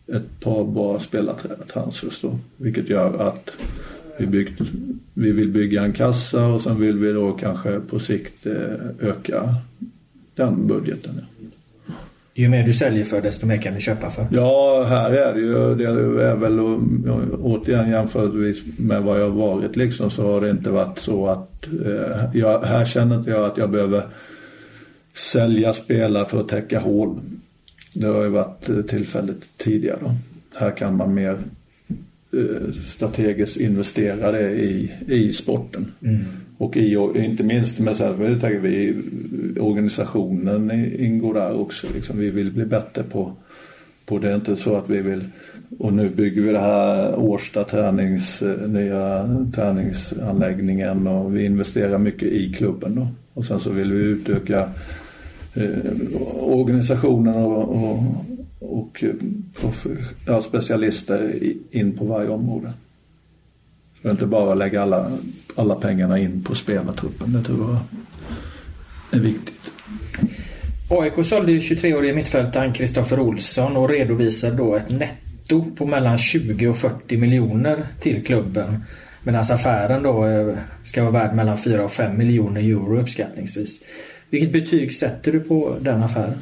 ett 0.07 0.39
par 0.39 0.63
bra 0.63 0.99
spelartransfers 0.99 2.21
då. 2.21 2.39
Vilket 2.57 2.89
gör 2.89 3.27
att 3.27 3.51
vi, 4.21 4.27
byggt, 4.27 4.61
vi 5.13 5.31
vill 5.31 5.49
bygga 5.49 5.83
en 5.83 5.93
kassa 5.93 6.47
och 6.47 6.61
sen 6.61 6.79
vill 6.79 6.97
vi 6.97 7.11
då 7.11 7.31
kanske 7.31 7.79
på 7.79 7.99
sikt 7.99 8.45
eh, 8.45 9.09
öka 9.09 9.55
den 10.35 10.67
budgeten. 10.67 11.21
Ju 12.33 12.49
mer 12.49 12.63
du 12.63 12.73
säljer 12.73 13.03
för 13.03 13.21
desto 13.21 13.45
mer 13.45 13.57
kan 13.57 13.73
du 13.73 13.81
köpa 13.81 14.09
för. 14.09 14.27
Ja, 14.31 14.85
här 14.89 15.11
är 15.11 15.33
det 15.33 15.39
ju, 15.39 15.75
det 15.75 15.85
är 16.23 16.35
väl 16.35 16.59
återigen 17.41 17.89
jämförelsevis 17.89 18.63
med 18.77 19.03
vad 19.03 19.21
jag 19.21 19.29
varit 19.29 19.75
liksom 19.75 20.09
så 20.09 20.33
har 20.33 20.41
det 20.41 20.49
inte 20.49 20.69
varit 20.69 20.99
så 20.99 21.27
att 21.27 21.67
eh, 21.85 22.29
jag, 22.33 22.61
här 22.61 22.85
känner 22.85 23.17
inte 23.17 23.29
jag 23.29 23.45
att 23.45 23.57
jag 23.57 23.69
behöver 23.69 24.03
sälja 25.13 25.73
spelare 25.73 26.25
för 26.25 26.39
att 26.39 26.47
täcka 26.47 26.79
hål. 26.79 27.19
Det 27.93 28.07
har 28.07 28.23
ju 28.23 28.29
varit 28.29 28.87
tillfället 28.87 29.37
tidigare. 29.57 30.15
Här 30.55 30.71
kan 30.71 30.95
man 30.95 31.13
mer 31.13 31.31
eh, 31.31 31.37
strategiskt 32.85 33.57
investerade 33.57 34.51
i, 34.51 34.91
i 35.07 35.31
sporten. 35.31 35.91
Mm. 36.01 36.19
Och 36.57 36.77
i, 36.77 36.97
inte 37.15 37.43
minst, 37.43 37.79
men 37.79 37.95
sen 37.95 38.39
tänker 38.39 38.59
vi 38.59 38.95
organisationen 39.59 40.71
ingår 40.99 41.33
där 41.33 41.59
också. 41.59 41.87
Liksom, 41.95 42.19
vi 42.19 42.29
vill 42.29 42.51
bli 42.51 42.65
bättre 42.65 43.03
på, 43.03 43.33
på 44.05 44.19
det. 44.19 44.31
är 44.31 44.35
inte 44.35 44.55
så 44.55 44.75
att 44.75 44.89
vi 44.89 45.01
vill 45.01 45.23
och 45.79 45.93
nu 45.93 46.09
bygger 46.09 46.41
vi 46.41 46.51
det 46.51 46.59
här 46.59 47.15
Årsta 47.15 47.63
tränings, 47.63 48.43
nya 48.67 49.29
träningsanläggningen 49.55 51.07
och 51.07 51.35
vi 51.35 51.45
investerar 51.45 51.97
mycket 51.97 52.27
i 52.27 52.53
klubben 52.53 52.95
då. 52.95 53.07
Och 53.33 53.45
sen 53.45 53.59
så 53.59 53.69
vill 53.69 53.93
vi 53.93 54.03
utöka 54.03 54.69
eh, 55.55 55.69
organisationen 56.39 57.35
och, 57.35 57.83
och, 57.83 58.03
och 58.61 59.03
eh, 59.03 59.13
ja, 60.25 60.41
specialister 60.41 61.33
in 61.71 61.97
på 61.97 62.05
varje 62.05 62.29
område. 62.29 62.73
Så 64.01 64.09
inte 64.09 64.25
bara 64.25 64.55
lägga 64.55 64.81
alla, 64.81 65.11
alla 65.55 65.75
pengarna 65.75 66.19
in 66.19 66.43
på 66.43 66.55
spelartruppen. 66.55 67.33
Det 67.33 67.43
tror 67.43 67.69
jag 67.69 67.79
är 69.19 69.23
viktigt. 69.23 69.73
AIK 70.89 71.25
sålde 71.25 71.51
ju 71.51 71.59
23-årige 71.59 72.13
mittfältaren 72.13 72.73
Kristoffer 72.73 73.19
Olsson 73.19 73.77
och 73.77 73.89
redovisar 73.89 74.51
då 74.51 74.75
ett 74.75 74.91
netto 74.91 75.71
på 75.75 75.85
mellan 75.85 76.17
20 76.17 76.67
och 76.67 76.77
40 76.77 77.17
miljoner 77.17 77.85
till 77.99 78.25
klubben. 78.25 78.83
Medan 79.23 79.41
affären 79.41 80.03
då 80.03 80.25
eh, 80.25 80.55
ska 80.83 81.03
vara 81.03 81.11
värd 81.11 81.35
mellan 81.35 81.57
4 81.57 81.83
och 81.83 81.91
5 81.91 82.17
miljoner 82.17 82.61
euro 82.61 83.01
uppskattningsvis. 83.01 83.79
Vilket 84.29 84.51
betyg 84.51 84.95
sätter 84.95 85.31
du 85.31 85.39
på 85.39 85.75
den 85.81 86.03
affären? 86.03 86.37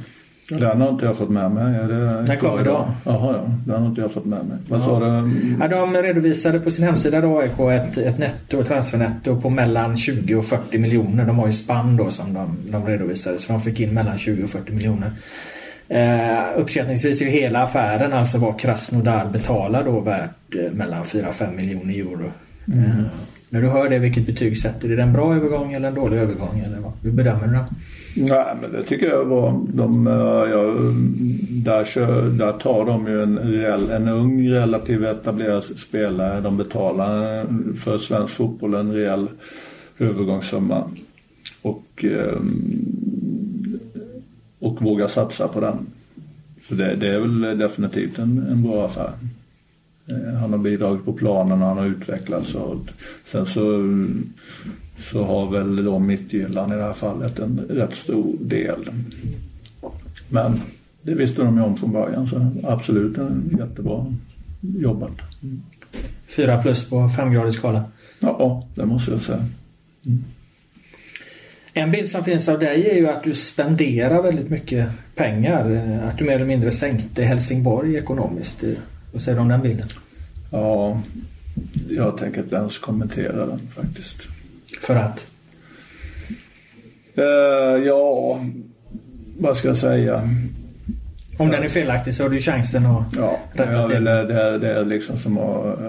Den 0.50 0.82
har 0.82 0.89
inte 0.89 1.06
jag 1.06 1.18
fått 1.18 1.30
med 1.30 1.52
mig. 1.52 1.76
Är 1.76 1.88
det 1.88 2.22
den 2.22 2.38
kommer 2.38 2.62
idag. 2.62 2.91
Jaha, 3.06 3.34
ja. 3.34 3.52
Den 3.66 3.82
har 3.82 3.89
inte 3.89 4.02
jag 4.02 4.12
fått 4.12 4.26
med 4.26 4.45
mig. 4.45 4.58
Vad 4.68 4.80
ja. 4.80 4.84
sa 4.84 5.00
du? 5.00 5.32
Ja, 5.60 5.68
de 5.68 5.95
redovisade 5.95 6.60
på 6.60 6.72
sin 6.72 6.86
hemsida 6.86 7.22
då 7.22 7.39
AIK 7.39 7.60
ett, 7.60 7.97
ett 7.97 8.18
netto, 8.18 8.64
transfernetto 8.64 9.41
på 9.41 9.50
mellan 9.50 9.97
20 9.97 10.36
och 10.36 10.45
40 10.45 10.78
miljoner. 10.78 11.26
De 11.26 11.39
har 11.39 11.47
ju 11.47 11.54
spann 11.54 11.97
då 11.97 12.10
som 12.10 12.34
de, 12.34 12.58
de 12.72 12.86
redovisade 12.86 13.39
så 13.39 13.52
de 13.52 13.62
fick 13.62 13.80
in 13.80 13.93
mellan 13.93 14.18
20 14.18 14.43
och 14.43 14.50
40 14.50 14.72
miljoner. 14.72 15.12
Eh, 15.89 16.43
uppskattningsvis 16.56 17.22
är 17.22 17.26
ju 17.26 17.32
hela 17.32 17.64
affären, 17.64 18.14
alltså 18.14 18.38
vad 18.38 18.60
Krasnodar 18.60 19.26
betalar 19.26 19.84
då 19.84 20.00
värt 20.00 20.56
eh, 20.56 20.72
mellan 20.72 21.06
4 21.06 21.30
och 21.30 21.36
5 21.36 21.56
miljoner 21.56 21.93
euro. 21.93 22.32
Mm. 22.68 22.84
Eh, 22.84 23.06
när 23.50 23.62
du 23.62 23.68
hör 23.68 23.89
det, 23.89 24.00
vilket 24.00 24.26
betyg 24.26 24.58
sätter 24.58 24.88
du? 24.88 24.93
Är 24.93 24.97
det 24.97 25.04
en 25.04 25.14
bra 25.14 25.36
övergång 25.36 25.74
eller 25.74 25.88
en 25.88 25.95
dålig 25.95 26.18
övergång? 26.18 26.64
Eller 26.66 26.80
vad? 26.80 26.91
Hur 27.04 27.12
bedömer 27.12 27.47
du 27.47 27.54
den? 27.54 27.66
Nej, 28.16 28.56
men 28.62 28.72
det 28.72 28.84
tycker 28.84 29.10
jag 29.10 29.26
var. 29.26 29.62
De, 29.74 30.08
eh, 30.08 30.14
ja, 30.52 30.74
där, 31.50 31.86
kör, 31.86 32.30
där 32.30 32.52
tar 32.52 32.86
de 32.86 33.08
ju 33.08 33.24
en, 33.24 33.38
en 33.91 34.08
ung 34.08 34.50
relativt 34.50 35.04
etablerad 35.04 35.64
spelare. 35.64 36.41
De 36.41 36.58
betalar 36.58 37.39
eh, 37.39 37.45
för 37.84 37.97
svensk 37.97 38.34
fotboll 38.34 38.74
en 38.74 38.93
rejäl 38.93 39.28
övergångssumma. 39.97 40.91
Och, 41.62 42.06
eh, 42.06 42.41
och 44.60 44.82
vågar 44.82 45.08
satsa 45.08 45.47
på 45.47 45.60
den. 45.60 45.78
Så 46.68 46.76
det, 46.76 46.95
det 46.95 47.08
är 47.08 47.20
väl 47.20 47.58
definitivt 47.58 48.20
en, 48.20 48.45
en 48.52 48.64
bra 48.64 48.86
affär. 48.86 49.12
Eh, 50.10 50.39
han 50.39 50.51
har 50.51 50.60
bidragit 50.60 51.05
på 51.05 51.14
planen 51.14 51.62
och 51.62 51.68
han 51.68 51.78
har 51.78 51.86
utvecklats. 51.86 52.55
Och 52.55 52.78
sen 53.24 53.45
så, 53.45 53.95
så 54.97 55.24
har 55.24 55.51
väl 55.51 55.84
då 55.86 55.99
Mittjylland 55.99 56.74
i 56.74 56.76
det 56.76 56.84
här 56.84 56.93
fallet 56.93 57.39
en 57.39 57.60
rätt 57.70 57.95
stor 57.95 58.38
del. 58.39 58.89
Men 60.30 60.62
det 61.01 61.16
visste 61.16 61.41
de 61.41 61.57
ju 61.57 61.64
om 61.64 61.78
från 61.78 61.91
början 61.91 62.28
så 62.28 62.51
absolut 62.64 63.18
en 63.18 63.57
jättebra 63.60 64.05
jobbat. 64.62 65.12
Fyra 66.28 66.62
plus 66.62 66.89
på 66.89 67.10
femgradig 67.10 67.53
skala? 67.53 67.84
Ja, 68.20 68.68
det 68.76 68.86
måste 68.86 69.12
jag 69.12 69.22
säga. 69.22 69.45
Mm. 70.05 70.24
En 71.74 71.91
bild 71.91 72.10
som 72.10 72.24
finns 72.24 72.49
av 72.49 72.60
dig 72.60 72.89
är 72.89 72.95
ju 72.95 73.07
att 73.07 73.24
du 73.24 73.34
spenderar 73.34 74.22
väldigt 74.22 74.49
mycket 74.49 74.89
pengar. 75.16 75.89
Att 76.07 76.18
du 76.18 76.26
mer 76.26 76.36
eller 76.36 76.45
mindre 76.45 76.72
sänkte 76.72 77.24
Helsingborg 77.24 77.95
ekonomiskt. 77.95 78.64
Vad 79.12 79.22
säger 79.22 79.36
du 79.36 79.41
om 79.41 79.47
den 79.47 79.62
bilden? 79.62 79.88
Ja, 80.51 81.01
jag 81.89 82.18
tänker 82.18 82.41
inte 82.41 82.55
ens 82.55 82.78
kommentera 82.78 83.45
den 83.45 83.60
faktiskt. 83.76 84.28
För 84.82 84.95
att? 84.95 85.28
Uh, 87.18 87.86
ja, 87.86 88.39
vad 89.38 89.57
ska 89.57 89.68
jag 89.68 89.78
säga? 89.78 90.30
Om 91.38 91.49
den 91.49 91.64
är 91.64 91.68
felaktig 91.68 92.14
så 92.14 92.24
har 92.24 92.30
du 92.30 92.39
chansen 92.39 92.86
att 92.86 93.16
ja, 93.16 93.39
rätta 93.53 93.88
till. 93.88 94.05
Ja, 94.05 94.24
det, 94.24 94.41
är, 94.41 94.60
det 94.60 94.74
är 94.74 94.86
liksom 94.86 95.18
som 95.18 95.38
att 95.38 95.80
uh, 95.80 95.86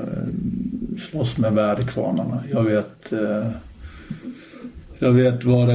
slåss 0.99 1.39
med 1.39 1.53
värdekvarnarna. 1.53 2.45
Jag 2.53 2.63
vet, 2.63 3.13
uh, 3.13 3.51
jag 4.99 5.13
vet 5.13 5.45
vad 5.45 5.69
det 5.69 5.75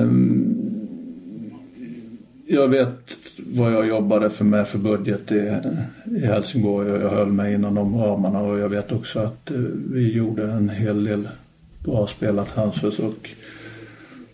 um, 0.00 0.75
jag 2.48 2.68
vet 2.68 3.16
vad 3.46 3.72
jag 3.72 3.86
jobbade 3.86 4.30
för 4.30 4.44
med 4.44 4.68
för 4.68 4.78
budget 4.78 5.32
i, 5.32 5.60
i 6.16 6.26
Helsingborg 6.26 6.90
och 6.90 7.02
jag 7.02 7.10
höll 7.10 7.32
mig 7.32 7.54
inom 7.54 7.74
de 7.74 7.96
ramarna 7.96 8.40
och 8.40 8.58
jag 8.58 8.68
vet 8.68 8.92
också 8.92 9.18
att 9.18 9.50
eh, 9.50 9.56
vi 9.92 10.12
gjorde 10.12 10.52
en 10.52 10.68
hel 10.68 11.04
del 11.04 11.28
bra 11.84 12.06
spelat 12.06 12.54
transfers 12.54 12.98
och, 12.98 13.30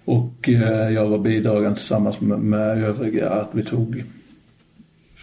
och 0.04 0.48
eh, 0.48 0.90
jag 0.90 1.08
var 1.08 1.18
bidragande 1.18 1.76
tillsammans 1.76 2.20
med, 2.20 2.38
med 2.38 2.84
övriga 2.84 3.30
att 3.30 3.48
vi 3.52 3.64
tog 3.64 4.04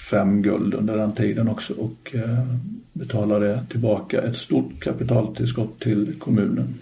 fem 0.10 0.42
guld 0.42 0.74
under 0.74 0.98
den 0.98 1.12
tiden 1.12 1.48
också 1.48 1.74
och 1.74 2.16
eh, 2.16 2.46
betalade 2.94 3.60
tillbaka 3.70 4.22
ett 4.22 4.38
stort 4.38 4.80
kapitaltillskott 4.80 5.80
till 5.80 6.14
kommunen. 6.20 6.74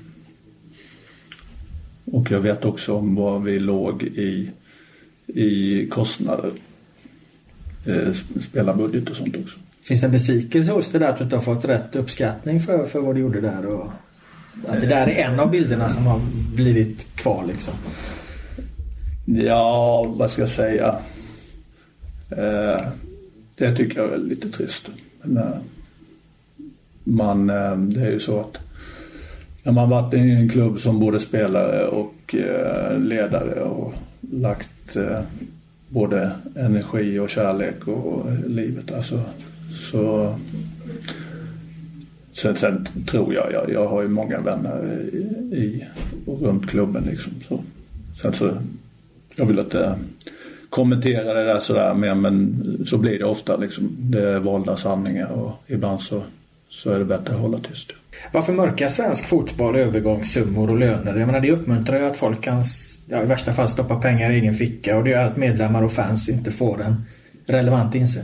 Och 2.06 2.32
jag 2.32 2.40
vet 2.40 2.66
också 2.66 2.94
om 2.94 3.16
vad 3.16 3.44
vi 3.44 3.60
låg 3.60 4.04
i 4.04 4.52
i 5.28 5.88
kostnader. 5.88 6.52
Eh, 7.86 8.14
spelarbudget 8.42 9.10
och 9.10 9.16
sånt 9.16 9.36
också. 9.36 9.60
Finns 9.82 10.02
det 10.02 10.08
en 10.08 10.12
besvikelse 10.12 10.72
hos 10.72 10.90
dig 10.90 11.00
där 11.00 11.10
att 11.10 11.18
du 11.18 11.24
inte 11.24 11.36
har 11.36 11.42
fått 11.42 11.66
rätt 11.66 11.96
uppskattning 11.96 12.60
för, 12.60 12.86
för 12.86 13.00
vad 13.00 13.16
du 13.16 13.22
gjorde 13.22 13.42
där? 13.42 13.66
Och 13.66 13.92
att 14.68 14.82
det 14.82 14.88
där 14.88 15.08
är 15.08 15.32
en 15.32 15.40
av 15.40 15.52
bilderna 15.52 15.90
som 15.90 16.06
har 16.06 16.22
blivit 16.56 17.16
kvar 17.16 17.46
liksom? 17.48 17.74
Ja, 19.26 20.14
vad 20.18 20.32
ska 20.32 20.42
jag 20.42 20.50
säga? 20.50 20.96
Eh, 22.30 22.88
det 23.56 23.76
tycker 23.76 24.00
jag 24.00 24.14
är 24.14 24.18
lite 24.18 24.50
trist. 24.50 24.90
Men, 25.22 25.38
eh, 25.38 25.58
man, 27.04 27.50
eh, 27.50 27.78
det 27.78 28.02
är 28.02 28.12
ju 28.12 28.20
så 28.20 28.40
att 28.40 28.58
när 29.64 29.72
man 29.72 29.90
varit 29.90 30.14
i 30.14 30.18
en 30.18 30.50
klubb 30.50 30.80
som 30.80 31.00
både 31.00 31.20
spelare 31.20 31.88
och 31.88 32.36
ledare 32.98 33.62
och 33.62 33.94
lagt 34.32 34.70
eh, 34.96 35.20
både 35.88 36.32
energi 36.56 37.20
och 37.20 37.30
kärlek 37.30 37.88
och 37.88 38.26
livet. 38.48 38.92
Alltså, 38.92 39.22
så, 39.92 40.36
sen, 42.32 42.56
sen 42.56 42.88
tror 43.08 43.34
jag, 43.34 43.52
jag, 43.52 43.72
jag 43.72 43.88
har 43.88 44.02
ju 44.02 44.08
många 44.08 44.40
vänner 44.40 45.00
i, 45.14 45.18
i 45.58 45.86
och 46.26 46.42
runt 46.42 46.70
klubben 46.70 47.04
liksom. 47.04 47.32
Så. 47.48 47.64
Sen 48.22 48.34
så, 48.34 48.52
jag 49.36 49.46
vill 49.46 49.60
inte 49.60 49.96
kommentera 50.70 51.34
det 51.34 51.44
där 51.44 51.60
sådär 51.60 51.94
mer 51.94 52.16
men 52.16 52.64
så 52.86 52.98
blir 52.98 53.20
det 53.20 53.26
ofta 53.26 53.58
liksom. 53.58 53.90
Det 54.00 54.30
är 54.30 54.40
valda 54.40 54.78
sanningar 54.78 55.32
och 55.32 55.52
ibland 55.68 56.02
så, 56.02 56.24
så 56.70 56.92
är 56.92 57.00
det 57.00 57.06
bättre 57.06 57.34
att 57.34 57.40
hålla 57.40 57.58
tyst. 57.58 57.92
Varför 58.32 58.54
mörkar 58.54 58.88
svensk 58.88 59.26
fotboll 59.26 59.76
övergångssummor 59.76 60.70
och 60.70 60.80
löner? 60.80 61.16
Jag 61.16 61.28
menar 61.28 61.40
det 61.40 61.52
uppmuntrar 61.52 62.00
ju 62.00 62.06
att 62.06 62.18
folk 62.18 62.42
kan 62.42 62.64
ja, 63.10 63.24
i 63.24 63.26
värsta 63.26 63.54
fall 63.54 63.70
stoppa 63.70 63.96
pengar 63.96 64.32
i 64.32 64.36
egen 64.36 64.54
ficka 64.54 64.98
och 64.98 65.04
det 65.04 65.10
gör 65.10 65.24
att 65.24 65.38
medlemmar 65.38 65.84
och 65.84 65.92
fans 65.92 66.30
inte 66.30 66.52
får 66.52 66.82
en 66.82 67.06
relevant 67.46 67.96
insyn. 67.96 68.24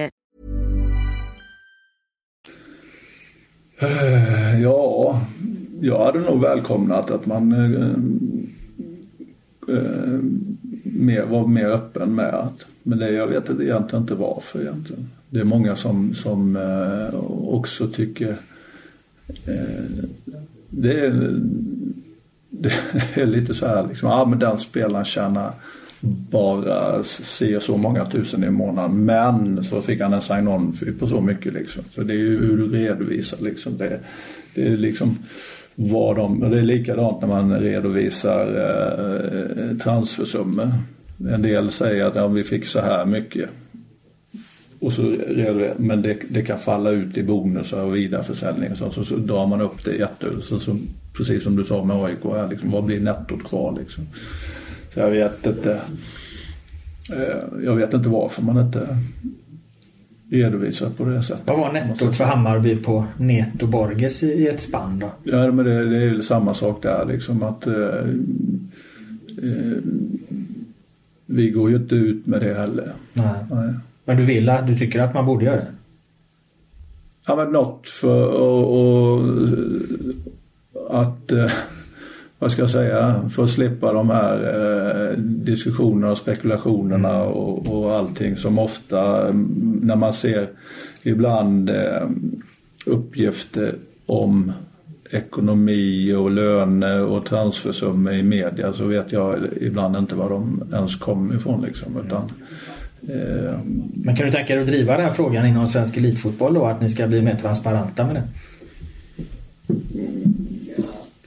Eh, 3.81 4.61
ja, 4.61 5.21
jag 5.81 6.05
hade 6.05 6.19
nog 6.19 6.41
välkomnat 6.41 7.11
att 7.11 7.25
man 7.25 7.51
eh, 7.51 7.93
eh, 9.75 10.19
mer, 10.83 11.25
var 11.25 11.47
mer 11.47 11.69
öppen 11.69 12.15
med 12.15 12.33
att, 12.33 12.65
men 12.83 12.99
det 12.99 13.11
jag 13.11 13.27
vet 13.27 13.49
egentligen 13.49 14.03
inte 14.03 14.15
varför 14.15 14.61
egentligen. 14.61 15.09
det 15.29 15.39
är 15.39 15.43
många 15.43 15.75
som, 15.75 16.13
som 16.13 16.55
eh, 16.55 17.19
också 17.49 17.87
tycker 17.87 18.35
eh, 19.45 20.05
det 20.69 20.99
är, 21.05 21.11
det 22.49 22.73
är 23.13 23.25
lite 23.25 23.53
så 23.53 23.67
här 23.67 23.87
liksom, 23.87 24.09
ja 24.09 24.25
men 24.25 24.39
den 24.39 24.57
spelaren 24.57 25.05
tjänar 25.05 25.51
bara 26.01 27.03
se 27.03 27.59
så 27.61 27.77
många 27.77 28.05
tusen 28.05 28.43
i 28.43 28.49
månaden 28.49 29.05
men 29.05 29.63
så 29.63 29.81
fick 29.81 30.01
han 30.01 30.13
en 30.13 30.21
sign-on 30.21 30.77
på 30.99 31.07
så 31.07 31.21
mycket 31.21 31.53
liksom. 31.53 31.83
Så 31.89 32.03
det 32.03 32.13
är 32.13 32.17
ju 32.17 32.39
hur 32.39 32.57
du 32.57 32.71
redovisar 32.71 33.37
liksom. 33.41 33.77
Det, 33.77 33.99
det 34.55 34.67
är 34.67 34.77
liksom 34.77 35.17
vad 35.75 36.15
de, 36.15 36.39
det 36.39 36.59
är 36.59 36.63
likadant 36.63 37.21
när 37.21 37.27
man 37.27 37.59
redovisar 37.59 38.47
eh, 38.47 39.77
transfersummor. 39.77 40.71
En 41.29 41.41
del 41.41 41.71
säger 41.71 42.05
att 42.05 42.15
ja, 42.15 42.27
vi 42.27 42.43
fick 42.43 42.65
så 42.65 42.79
här 42.79 43.05
mycket. 43.05 43.49
Och 44.79 44.93
så, 44.93 45.15
men 45.77 46.01
det, 46.01 46.17
det 46.29 46.41
kan 46.41 46.59
falla 46.59 46.89
ut 46.89 47.17
i 47.17 47.23
bonusar 47.23 47.83
och 47.83 47.95
vidareförsäljning 47.95 48.71
och 48.71 48.77
så, 48.77 48.91
så, 48.91 49.03
så 49.03 49.15
drar 49.15 49.47
man 49.47 49.61
upp 49.61 49.85
det 49.85 49.95
jätte, 49.95 50.41
så, 50.41 50.59
så, 50.59 50.77
precis 51.13 51.43
som 51.43 51.55
du 51.55 51.63
sa 51.63 51.83
med 51.83 52.03
AIK 52.03 52.23
här, 52.23 52.49
liksom, 52.49 52.71
vad 52.71 52.83
blir 52.83 52.99
nettot 52.99 53.43
kvar 53.43 53.77
liksom. 53.79 54.03
Så 54.93 54.99
jag 54.99 55.09
vet 55.09 55.45
inte. 55.45 55.81
Eh, 57.13 57.63
jag 57.63 57.75
vet 57.75 57.93
inte 57.93 58.09
varför 58.09 58.41
man 58.41 58.57
inte 58.57 58.97
redovisar 60.31 60.89
på 60.89 61.05
det 61.05 61.23
sättet. 61.23 61.47
Vad 61.47 61.59
var 61.59 61.73
nettot 61.73 62.15
för 62.15 62.25
Hammarby 62.25 62.75
på 62.75 63.05
Neto 63.17 63.67
Borges 63.67 64.23
i 64.23 64.47
ett 64.47 64.61
spann 64.61 64.99
då? 64.99 65.11
Ja 65.23 65.51
men 65.51 65.65
det, 65.65 65.89
det 65.89 65.97
är 65.97 66.13
ju 66.13 66.21
samma 66.21 66.53
sak 66.53 66.83
där 66.83 67.05
liksom 67.05 67.43
att 67.43 67.67
eh, 67.67 67.73
eh, 69.43 69.77
vi 71.25 71.49
går 71.49 71.69
ju 71.69 71.75
inte 71.75 71.95
ut 71.95 72.27
med 72.27 72.41
det 72.41 72.53
heller. 72.53 72.93
Nej. 73.13 73.25
Nej. 73.51 73.73
Men 74.05 74.17
du 74.17 74.25
vill 74.25 74.49
att, 74.49 74.67
du 74.67 74.77
tycker 74.77 74.99
att 74.99 75.13
man 75.13 75.25
borde 75.25 75.45
göra 75.45 75.55
det? 75.55 75.71
Ja 77.27 77.35
men 77.35 77.51
något 77.51 77.87
för 77.87 78.27
och, 78.27 78.81
och 79.13 79.21
att 80.89 81.31
eh, 81.31 81.51
vad 82.41 82.51
ska 82.51 82.61
jag 82.61 82.69
säga, 82.69 83.29
för 83.29 83.43
att 83.43 83.49
slippa 83.49 83.93
de 83.93 84.09
här 84.09 84.37
eh, 84.37 85.17
diskussionerna 85.17 86.11
och 86.11 86.17
spekulationerna 86.17 87.23
och, 87.23 87.67
och 87.67 87.93
allting 87.93 88.37
som 88.37 88.59
ofta 88.59 89.29
mm, 89.29 89.79
när 89.83 89.95
man 89.95 90.13
ser 90.13 90.49
ibland 91.03 91.69
eh, 91.69 92.09
uppgifter 92.85 93.75
om 94.05 94.51
ekonomi 95.11 96.13
och 96.13 96.31
löner 96.31 97.01
och 97.01 97.25
transfersummor 97.25 98.13
i 98.13 98.23
media 98.23 98.73
så 98.73 98.85
vet 98.85 99.11
jag 99.11 99.37
ibland 99.61 99.95
inte 99.95 100.15
var 100.15 100.29
de 100.29 100.63
ens 100.73 100.95
kommer 100.95 101.35
ifrån 101.35 101.61
liksom. 101.61 102.05
Utan, 102.05 102.31
eh, 103.01 103.59
Men 103.93 104.15
kan 104.15 104.25
du 104.25 104.31
tänka 104.31 104.53
dig 104.53 104.63
att 104.63 104.69
driva 104.69 104.93
den 104.93 105.03
här 105.03 105.11
frågan 105.11 105.45
inom 105.45 105.67
svensk 105.67 105.97
elitfotboll 105.97 106.53
då? 106.53 106.65
Att 106.65 106.81
ni 106.81 106.89
ska 106.89 107.07
bli 107.07 107.21
mer 107.21 107.35
transparenta 107.35 108.05
med 108.05 108.15
det? 108.15 108.23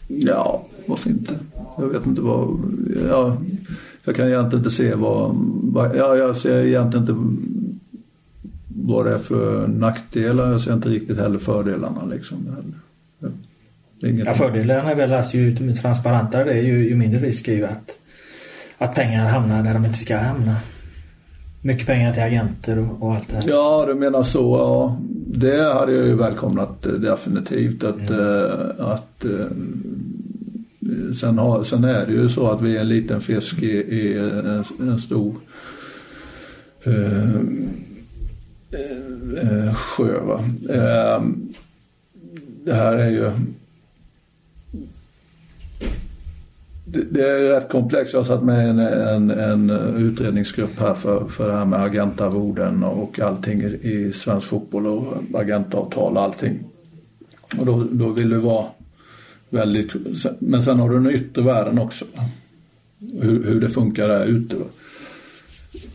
Ja, 0.08 0.66
varför 0.86 1.10
inte? 1.10 1.34
Jag 1.78 1.86
vet 1.86 2.06
inte 2.06 2.20
vad... 2.20 2.60
Ja, 3.08 3.36
jag 4.04 4.16
kan 4.16 4.26
egentligen 4.28 4.64
inte 4.64 4.74
se 4.74 4.94
vad... 4.94 5.36
ja, 5.74 6.16
jag 6.16 6.36
ser 6.36 6.64
egentligen 6.64 7.02
inte 7.02 7.14
vad 8.68 9.06
det 9.06 9.14
är 9.14 9.18
för 9.18 9.68
nackdelar. 9.68 10.50
Jag 10.50 10.60
ser 10.60 10.72
inte 10.72 10.88
riktigt 10.88 11.18
heller 11.18 11.38
fördelarna. 11.38 12.04
Liksom. 12.10 12.36
Inget... 14.02 14.26
Ja, 14.26 14.34
fördelarna 14.34 14.90
är 14.90 14.94
väl 14.94 15.12
att 15.12 15.34
ju 15.34 15.56
transparentare 15.56 16.44
det 16.44 16.52
är 16.52 16.62
ju, 16.62 16.88
ju 16.88 16.96
mindre 16.96 17.20
risk 17.20 17.48
är 17.48 17.52
ju 17.52 17.64
att, 17.64 17.98
att 18.78 18.94
pengar 18.94 19.28
hamnar 19.28 19.62
där 19.62 19.74
de 19.74 19.84
inte 19.84 19.98
ska 19.98 20.16
hamna. 20.16 20.56
Mycket 21.60 21.86
pengar 21.86 22.12
till 22.12 22.22
agenter 22.22 22.78
och, 22.78 23.02
och 23.02 23.14
allt 23.14 23.28
det 23.28 23.36
här. 23.36 23.44
Ja, 23.46 23.84
du 23.88 23.94
menar 23.94 24.22
så. 24.22 24.56
Ja. 24.56 24.98
Det 25.26 25.74
hade 25.74 25.92
jag 25.92 26.06
ju 26.06 26.14
välkomnat 26.14 26.86
eh, 26.86 26.92
definitivt. 26.92 27.84
Att, 27.84 28.10
mm. 28.10 28.20
äh, 28.20 28.86
att 28.86 29.24
äh, 29.24 29.30
sen, 31.12 31.38
har, 31.38 31.62
sen 31.62 31.84
är 31.84 32.06
det 32.06 32.12
ju 32.12 32.28
så 32.28 32.46
att 32.46 32.62
vi 32.62 32.76
är 32.76 32.80
en 32.80 32.88
liten 32.88 33.20
fisk 33.20 33.62
i, 33.62 33.70
i 33.70 34.18
en, 34.18 34.64
en, 34.80 34.98
stor 34.98 35.34
äh, 36.84 37.40
sjö. 39.74 40.20
Va? 40.20 40.44
Ehm, 40.70 41.54
det 42.64 42.74
här 42.74 42.92
är 42.92 43.10
ju 43.10 43.30
det 47.10 47.28
är 47.28 47.38
rätt 47.38 47.68
komplext. 47.68 48.12
Jag 48.12 48.20
har 48.20 48.24
satt 48.24 48.44
med 48.44 48.70
en, 48.70 48.78
en, 48.78 49.30
en 49.30 49.70
utredningsgrupp 49.96 50.78
här 50.78 50.94
för, 50.94 51.28
för 51.28 51.48
det 51.48 51.54
här 51.54 51.64
med 51.64 51.82
agentarvoden 51.82 52.84
och 52.84 53.20
allting 53.20 53.62
i, 53.62 53.78
i 53.82 54.12
svensk 54.12 54.46
fotboll 54.46 54.86
och 54.86 55.14
agentavtal 55.34 56.16
och 56.16 56.22
allting. 56.22 56.58
Och 57.58 57.66
då, 57.66 57.84
då 57.90 58.08
vill 58.08 58.30
du 58.30 58.38
vara 58.38 58.66
väldigt... 59.54 59.92
Men 60.38 60.62
sen 60.62 60.78
har 60.78 60.90
du 60.90 60.94
den 60.94 61.14
yttre 61.14 61.42
världen 61.42 61.78
också. 61.78 62.04
Hur, 63.20 63.44
hur 63.44 63.60
det 63.60 63.68
funkar 63.68 64.08
där 64.08 64.26
ute. 64.26 64.56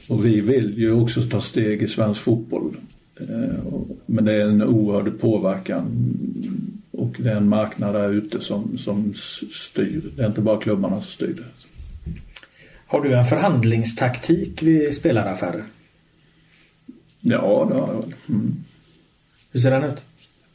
Och 0.08 0.26
vi 0.26 0.42
vill 0.42 0.78
ju 0.78 0.92
också 0.92 1.22
ta 1.22 1.42
steg 1.42 1.82
i 1.82 1.88
svensk 1.88 2.22
fotboll. 2.22 2.76
Eh, 3.20 3.82
men 4.06 4.26
det 4.26 4.34
är 4.34 4.46
en 4.46 4.64
oerhörd 4.64 5.20
påverkan 5.20 5.86
och 6.92 7.16
det 7.20 7.30
är 7.30 7.36
en 7.36 7.50
marknad 7.50 7.96
där 7.96 8.14
ute 8.14 8.42
som, 8.42 8.78
som 8.78 9.14
styr. 9.52 10.12
Det 10.16 10.24
är 10.24 10.28
inte 10.28 10.42
bara 10.42 10.62
klubbarna 10.62 11.02
som 11.02 11.12
styr 11.12 11.34
det. 11.34 11.44
Har 12.88 13.02
du 13.02 13.14
en 13.14 13.26
förhandlingstaktik 13.26 14.64
vid 14.64 14.96
spelaraffärer? 14.96 15.64
Ja, 17.22 17.68
det 17.70 17.80
har 17.80 17.94
jag. 17.94 18.14
Mm. 18.30 18.56
Hur 19.52 19.60
ser 19.60 19.72
den 19.72 19.84
ut? 19.84 20.02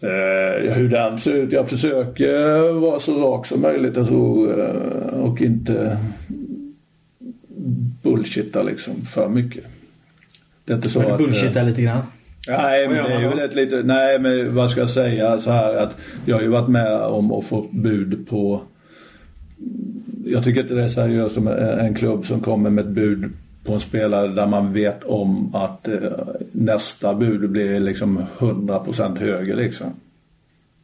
Eh, 0.04 0.74
hur 0.74 0.88
den 0.88 1.18
ser 1.18 1.32
ut? 1.32 1.52
Jag 1.52 1.70
försöker 1.70 2.72
vara 2.72 3.00
så 3.00 3.20
rak 3.20 3.46
som 3.46 3.60
möjligt 3.60 3.96
alltså, 3.96 4.14
och 5.12 5.42
inte 5.42 5.98
bullshitta 8.02 8.62
liksom 8.62 8.94
för 9.06 9.28
mycket. 9.28 9.64
Det 10.64 10.72
är 10.72 10.76
inte 10.76 10.88
så 10.88 11.00
men 11.00 11.12
att, 11.12 11.66
lite 11.66 11.82
grann? 11.82 12.02
Nej, 12.48 12.88
men 12.88 12.96
det 12.96 13.12
är 13.12 13.28
väl 13.28 13.38
ett 13.38 13.54
lite, 13.54 13.82
nej 13.82 14.18
men 14.18 14.54
vad 14.54 14.70
ska 14.70 14.80
jag 14.80 14.90
säga 14.90 15.38
så 15.38 15.50
här 15.50 15.76
att 15.76 15.96
jag 16.26 16.36
har 16.36 16.42
ju 16.42 16.48
varit 16.48 16.68
med 16.68 16.96
om 16.96 17.32
att 17.32 17.46
få 17.46 17.66
bud 17.70 18.28
på 18.28 18.62
jag 20.26 20.44
tycker 20.44 20.62
inte 20.62 20.74
det 20.74 20.82
är 20.82 20.88
seriöst 20.88 21.36
om 21.36 21.48
en 21.48 21.94
klubb 21.94 22.26
som 22.26 22.40
kommer 22.40 22.70
med 22.70 22.84
ett 22.84 22.90
bud 22.90 23.32
på 23.64 23.72
en 23.72 23.80
spelare 23.80 24.28
där 24.28 24.46
man 24.46 24.72
vet 24.72 25.02
om 25.02 25.54
att 25.54 25.88
eh, 25.88 26.10
nästa 26.52 27.14
bud 27.14 27.50
blir 27.50 27.80
liksom 27.80 28.22
100% 28.38 29.18
högre 29.18 29.56
liksom. 29.56 29.86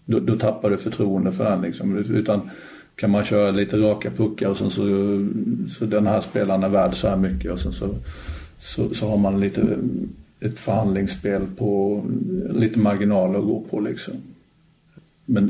Då, 0.05 0.21
då, 0.21 0.39
tappar 0.39 0.71
du 0.71 0.77
förtroende 0.77 1.33
för 1.33 1.51
den 1.51 1.63
liksom. 1.63 1.99
Utan 1.99 2.51
kan 2.95 3.11
man 3.11 3.25
köra 3.25 3.51
lite 3.51 3.77
raka 3.77 4.11
puckar 4.11 4.49
och 4.49 4.59
sen 4.59 4.71
så, 4.71 4.83
så 5.79 5.85
den 5.85 6.07
här 6.07 6.21
spelaren 6.21 6.63
är 6.63 6.69
värd 6.69 6.95
så 6.95 7.09
här 7.09 7.17
mycket 7.17 7.53
och 7.53 7.61
sen 7.61 7.73
så, 7.73 7.95
så, 8.59 8.95
så 8.95 9.09
har 9.09 9.17
man 9.17 9.41
lite 9.41 9.79
ett 10.41 10.59
förhandlingsspel 10.59 11.43
på 11.57 12.03
lite 12.51 12.79
marginaler 12.79 13.39
att 13.39 13.45
gå 13.45 13.61
på 13.71 13.81
liksom. 13.81 14.15
Men 15.25 15.47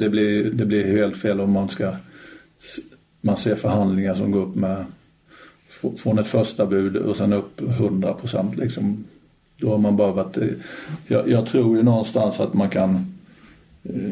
det 0.00 0.08
blir, 0.08 0.50
det 0.50 0.66
blir 0.66 0.96
helt 0.96 1.16
fel 1.16 1.40
om 1.40 1.52
man 1.52 1.68
ska 1.68 1.92
man 3.20 3.36
ser 3.36 3.54
förhandlingar 3.54 4.14
som 4.14 4.30
går 4.30 4.42
upp 4.42 4.54
med 4.54 4.84
från 5.96 6.18
ett 6.18 6.26
första 6.26 6.66
bud 6.66 6.96
och 6.96 7.16
sen 7.16 7.32
upp 7.32 7.60
100 7.60 8.12
procent 8.12 8.56
liksom. 8.56 9.04
Då 9.56 9.70
har 9.70 9.78
man 9.78 9.96
bara 9.96 10.12
varit, 10.12 10.36
jag, 11.06 11.28
jag, 11.28 11.46
tror 11.46 11.76
ju 11.76 11.82
någonstans 11.82 12.40
att 12.40 12.54
man 12.54 12.70
kan 12.70 13.14
eh, 13.84 14.10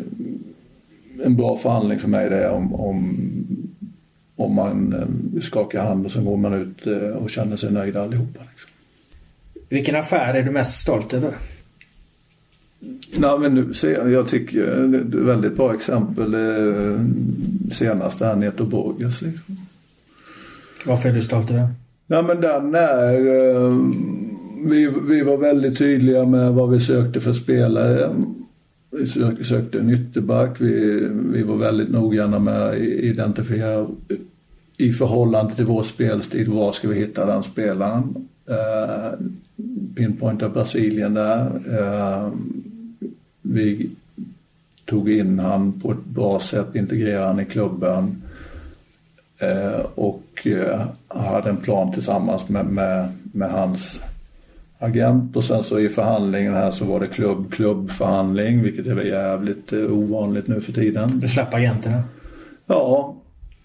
en 1.24 1.36
bra 1.36 1.56
förhandling 1.56 1.98
för 1.98 2.08
mig 2.08 2.30
det 2.30 2.44
är 2.44 2.50
om, 2.50 2.74
om, 2.74 3.16
om 4.36 4.54
man 4.54 4.92
eh, 4.92 5.42
skakar 5.42 5.82
hand 5.82 6.06
och 6.06 6.12
sen 6.12 6.24
går 6.24 6.36
man 6.36 6.54
ut 6.54 6.86
eh, 6.86 7.08
och 7.08 7.30
känner 7.30 7.56
sig 7.56 7.72
nöjd 7.72 7.96
allihopa. 7.96 8.40
Liksom. 8.50 8.70
Vilken 9.68 9.96
affär 9.96 10.34
är 10.34 10.42
du 10.42 10.50
mest 10.50 10.80
stolt 10.80 11.14
över? 11.14 11.32
Nej, 13.16 13.38
men 13.38 13.54
nu 13.54 13.72
jag 14.10 14.28
tycker 14.28 14.94
ett 14.94 15.14
väldigt 15.14 15.56
bra 15.56 15.74
exempel 15.74 16.36
senast 17.72 18.20
här 18.20 18.36
Neto 18.36 18.64
Borges. 18.64 19.22
Liksom. 19.22 19.65
Varför 20.86 21.08
är 21.08 21.12
du 21.12 21.22
stolt 21.22 21.50
över 21.50 21.60
den? 21.60 21.74
Nej 22.06 22.22
men 22.22 22.40
den 22.40 22.74
är 22.74 23.14
eh, 23.14 23.76
vi, 24.64 24.90
vi 25.08 25.22
var 25.22 25.36
väldigt 25.36 25.78
tydliga 25.78 26.24
med 26.24 26.52
vad 26.52 26.70
vi 26.70 26.80
sökte 26.80 27.20
för 27.20 27.32
spelare. 27.32 28.10
Vi 28.90 29.06
sökte, 29.06 29.44
sökte 29.44 29.78
en 29.78 29.90
ytterback. 29.90 30.60
Vi, 30.60 31.08
vi 31.32 31.42
var 31.42 31.56
väldigt 31.56 31.90
noggranna 31.90 32.38
med 32.38 32.62
att 32.62 32.76
identifiera 32.76 33.86
i 34.76 34.92
förhållande 34.92 35.54
till 35.54 35.64
vår 35.64 35.82
spelstil, 35.82 36.50
var 36.50 36.72
ska 36.72 36.88
vi 36.88 36.98
hitta 36.98 37.26
den 37.26 37.42
spelaren? 37.42 38.28
Eh, 38.48 38.54
uh, 38.54 39.12
pinpointa 39.94 40.48
Brasilien 40.48 41.14
där. 41.14 41.46
Uh, 41.46 42.32
vi 43.42 43.90
tog 44.84 45.10
in 45.10 45.38
han 45.38 45.80
på 45.80 45.92
ett 45.92 46.04
bra 46.04 46.40
sätt, 46.40 46.74
integrerade 46.74 47.26
han 47.26 47.40
i 47.40 47.44
klubben 47.44 48.22
och 49.94 50.46
hade 51.08 51.50
en 51.50 51.56
plan 51.56 51.92
tillsammans 51.92 52.48
med, 52.48 52.66
med, 52.66 53.08
med 53.32 53.50
hans 53.50 54.00
agent 54.78 55.36
och 55.36 55.44
sen 55.44 55.62
så 55.62 55.80
i 55.80 55.88
förhandlingen 55.88 56.54
här 56.54 56.70
så 56.70 56.84
var 56.84 57.00
det 57.00 57.06
klubb-klubbförhandling 57.06 58.62
vilket 58.62 58.86
är 58.86 59.00
jävligt 59.00 59.72
eh, 59.72 59.92
ovanligt 59.92 60.48
nu 60.48 60.60
för 60.60 60.72
tiden. 60.72 61.20
Du 61.20 61.28
slapp 61.28 61.54
agenterna? 61.54 62.02
Ja, 62.66 63.16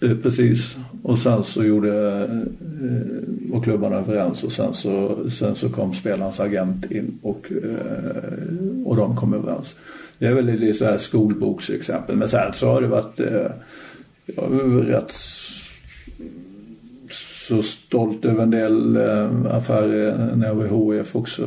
eh, 0.04 0.18
precis. 0.18 0.78
Och 1.04 1.20
sen 1.20 1.44
så 1.44 1.64
gjorde 1.64 2.20
eh, 2.22 3.52
var 3.52 3.64
klubbarna 3.64 3.96
överens 3.96 4.44
och 4.44 4.52
sen 4.52 4.74
så, 4.74 5.18
sen 5.30 5.56
så 5.56 5.70
kom 5.70 5.94
spelarens 5.94 6.40
agent 6.40 6.92
in 6.92 7.20
och, 7.22 7.52
och 8.86 8.96
de 8.96 9.16
kom 9.16 9.34
överens. 9.34 9.76
Det 10.18 10.26
är 10.28 10.34
väl 10.34 10.46
lite 10.46 10.78
så 10.78 10.86
här 10.86 10.98
skolboksexempel 10.98 12.16
men 12.16 12.30
sen 12.30 12.54
så 12.54 12.68
har 12.68 12.82
det 12.82 12.88
varit 12.88 13.20
är 13.20 14.84
rätt 14.84 15.12
så 17.52 17.62
stolt 17.62 18.26
över 18.26 18.43
en 18.43 18.52
del 18.52 18.95
eh, 18.95 19.56
affärer 19.56 20.36
när 20.36 20.47
jag 20.47 20.56
var 20.56 20.66
i 20.66 20.99
HF 20.99 21.16
också. 21.16 21.41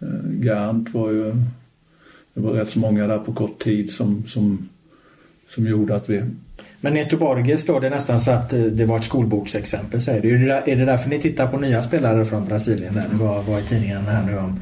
Eh, 0.00 0.08
Garant 0.24 0.94
var 0.94 1.10
ju, 1.10 1.32
det 2.34 2.40
var 2.40 2.52
rätt 2.52 2.68
så 2.68 2.78
många 2.78 3.06
där 3.06 3.18
på 3.18 3.32
kort 3.32 3.62
tid 3.62 3.92
som, 3.92 4.26
som, 4.26 4.68
som 5.48 5.66
gjorde 5.66 5.96
att 5.96 6.10
vi 6.10 6.22
men 6.80 6.94
Neto 6.94 7.16
Borges 7.16 7.60
står 7.60 7.80
det 7.80 7.90
nästan 7.90 8.20
så 8.20 8.30
att 8.30 8.52
eh, 8.52 8.60
det 8.60 8.84
var 8.84 8.98
ett 8.98 9.04
skolboksexempel 9.04 10.00
säger 10.00 10.22
du. 10.22 10.34
Är 10.34 10.38
det, 10.38 10.46
där, 10.46 10.62
är 10.66 10.76
det 10.76 10.84
därför 10.84 11.10
ni 11.10 11.18
tittar 11.18 11.46
på 11.46 11.56
nya 11.56 11.82
spelare 11.82 12.24
från 12.24 12.46
Brasilien? 12.46 12.94
Där? 12.94 13.04
Det 13.10 13.16
var, 13.16 13.42
var 13.42 13.58
i 13.58 13.62
tidningen 13.62 14.04
här 14.06 14.26
nu 14.26 14.38
om 14.38 14.60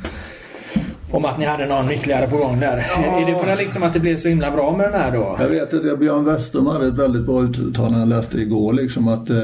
om 1.13 1.25
att 1.25 1.39
ni 1.39 1.45
hade 1.45 1.67
någon 1.67 1.93
ytterligare 1.93 2.29
på 2.29 2.37
gång 2.37 2.61
där. 2.61 2.87
Ja. 2.97 3.21
Är 3.21 3.27
det 3.27 3.35
för 3.35 3.53
att, 3.53 3.59
liksom 3.59 3.83
att 3.83 3.93
det 3.93 4.01
blev 4.01 4.17
så 4.17 4.29
himla 4.29 4.51
bra 4.51 4.77
med 4.77 4.87
den 4.87 5.01
här 5.01 5.13
då? 5.13 5.37
Jag 5.41 5.49
vet 5.49 5.75
att 5.75 5.99
Björn 5.99 6.25
Western 6.25 6.67
hade 6.67 6.87
ett 6.87 6.95
väldigt 6.95 7.27
bra 7.27 7.43
uttalande 7.43 7.99
jag 7.99 8.09
läste 8.09 8.39
igår. 8.39 8.73
Liksom 8.73 9.09
att 9.09 9.31
eh, 9.31 9.37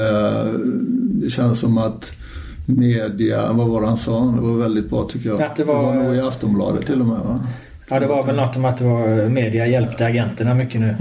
det 1.22 1.30
känns 1.30 1.60
som 1.60 1.78
att 1.78 2.12
media, 2.66 3.52
vad 3.52 3.68
var 3.68 3.80
det 3.80 3.86
han 3.86 3.96
sa? 3.96 4.20
Det 4.20 4.40
var 4.40 4.56
väldigt 4.56 4.90
bra 4.90 5.08
tycker 5.08 5.28
jag. 5.28 5.42
Att 5.42 5.56
det, 5.56 5.64
var, 5.64 5.92
det 5.92 5.98
var 5.98 6.04
nog 6.04 6.16
i 6.16 6.20
Aftonbladet 6.20 6.86
till 6.86 7.00
och 7.00 7.06
med 7.06 7.18
va? 7.18 7.40
Ja 7.88 8.00
det 8.00 8.06
var 8.06 8.24
väl 8.24 8.36
något 8.36 8.56
om 8.56 8.64
att 8.64 8.78
det 8.78 8.84
var 8.84 9.28
media 9.28 9.66
hjälpte 9.66 10.06
agenterna 10.06 10.54
mycket 10.54 10.80
nu. 10.80 10.96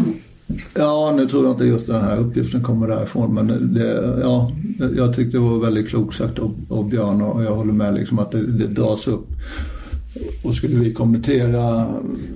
Ja, 0.73 1.13
nu 1.15 1.27
tror 1.27 1.45
jag 1.45 1.53
inte 1.53 1.65
just 1.65 1.87
den 1.87 2.01
här 2.01 2.17
uppgiften 2.17 2.63
kommer 2.63 2.87
därifrån 2.87 3.33
men 3.33 3.73
det, 3.73 4.19
ja, 4.21 4.51
jag 4.97 5.15
tyckte 5.15 5.37
det 5.37 5.43
var 5.43 5.59
väldigt 5.59 5.89
klokt 5.89 6.15
sagt 6.15 6.39
av, 6.39 6.55
av 6.69 6.89
Björn 6.89 7.21
och 7.21 7.43
jag 7.43 7.55
håller 7.55 7.73
med 7.73 7.93
liksom 7.93 8.19
att 8.19 8.31
det, 8.31 8.47
det 8.47 8.67
dras 8.67 9.07
upp 9.07 9.27
och 10.43 10.55
skulle 10.55 10.75
vi 10.75 10.93
kommentera, 10.93 11.87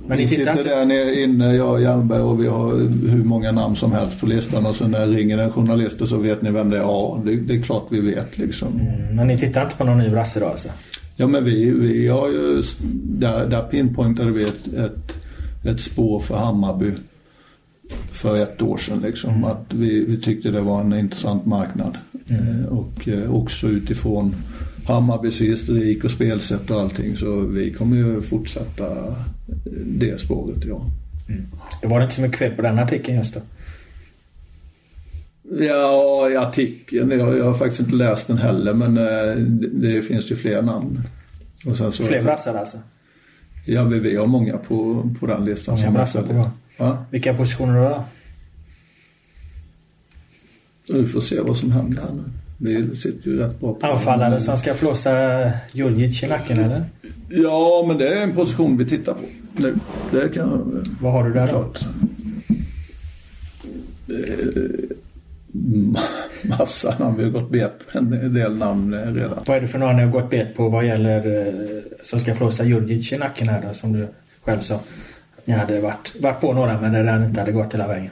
Men 0.08 0.18
vi 0.18 0.28
sitter 0.28 0.52
inte... 0.52 0.64
där 0.64 0.86
nere 0.86 1.22
inne, 1.22 1.56
jag 1.56 1.72
och 1.72 1.82
Hjelmberg 1.82 2.22
och 2.22 2.44
vi 2.44 2.48
har 2.48 2.74
hur 3.10 3.24
många 3.24 3.52
namn 3.52 3.76
som 3.76 3.92
helst 3.92 4.20
på 4.20 4.26
listan 4.26 4.66
och 4.66 4.76
sen 4.76 4.92
när 4.92 5.08
ringer 5.08 5.38
en 5.38 5.52
journalist 5.52 6.02
och 6.02 6.10
så 6.10 6.18
vet 6.18 6.42
ni 6.42 6.52
vem 6.52 6.70
det 6.70 6.78
är. 6.78 6.82
Ja, 6.82 7.22
det, 7.26 7.36
det 7.36 7.56
är 7.56 7.62
klart 7.62 7.88
vi 7.90 8.00
vet 8.00 8.38
liksom. 8.38 8.68
Mm, 8.80 9.16
men 9.16 9.28
ni 9.28 9.38
tittar 9.38 9.64
inte 9.64 9.76
på 9.76 9.84
någon 9.84 9.98
ny 9.98 10.10
brasse 10.10 10.40
då 10.40 10.46
alltså? 10.46 10.70
Ja 11.16 11.28
men 11.28 11.44
vi, 11.44 11.72
vi 11.72 12.08
har 12.08 12.30
ju, 12.30 12.62
där, 13.04 13.48
där 13.48 13.62
pinpointade 13.62 14.32
vi 14.32 14.44
ett, 14.44 14.74
ett, 14.74 15.16
ett 15.66 15.80
spår 15.80 16.20
för 16.20 16.36
Hammarby 16.36 16.92
för 18.12 18.38
ett 18.38 18.62
år 18.62 18.78
sedan 18.78 19.00
liksom. 19.00 19.30
Mm. 19.30 19.44
Att 19.44 19.66
vi, 19.70 20.06
vi 20.06 20.18
tyckte 20.18 20.52
det 20.52 20.62
var 20.62 20.82
en 20.82 20.94
intressant 20.94 21.46
marknad. 21.46 21.98
Mm. 22.28 22.64
Eh, 22.64 22.66
och 22.66 23.08
eh, 23.08 23.36
också 23.36 23.68
utifrån 23.68 24.36
Hammarbys 24.94 25.42
historik 25.42 26.04
och 26.04 26.12
spelsätt 26.12 26.70
och 26.70 26.82
allting 26.82 27.16
så 27.16 27.40
vi 27.40 27.74
kommer 27.74 27.98
ju 27.98 28.22
fortsätta 28.22 29.16
det 29.86 30.22
spåret 30.22 30.66
ja. 30.66 30.86
Mm. 31.30 31.46
Det 31.82 31.88
var 31.88 32.02
inte 32.02 32.16
så 32.16 32.22
mycket 32.22 32.40
fel 32.40 32.52
på 32.52 32.62
den 32.62 32.80
artikeln 32.80 33.18
just 33.18 33.34
då? 33.34 33.42
Ja, 35.60 36.30
artikeln. 36.38 37.12
Jag, 37.12 37.38
jag 37.38 37.46
har 37.46 37.54
faktiskt 37.54 37.80
inte 37.80 37.96
läst 37.96 38.28
den 38.28 38.38
heller 38.38 38.74
men 38.74 38.96
det, 38.96 39.34
eh, 39.34 39.38
det 39.72 40.02
finns 40.02 40.32
ju 40.32 40.36
fler 40.36 40.62
namn. 40.62 41.02
Och 41.66 41.78
sen 41.78 41.92
så, 41.92 42.04
fler 42.04 42.24
brassar 42.24 42.56
alltså? 42.56 42.78
Ja, 43.66 43.84
vi, 43.84 44.00
vi 44.00 44.16
har 44.16 44.28
många 44.28 44.58
på, 44.58 45.10
på 45.20 45.28
den 45.28 45.46
listan. 45.46 45.76
Många 45.76 45.92
brassar 45.92 46.24
på 46.24 46.50
ja. 46.78 47.06
Vilka 47.10 47.34
positioner 47.34 47.90
då? 47.90 48.06
Vi 50.94 51.08
får 51.08 51.22
se 51.22 51.42
vad 51.42 51.58
som 51.58 51.72
händer 51.72 52.02
här 52.02 52.14
nu. 52.14 52.24
Vi 52.62 52.96
sitter 52.96 53.30
ju 53.32 53.40
rätt 53.40 53.60
bra 53.60 53.74
på 53.74 53.88
Anfallare 53.88 54.40
som 54.40 54.58
ska 54.58 54.74
flåsa 54.74 55.12
Djurdjic 55.72 56.24
i 56.24 56.28
nacken 56.28 56.60
eller? 56.60 56.86
Ja, 57.30 57.86
men 57.88 57.98
det 57.98 58.08
är 58.08 58.22
en 58.22 58.36
position 58.36 58.78
vi 58.78 58.86
tittar 58.86 59.14
på 59.14 59.20
nu. 59.58 59.76
Det 60.12 60.34
kan 60.34 60.84
Vad 61.02 61.12
har 61.12 61.24
du 61.24 61.34
där 61.34 61.48
klart. 61.48 61.80
då? 61.80 61.88
Massa 66.42 66.96
namn. 67.00 67.18
Vi 67.18 67.24
har 67.24 67.32
gått 67.32 67.52
bet 67.52 67.72
på 67.92 67.98
en 67.98 68.34
del 68.34 68.56
namn 68.58 68.94
redan. 68.96 69.44
Vad 69.46 69.58
är 69.58 69.62
det 69.62 69.68
för 69.68 69.80
några 69.80 69.94
ni 69.94 70.04
har 70.04 70.12
gått 70.12 70.30
bet 70.30 70.56
på 70.56 70.70
vad 70.70 70.86
gäller 70.86 71.48
eh, 71.48 71.54
som 72.02 72.20
ska 72.20 72.34
flåsa 72.34 72.64
Djurdjic 72.64 73.12
i 73.14 73.18
nacken 73.18 73.50
här 73.50 73.62
då, 73.68 73.74
som 73.74 73.94
du 73.94 74.08
själv 74.42 74.60
sa? 74.60 74.80
Ni 75.46 75.54
hade 75.54 75.80
varit, 75.80 76.12
varit 76.20 76.42
på 76.42 76.54
några 76.54 76.82
men 76.82 76.94
det 76.94 77.04
där 77.04 77.26
inte 77.26 77.40
hade 77.40 77.52
gått 77.52 77.74
hela 77.74 77.88
vägen. 77.88 78.10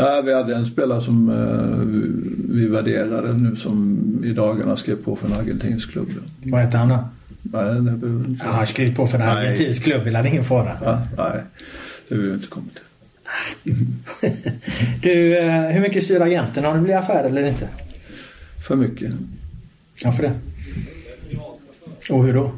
Ja, 0.00 0.20
vi 0.20 0.34
hade 0.34 0.54
en 0.54 0.66
spelare 0.66 1.00
som 1.00 1.28
eh, 1.28 2.56
vi 2.56 2.66
värderade 2.66 3.32
nu 3.32 3.56
som 3.56 4.04
i 4.24 4.32
dagarna 4.32 4.76
skrev 4.76 4.96
på 4.96 5.16
för 5.16 5.26
en 5.26 5.32
argentinsk 5.32 5.92
klubb. 5.92 6.08
Vad 6.42 6.62
heter 6.62 6.78
han 6.78 6.88
då? 6.88 7.08
Nej, 7.42 7.74
det 7.74 7.80
behöver 7.80 8.28
inte. 8.28 8.44
Ja, 8.44 8.50
han 8.50 8.66
skrev 8.66 8.96
på 8.96 9.06
för 9.06 9.18
en 9.18 9.28
argentinsk 9.28 9.84
klubb, 9.84 10.04
vill 10.04 10.16
han 10.16 10.26
ingen 10.26 10.44
fara? 10.44 10.78
Ja, 10.84 11.02
nej, 11.16 11.42
det 12.08 12.14
vill 12.14 12.26
vi 12.26 12.34
inte 12.34 12.46
komma 12.46 12.66
till. 12.74 12.84
du, 15.02 15.38
eh, 15.38 15.62
hur 15.62 15.80
mycket 15.80 16.04
styr 16.04 16.20
agenten? 16.20 16.64
Har 16.64 16.74
det 16.74 16.80
blivit 16.80 17.02
affär 17.02 17.24
eller 17.24 17.46
inte? 17.46 17.68
För 18.68 18.76
mycket. 18.76 19.12
Varför 20.04 20.22
det? 20.22 20.32
Och 22.10 22.24
hur 22.24 22.34
då? 22.34 22.52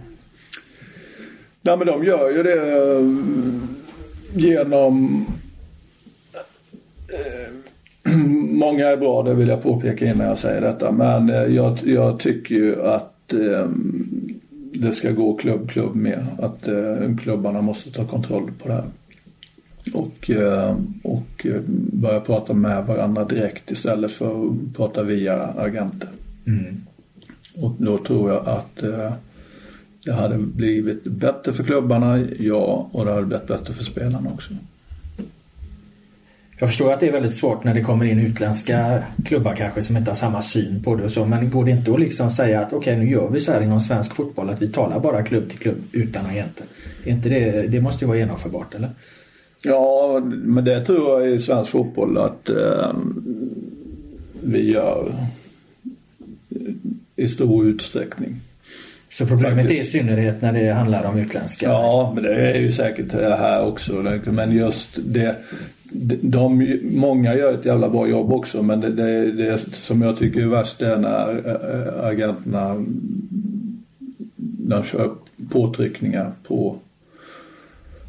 Nej 1.63 1.77
men 1.77 1.87
de 1.87 2.05
gör 2.05 2.31
ju 2.31 2.43
det 2.43 2.83
eh, 2.83 3.05
genom 4.35 5.27
många 8.51 8.89
är 8.89 8.97
bra, 8.97 9.23
det 9.23 9.35
vill 9.35 9.49
jag 9.49 9.63
påpeka 9.63 10.07
innan 10.07 10.27
jag 10.27 10.39
säger 10.39 10.61
detta. 10.61 10.93
Men 10.93 11.31
eh, 11.31 11.45
jag, 11.45 11.79
jag 11.85 12.19
tycker 12.19 12.55
ju 12.55 12.83
att 12.83 13.33
eh, 13.33 13.69
det 14.73 14.93
ska 14.93 15.11
gå 15.11 15.35
klubb, 15.35 15.71
klubb 15.71 15.95
med. 15.95 16.27
Att 16.39 16.69
eh, 16.69 17.17
klubbarna 17.23 17.61
måste 17.61 17.91
ta 17.91 18.07
kontroll 18.07 18.51
på 18.63 18.69
det 18.69 18.75
här. 18.75 18.85
Och, 19.93 20.31
eh, 20.31 20.77
och 21.03 21.47
eh, 21.47 21.61
börja 21.93 22.21
prata 22.21 22.53
med 22.53 22.87
varandra 22.87 23.25
direkt 23.25 23.71
istället 23.71 24.13
för 24.13 24.47
att 24.47 24.77
prata 24.77 25.03
via 25.03 25.47
agenter. 25.47 26.09
Mm. 26.47 26.77
Och 27.63 27.73
då 27.79 27.99
tror 27.99 28.31
jag 28.31 28.49
att 28.49 28.83
eh, 28.83 29.13
det 30.05 30.13
hade 30.13 30.39
blivit 30.39 31.05
bättre 31.05 31.53
för 31.53 31.65
klubbarna, 31.65 32.19
ja, 32.39 32.89
och 32.93 33.05
det 33.05 33.11
hade 33.13 33.27
blivit 33.27 33.47
bättre 33.47 33.75
för 33.75 33.85
spelarna 33.85 34.31
också. 34.35 34.53
Jag 36.61 36.69
förstår 36.69 36.93
att 36.93 37.01
det 37.01 37.09
är 37.09 37.13
väldigt 37.13 37.35
svårt 37.35 37.65
när 37.65 37.75
det 37.75 37.83
kommer 37.83 38.05
in 38.05 38.19
utländska 38.19 39.03
klubbar 39.25 39.57
kanske 39.57 39.83
som 39.83 39.97
inte 39.97 40.11
har 40.11 40.17
samma 40.17 40.43
syn 40.43 40.83
på 40.83 40.97
det 40.97 41.05
och 41.05 41.11
så. 41.11 41.25
Men 41.25 41.51
går 41.51 41.65
det 41.65 41.71
inte 41.71 41.93
att 41.93 42.01
liksom 42.01 42.31
säga 42.31 42.61
att 42.61 42.73
okej 42.73 42.79
okay, 42.79 43.05
nu 43.05 43.11
gör 43.11 43.29
vi 43.29 43.41
så 43.41 43.53
här 43.53 43.63
inom 43.63 43.81
svensk 43.81 44.15
fotboll 44.15 44.51
att 44.51 44.63
vi 44.63 44.69
talar 44.69 45.01
bara 45.01 45.23
klubb 45.23 45.51
till 45.51 45.59
klubb 45.59 45.79
utan 45.93 46.27
agenter. 46.27 46.67
inte 47.05 47.29
det, 47.29 47.67
det 47.67 47.81
måste 47.81 48.05
ju 48.05 48.09
vara 48.09 48.19
genomförbart 48.19 48.75
eller? 48.75 48.91
Ja, 49.63 50.21
men 50.25 50.65
det 50.65 50.85
tror 50.85 51.21
jag 51.21 51.31
i 51.31 51.39
svensk 51.39 51.71
fotboll 51.71 52.19
att 52.19 52.49
eh, 52.49 52.93
vi 54.43 54.73
gör 54.73 55.15
i 57.17 57.29
stor 57.29 57.67
utsträckning. 57.67 58.37
Så 59.13 59.27
problemet 59.27 59.67
Faktiskt. 59.67 59.95
är 59.95 59.99
i 59.99 60.03
synnerhet 60.03 60.43
när 60.43 60.53
det 60.53 60.73
handlar 60.73 61.05
om 61.05 61.19
utländska? 61.19 61.67
Ja, 61.67 62.13
men 62.15 62.25
det 62.25 62.35
är 62.35 62.59
ju 62.59 62.73
säkert 62.73 63.13
här 63.13 63.67
också. 63.67 63.93
Men 64.25 64.53
just 64.53 64.99
det, 65.05 65.37
de, 66.23 66.79
många 66.83 67.35
gör 67.35 67.55
ett 67.55 67.65
jävla 67.65 67.89
bra 67.89 68.09
jobb 68.09 68.33
också 68.33 68.63
men 68.63 68.81
det, 68.81 68.91
det, 68.91 69.33
det 69.33 69.59
som 69.59 70.03
jag 70.03 70.19
tycker 70.19 70.41
är 70.41 70.47
värst 70.47 70.83
är 70.83 70.99
när 70.99 71.29
äh, 71.49 72.09
agenterna 72.09 72.85
de 74.37 74.83
kör 74.83 75.15
påtryckningar 75.51 76.33
på, 76.47 76.77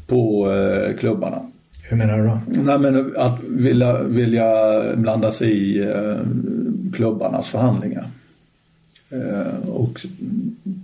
på 0.06 0.50
äh, 0.52 0.96
klubbarna. 0.96 1.42
Hur 1.82 1.96
menar 1.96 2.18
du 2.18 2.24
då? 2.24 2.40
Nej, 2.62 2.78
men 2.78 3.14
att 3.16 3.40
vilja, 3.48 4.02
vilja 4.02 4.80
blanda 4.96 5.32
sig 5.32 5.50
i 5.50 5.82
äh, 5.82 6.16
klubbarnas 6.94 7.48
förhandlingar. 7.48 8.06
och 9.66 10.06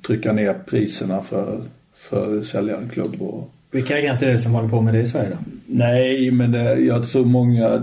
trycka 0.06 0.32
ner 0.32 0.54
priserna 0.66 1.22
för, 1.22 1.60
för 1.94 2.42
säljande 2.42 2.88
klubb 2.88 3.22
och 3.22 3.50
vilka 3.70 3.96
agenter 3.96 4.26
är 4.26 4.30
det 4.30 4.38
som 4.38 4.54
håller 4.54 4.68
på 4.68 4.80
med 4.80 4.94
det 4.94 5.00
i 5.00 5.06
Sverige 5.06 5.30
då? 5.30 5.36
Nej, 5.66 6.30
men 6.30 6.52
det, 6.52 6.74
jag 6.74 7.08
tror 7.08 7.24
många... 7.24 7.78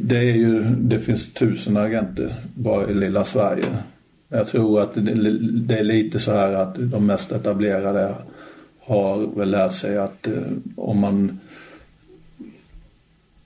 Det, 0.00 0.18
är 0.18 0.34
ju, 0.34 0.62
det 0.62 0.98
finns 0.98 1.32
tusen 1.32 1.76
agenter 1.76 2.34
bara 2.54 2.90
i 2.90 2.94
lilla 2.94 3.24
Sverige. 3.24 3.64
Jag 4.28 4.46
tror 4.46 4.80
att 4.80 4.94
det, 4.94 5.38
det 5.40 5.78
är 5.78 5.84
lite 5.84 6.18
så 6.18 6.32
här 6.32 6.52
att 6.52 6.74
de 6.78 7.06
mest 7.06 7.32
etablerade 7.32 8.14
har 8.80 9.36
väl 9.36 9.50
lärt 9.50 9.72
sig 9.72 9.98
att 9.98 10.26
eh, 10.26 10.32
om 10.76 10.98
man... 10.98 11.38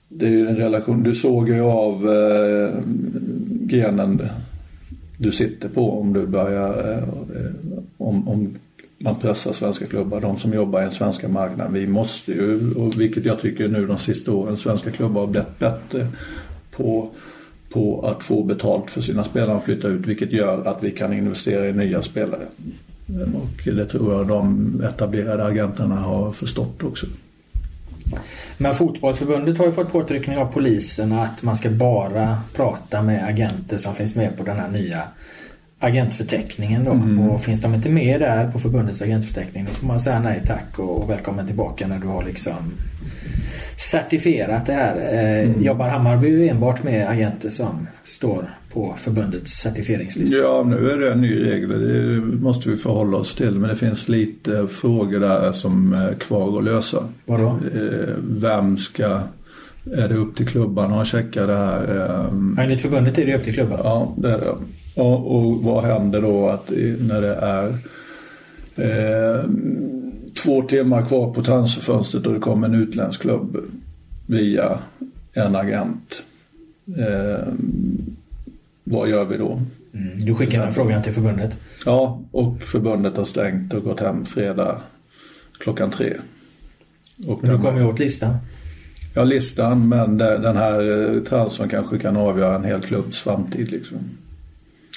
Det 0.09 0.25
är 0.25 0.29
ju 0.29 0.47
en 0.47 0.55
relation. 0.55 1.03
Du 1.03 1.15
såg 1.15 1.49
ju 1.49 1.61
av 1.61 2.11
eh, 2.11 2.69
grenen 3.49 4.21
du 5.17 5.31
sitter 5.31 5.69
på 5.69 5.99
om 5.99 6.13
du 6.13 6.27
börjar, 6.27 6.91
eh, 6.91 7.03
om, 7.97 8.27
om 8.27 8.55
man 8.97 9.19
pressar 9.19 9.53
svenska 9.53 9.87
klubbar, 9.87 10.21
de 10.21 10.37
som 10.37 10.53
jobbar 10.53 10.79
i 10.79 10.83
den 10.83 10.91
svenska 10.91 11.27
marknaden. 11.27 11.73
Vi 11.73 11.87
måste 11.87 12.31
ju, 12.31 12.73
och 12.75 13.01
vilket 13.01 13.25
jag 13.25 13.39
tycker 13.39 13.67
nu 13.67 13.87
de 13.87 13.97
sista 13.97 14.31
åren, 14.31 14.57
svenska 14.57 14.91
klubbar 14.91 15.21
har 15.21 15.27
blivit 15.27 15.59
bättre 15.59 16.07
på, 16.71 17.09
på 17.69 18.05
att 18.07 18.23
få 18.23 18.43
betalt 18.43 18.91
för 18.91 19.01
sina 19.01 19.23
spelare 19.23 19.57
och 19.57 19.63
flytta 19.63 19.87
ut 19.87 20.05
vilket 20.05 20.31
gör 20.31 20.67
att 20.67 20.83
vi 20.83 20.91
kan 20.91 21.13
investera 21.13 21.69
i 21.69 21.73
nya 21.73 22.01
spelare. 22.01 22.45
Och 23.33 23.73
det 23.73 23.85
tror 23.85 24.13
jag 24.13 24.27
de 24.27 24.81
etablerade 24.83 25.45
agenterna 25.45 25.95
har 25.95 26.31
förstått 26.31 26.83
också. 26.83 27.07
Men 28.57 28.73
fotbollsförbundet 28.73 29.57
har 29.57 29.65
ju 29.65 29.71
fått 29.71 29.91
påtryckning 29.91 30.37
av 30.37 30.45
polisen 30.45 31.11
att 31.11 31.43
man 31.43 31.55
ska 31.55 31.69
bara 31.69 32.37
prata 32.53 33.01
med 33.01 33.25
agenter 33.25 33.77
som 33.77 33.95
finns 33.95 34.15
med 34.15 34.37
på 34.37 34.43
den 34.43 34.57
här 34.59 34.69
nya 34.69 35.01
agentförteckningen 35.83 36.83
då. 36.83 36.91
Mm. 36.91 37.19
Och 37.19 37.41
finns 37.41 37.61
de 37.61 37.75
inte 37.75 37.89
med 37.89 38.19
där 38.19 38.51
på 38.51 38.59
förbundets 38.59 39.01
agentförteckning 39.01 39.65
då 39.65 39.71
får 39.71 39.87
man 39.87 39.99
säga 39.99 40.19
nej 40.19 40.41
tack 40.47 40.79
och 40.79 41.09
välkommen 41.09 41.47
tillbaka 41.47 41.87
när 41.87 41.99
du 41.99 42.07
har 42.07 42.23
liksom 42.23 42.73
certifierat 43.91 44.65
det 44.65 44.73
här. 44.73 44.95
Eh, 44.95 45.49
mm. 45.49 45.63
Jobbar 45.63 45.89
Hammarby 45.89 46.49
enbart 46.49 46.83
med 46.83 47.09
agenter 47.09 47.49
som 47.49 47.87
står 48.03 48.49
på 48.73 48.95
förbundets 48.97 49.51
certifieringslista? 49.51 50.37
Ja, 50.37 50.63
nu 50.63 50.89
är 50.89 50.97
det 50.97 51.11
en 51.11 51.21
ny 51.21 51.43
regel. 51.43 51.69
Det 51.69 52.21
måste 52.21 52.69
vi 52.69 52.75
förhålla 52.75 53.17
oss 53.17 53.35
till. 53.35 53.51
Men 53.51 53.69
det 53.69 53.75
finns 53.75 54.07
lite 54.09 54.67
frågor 54.67 55.19
där 55.19 55.51
som 55.51 55.93
är 55.93 56.13
kvar 56.13 56.57
att 56.57 56.63
lösa. 56.63 57.03
Vadå? 57.25 57.47
Eh, 57.75 58.13
vem 58.21 58.77
ska... 58.77 59.19
Är 59.95 60.09
det 60.09 60.15
upp 60.15 60.35
till 60.35 60.47
klubbarna 60.47 61.01
att 61.01 61.07
checka 61.07 61.45
det 61.45 61.57
här? 61.57 62.09
Ehm, 62.27 62.57
enligt 62.61 62.81
förbundet 62.81 63.17
är 63.17 63.25
det 63.25 63.35
upp 63.35 63.43
till 63.43 63.53
klubbarna. 63.53 63.81
Ja, 63.83 64.13
det 64.17 64.31
är 64.31 64.37
det. 64.37 64.55
Och, 64.95 65.35
och 65.35 65.63
vad 65.63 65.83
händer 65.83 66.21
då 66.21 66.47
att 66.47 66.69
när 66.99 67.21
det 67.21 67.35
är 67.35 67.67
eh, 68.75 69.43
två 70.43 70.61
timmar 70.61 71.05
kvar 71.05 71.33
på 71.33 71.43
transferfönstret 71.43 72.25
och 72.25 72.33
det 72.33 72.39
kommer 72.39 72.67
en 72.67 72.75
utländsk 72.75 73.21
klubb 73.21 73.57
via 74.25 74.79
en 75.33 75.55
agent. 75.55 76.23
Eh, 76.97 77.47
vad 78.83 79.09
gör 79.09 79.25
vi 79.25 79.37
då? 79.37 79.61
Mm, 79.93 80.25
du 80.25 80.35
skickar 80.35 80.63
den 80.63 80.71
frågan 80.71 81.03
till 81.03 81.13
förbundet? 81.13 81.57
Ja, 81.85 82.21
och 82.31 82.61
förbundet 82.61 83.17
har 83.17 83.25
stängt 83.25 83.73
och 83.73 83.83
gått 83.83 83.99
hem 83.99 84.25
fredag 84.25 84.81
klockan 85.59 85.91
tre. 85.91 86.17
Och 87.27 87.43
men 87.43 87.51
du 87.51 87.61
kommer 87.61 87.79
ju 87.79 87.85
åt 87.85 87.99
listan? 87.99 88.35
Ja, 89.13 89.23
listan, 89.23 89.89
men 89.89 90.17
den 90.17 90.57
här 90.57 91.11
eh, 91.13 91.23
transfern 91.23 91.69
kanske 91.69 91.99
kan 91.99 92.17
avgöra 92.17 92.55
en 92.55 92.63
hel 92.63 92.81
klubbs 92.81 93.21
framtid 93.21 93.71
liksom. 93.71 93.97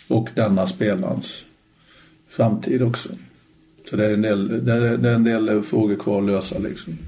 Och 0.08 0.28
denna 0.34 0.66
spelarens 0.66 1.44
framtid 2.28 2.82
också. 2.82 3.08
Så 3.90 3.96
det 3.96 4.06
är 4.06 4.14
en 4.14 4.22
del, 4.22 4.64
det 4.64 4.72
är, 4.72 4.96
det 4.96 5.08
är 5.08 5.14
en 5.14 5.24
del 5.24 5.62
frågor 5.62 5.96
kvar 5.96 6.18
att 6.18 6.26
lösa 6.26 6.58
liksom. 6.58 6.98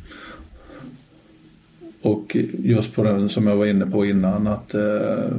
Och 2.03 2.36
just 2.59 2.94
på 2.94 3.03
den 3.03 3.28
som 3.28 3.46
jag 3.46 3.57
var 3.57 3.66
inne 3.66 3.86
på 3.86 4.07
innan 4.07 4.46
att 4.46 4.74
eh, 4.74 5.30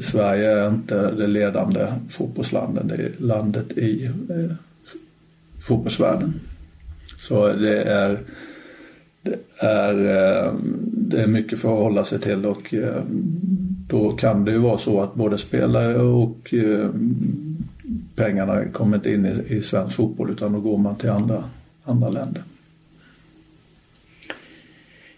Sverige 0.00 0.50
är 0.50 0.68
inte 0.68 1.10
det 1.10 1.26
ledande 1.26 1.86
fotbollslandet, 2.10 2.88
det 2.88 2.94
är 2.94 3.12
landet 3.18 3.78
i 3.78 4.04
eh, 4.04 4.56
fotbollsvärlden. 5.66 6.34
Så 7.18 7.52
det 7.52 7.82
är, 7.82 8.20
det 9.22 9.38
är, 9.58 9.94
eh, 9.94 10.54
det 10.82 11.22
är 11.22 11.26
mycket 11.26 11.58
för 11.58 11.72
att 11.72 11.82
hålla 11.82 12.04
sig 12.04 12.18
till 12.18 12.46
och 12.46 12.74
eh, 12.74 13.02
då 13.86 14.12
kan 14.12 14.44
det 14.44 14.50
ju 14.50 14.58
vara 14.58 14.78
så 14.78 15.00
att 15.00 15.14
både 15.14 15.38
spelare 15.38 16.02
och 16.02 16.54
eh, 16.54 16.90
pengarna 18.14 18.64
kommer 18.64 18.96
inte 18.96 19.12
in 19.12 19.26
i, 19.26 19.54
i 19.54 19.62
svensk 19.62 19.96
fotboll 19.96 20.30
utan 20.30 20.52
då 20.52 20.60
går 20.60 20.78
man 20.78 20.96
till 20.96 21.10
andra, 21.10 21.44
andra 21.84 22.08
länder. 22.08 22.42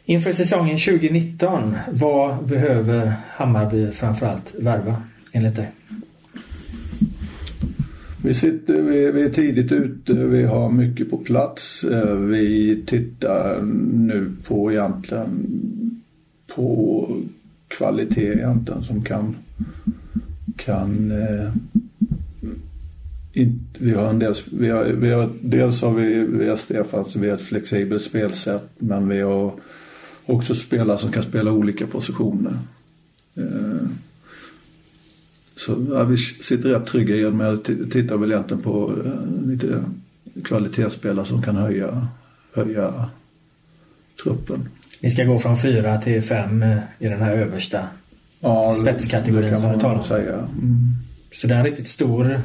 Inför 0.05 0.33
säsongen 0.33 0.79
2019, 0.79 1.77
vad 1.93 2.45
behöver 2.45 3.13
Hammarby 3.29 3.91
framförallt 3.91 4.55
värva 4.59 5.03
enligt 5.33 5.57
dig? 5.57 5.71
Vi, 8.25 8.35
sitter, 8.35 8.83
vi, 8.83 9.11
vi, 9.11 9.23
är 9.23 9.29
tidigt 9.29 9.73
ute, 9.73 10.13
vi 10.13 10.45
har 10.45 10.71
mycket 10.71 11.11
på 11.11 11.17
plats. 11.17 11.85
Eh, 11.85 12.15
vi 12.15 12.83
tittar 12.87 13.63
nu 13.93 14.33
på 14.47 14.73
egentligen 14.73 15.49
på 16.55 17.09
kvalitet 17.77 18.33
egentligen 18.33 18.83
som 18.83 19.05
kan, 19.05 19.37
kan 20.57 21.11
eh, 21.11 21.53
inte, 23.33 23.85
vi 23.85 23.95
har 23.95 24.09
en 24.09 24.19
del, 24.19 24.35
vi 24.53 24.71
har, 24.71 24.85
vi 24.85 25.11
har, 25.11 25.31
dels 25.41 25.83
har 25.83 25.93
vi, 25.93 26.19
vi 26.19 26.49
har 26.49 26.57
Stefans, 26.57 27.17
vi 27.17 27.29
har 27.29 27.37
ett 27.37 27.43
flexibelt 27.43 28.03
spelsätt 28.03 28.71
men 28.79 29.09
vi 29.09 29.21
har 29.21 29.53
också 30.27 30.55
spelare 30.55 30.99
som 30.99 31.13
kan 31.13 31.23
spela 31.23 31.53
olika 31.53 31.87
positioner. 31.87 32.59
Eh, 33.35 33.89
så 35.57 35.87
ja, 35.91 36.05
vi 36.05 36.17
sitter 36.17 36.69
rätt 36.69 36.87
trygga 36.87 37.17
i 37.17 37.31
men 37.31 37.47
jag 37.47 37.65
tittar 37.91 38.17
väl 38.17 38.33
egentligen 38.33 38.63
på 38.63 38.93
eh, 39.05 39.47
lite 39.47 39.85
kvalitetsspelare 40.45 41.27
som 41.27 41.43
kan 41.43 41.57
höja, 41.57 42.07
höja 42.55 43.11
truppen. 44.23 44.69
Ni 45.05 45.11
ska 45.11 45.25
gå 45.25 45.39
från 45.39 45.57
fyra 45.57 46.01
till 46.01 46.23
fem 46.23 46.63
eh, 46.63 46.79
i 46.99 47.09
den 47.09 47.21
här 47.21 47.33
översta 47.33 47.89
ja, 48.41 48.75
spetskategorin 48.81 49.57
som 49.57 49.73
du 49.73 49.81
talar 49.81 49.95
om. 49.95 50.05
Säga. 50.05 50.35
Mm. 50.35 50.95
Så 51.33 51.47
det 51.47 51.55
är 51.55 51.59
en 51.59 51.65
riktigt 51.65 51.89
stor 51.89 52.41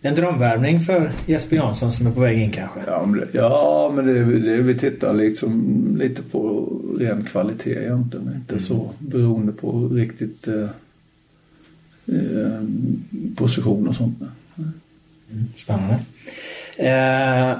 en 0.00 0.14
drömvärvning 0.14 0.80
för 0.80 1.12
Jesper 1.26 1.56
Jansson 1.56 1.92
som 1.92 2.06
är 2.06 2.10
på 2.10 2.20
väg 2.20 2.38
in 2.38 2.50
kanske? 2.50 2.80
Ja, 2.86 3.06
men 3.06 3.20
det, 3.20 3.26
ja, 3.32 3.92
men 3.94 4.06
det, 4.06 4.38
det, 4.38 4.62
vi 4.62 4.78
tittar 4.78 5.14
liksom 5.14 5.96
lite 5.98 6.22
på 6.22 6.68
ren 6.98 7.24
kvalitet 7.24 7.82
egentligen. 7.82 8.34
Inte 8.34 8.52
mm. 8.52 8.60
så 8.60 8.90
beroende 8.98 9.52
på 9.52 9.88
riktigt 9.88 10.48
eh, 10.48 10.68
eh, 12.06 12.62
position 13.36 13.88
och 13.88 13.96
sånt. 13.96 14.18
Mm, 15.30 15.46
spännande. 15.56 15.98
Eh, 16.76 17.56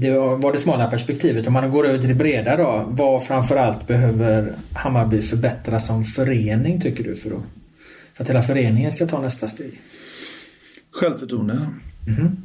det 0.00 0.18
var 0.18 0.52
det 0.52 0.58
smala 0.58 0.90
perspektivet. 0.90 1.46
Om 1.46 1.52
man 1.52 1.70
går 1.70 1.86
över 1.86 1.98
till 1.98 2.08
det 2.08 2.14
breda 2.14 2.56
då. 2.56 2.86
Vad 2.88 3.24
framförallt 3.24 3.86
behöver 3.86 4.52
Hammarby 4.72 5.22
förbättra 5.22 5.80
som 5.80 6.04
förening 6.04 6.80
tycker 6.80 7.04
du 7.04 7.16
för, 7.16 7.30
att, 7.30 7.42
för 8.14 8.24
att 8.24 8.30
hela 8.30 8.42
föreningen 8.42 8.92
ska 8.92 9.06
ta 9.06 9.20
nästa 9.20 9.48
steg? 9.48 9.80
Självförtroende. 10.90 11.68
Mm. 12.06 12.36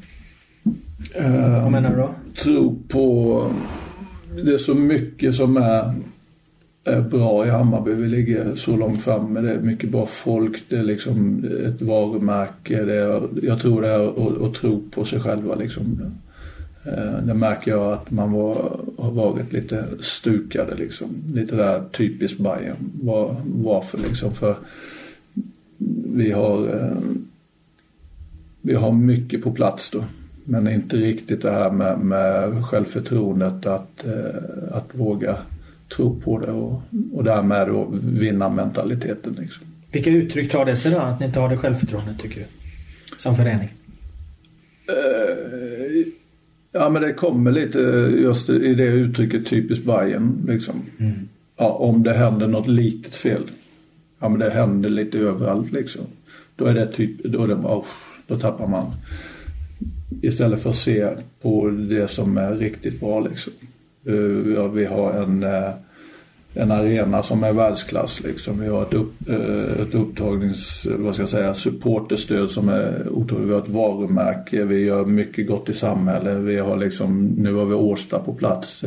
Uh, 1.20 1.64
Vad 1.64 1.72
menar 1.72 1.90
du 1.90 1.96
då? 1.96 2.16
Tro 2.44 2.78
på... 2.88 3.52
Det 4.44 4.54
är 4.54 4.58
så 4.58 4.74
mycket 4.74 5.36
som 5.36 5.58
är, 5.58 5.94
är 6.84 7.02
bra 7.02 7.48
i 7.48 7.50
Hammarby. 7.50 7.92
Vi 7.92 8.08
ligger 8.08 8.56
så 8.56 8.78
långt 8.78 9.04
framme. 9.04 9.42
Det 9.42 9.52
är 9.52 9.60
mycket 9.60 9.90
bra 9.90 10.06
folk. 10.06 10.64
Det 10.70 10.76
är 10.76 10.84
liksom 10.84 11.46
ett 11.66 11.82
varumärke. 11.82 12.84
Det 12.84 12.96
är, 12.96 13.30
jag 13.44 13.60
tror 13.62 13.82
det 13.82 13.88
är 13.88 14.46
att 14.48 14.54
tro 14.54 14.84
på 14.92 15.06
sig 15.06 15.20
själva. 15.20 15.56
Liksom. 15.56 16.12
Uh, 16.88 17.18
det 17.24 17.34
märker 17.34 17.72
jag 17.72 17.94
att 17.94 18.12
man 18.12 18.32
var, 18.32 18.80
har 18.98 19.12
varit 19.12 19.54
lite 19.54 19.88
stukade. 20.02 20.76
Liksom. 20.76 21.08
Lite 21.34 21.56
där 21.56 21.84
typiskt 21.92 22.40
Bayern. 22.40 22.92
Var, 23.02 23.36
varför 23.46 23.98
liksom? 23.98 24.36
För 24.36 24.56
vi 26.14 26.32
har 26.32 26.76
uh, 26.76 26.98
vi 28.68 28.74
har 28.74 28.92
mycket 28.92 29.44
på 29.44 29.52
plats 29.52 29.90
då. 29.92 30.04
Men 30.44 30.68
inte 30.68 30.98
riktigt 30.98 31.42
det 31.42 31.52
här 31.52 31.72
med, 31.72 32.00
med 32.00 32.66
självförtroendet 32.66 33.66
att, 33.66 34.06
eh, 34.06 34.78
att 34.78 34.86
våga 34.92 35.38
tro 35.96 36.20
på 36.22 36.40
det 36.40 36.52
och, 36.52 36.82
och 37.14 37.24
därmed 37.24 37.68
då 37.68 37.88
vinna 38.04 38.50
mentaliteten. 38.50 39.38
Liksom. 39.40 39.66
Vilka 39.92 40.10
uttryck 40.10 40.52
tar 40.52 40.66
det 40.66 40.76
sig 40.76 40.92
då 40.92 40.98
att 40.98 41.20
ni 41.20 41.26
inte 41.26 41.40
har 41.40 41.50
det 41.50 41.58
självförtroendet 41.58 42.20
tycker 42.20 42.40
du? 42.40 42.46
Som 43.18 43.36
förening? 43.36 43.74
Uh, 44.90 45.65
ja 46.76 46.90
men 46.90 47.02
det 47.02 47.14
kommer 47.14 47.52
lite 47.52 47.80
just 48.22 48.50
i 48.50 48.74
det 48.74 48.86
uttrycket 48.86 49.48
typiskt 49.48 49.86
Bayern 49.86 50.46
liksom. 50.48 50.76
Mm. 51.00 51.14
Ja, 51.58 51.72
om 51.72 52.04
det 52.04 52.14
händer 52.14 52.48
något 52.48 52.68
litet 52.68 53.16
fel. 53.16 53.42
Ja 54.20 54.30
men 54.30 54.40
det 54.40 54.50
händer 54.50 54.90
lite 54.90 55.20
överallt 55.20 55.72
liksom. 55.72 56.02
Då 56.56 56.66
är 56.66 56.74
det 56.74 56.88
typ, 56.88 57.24
då 57.24 57.44
är 57.44 57.48
det 57.48 57.56
oh, 57.56 57.86
då 58.28 58.40
tappar 58.40 58.68
man. 58.68 58.92
Istället 60.22 60.64
för 60.64 60.70
att 60.70 60.76
se 60.76 61.08
på 61.42 61.70
det 61.70 62.08
som 62.08 62.38
är 62.38 62.56
riktigt 62.56 63.00
bra 63.00 63.20
liksom. 63.20 63.54
Uh, 64.08 64.72
vi 64.72 64.86
har 64.86 65.14
en, 65.14 65.44
uh, 65.44 65.70
en 66.58 66.72
arena 66.72 67.24
som 67.24 67.44
är 67.44 67.54
världsklass 67.54 68.24
liksom. 68.24 68.60
Vi 68.60 68.68
har 68.68 68.82
ett, 68.82 68.94
upp, 68.94 69.30
eh, 69.30 69.82
ett 69.82 69.96
upptagnings, 69.96 70.86
eh, 70.86 70.98
vad 70.98 71.14
ska 71.14 71.22
jag 71.22 71.30
säga, 71.30 71.54
supporterstöd 71.54 72.50
som 72.50 72.70
är 72.70 73.10
otroligt. 73.10 73.48
Vi 73.48 73.54
har 73.54 73.62
ett 73.62 73.70
varumärke, 73.70 74.66
vi 74.66 74.84
gör 74.84 75.06
mycket 75.06 75.48
gott 75.48 75.70
i 75.70 75.74
samhället. 75.74 76.38
Vi 76.38 76.58
har 76.58 76.78
liksom, 76.78 77.26
nu 77.26 77.54
har 77.54 77.66
vi 77.66 77.74
Årsta 77.74 78.20
på 78.20 78.34
plats. 78.34 78.84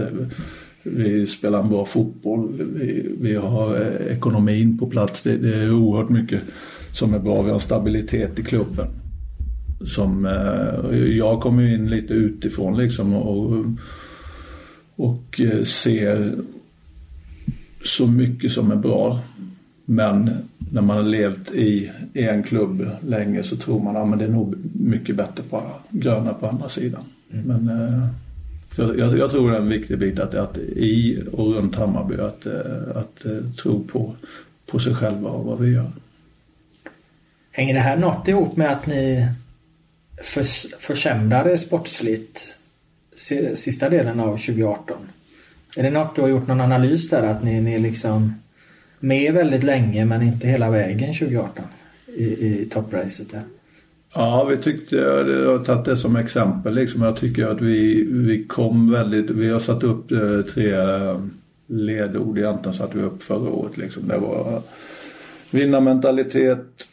Vi 0.82 1.26
spelar 1.26 1.62
en 1.62 1.68
bra 1.68 1.84
fotboll. 1.84 2.48
Vi, 2.74 3.16
vi 3.20 3.34
har 3.34 3.76
eh, 3.76 4.16
ekonomin 4.16 4.78
på 4.78 4.86
plats. 4.86 5.22
Det, 5.22 5.36
det 5.36 5.56
är 5.56 5.72
oerhört 5.74 6.08
mycket 6.08 6.42
som 6.92 7.14
är 7.14 7.18
bra. 7.18 7.42
Vi 7.42 7.48
har 7.48 7.54
en 7.54 7.60
stabilitet 7.60 8.38
i 8.38 8.42
klubben. 8.42 8.86
som 9.84 10.26
eh, 10.26 10.98
jag 10.98 11.40
kommer 11.40 11.74
in 11.74 11.90
lite 11.90 12.14
utifrån 12.14 12.76
liksom 12.76 13.14
och, 13.14 13.64
och 14.96 15.40
ser 15.64 16.32
så 17.82 18.06
mycket 18.06 18.52
som 18.52 18.70
är 18.70 18.76
bra. 18.76 19.20
Men 19.84 20.30
när 20.72 20.82
man 20.82 20.96
har 20.96 21.04
levt 21.04 21.50
i 21.50 21.90
en 22.14 22.42
klubb 22.42 22.90
länge 23.06 23.42
så 23.42 23.56
tror 23.56 23.82
man 23.82 23.96
att 23.96 24.10
ja, 24.10 24.16
det 24.16 24.24
är 24.24 24.28
nog 24.28 24.54
mycket 24.72 25.16
bättre 25.16 25.42
på 25.50 25.62
gröna 25.90 26.34
på 26.34 26.46
andra 26.46 26.68
sidan. 26.68 27.04
Mm. 27.32 27.46
Men 27.46 27.68
eh, 27.68 28.08
jag, 28.76 29.18
jag, 29.18 29.30
tror 29.30 29.50
det 29.50 29.56
är 29.56 29.60
en 29.60 29.68
viktig 29.68 29.98
bit 29.98 30.18
att, 30.18 30.34
att 30.34 30.58
i 30.58 31.24
och 31.32 31.54
runt 31.54 31.76
Hammarby 31.76 32.14
att, 32.14 32.46
att, 32.46 33.26
att 33.26 33.56
tro 33.56 33.84
på, 33.84 34.14
på 34.66 34.78
sig 34.78 34.94
själva 34.94 35.30
och 35.30 35.44
vad 35.44 35.60
vi 35.60 35.72
gör. 35.72 35.90
Hänger 37.52 37.74
det 37.74 37.80
här 37.80 37.96
något 37.96 38.28
ihop 38.28 38.56
med 38.56 38.72
att 38.72 38.86
ni 38.86 39.28
förs 40.22 40.66
försämrade 40.78 41.58
sportsligt 41.58 42.54
sista 43.54 43.88
delen 43.88 44.20
av 44.20 44.36
2018? 44.36 44.96
Är 45.78 45.82
det 45.82 45.90
något 45.90 46.16
du 46.16 46.20
har 46.20 46.28
gjort 46.28 46.46
någon 46.46 46.60
analys 46.60 47.08
där 47.08 47.22
att 47.22 47.44
ni, 47.44 47.60
ni 47.60 47.78
liksom 47.78 48.34
med 49.00 49.34
väldigt 49.34 49.62
länge 49.62 50.04
men 50.04 50.22
inte 50.22 50.46
hela 50.48 50.70
vägen 50.70 51.14
2018 51.14 51.64
i, 52.16 52.24
i 52.24 52.68
toppracet 52.70 53.30
där? 53.30 53.42
Ja, 54.14 54.44
vi 54.50 54.56
tyckte, 54.56 54.96
jag 54.96 55.58
har 55.58 55.64
tagit 55.64 55.84
det 55.84 55.96
som 55.96 56.16
exempel 56.16 56.74
liksom. 56.74 57.02
Jag 57.02 57.16
tycker 57.16 57.46
att 57.46 57.60
vi, 57.60 58.08
vi 58.10 58.44
kom 58.44 58.90
väldigt, 58.90 59.30
vi 59.30 59.50
har 59.50 59.58
satt 59.58 59.82
upp 59.82 60.12
eh, 60.12 60.40
tre 60.54 60.74
eh, 60.74 61.20
ledord 61.66 62.38
egentligen 62.38 62.74
satte 62.74 62.98
vi 62.98 63.04
upp 63.04 63.22
förra 63.22 63.50
året 63.50 63.76
liksom. 63.76 64.08
Det 64.08 64.18
var 64.18 64.62
vinnarmentalitet, 65.50 66.88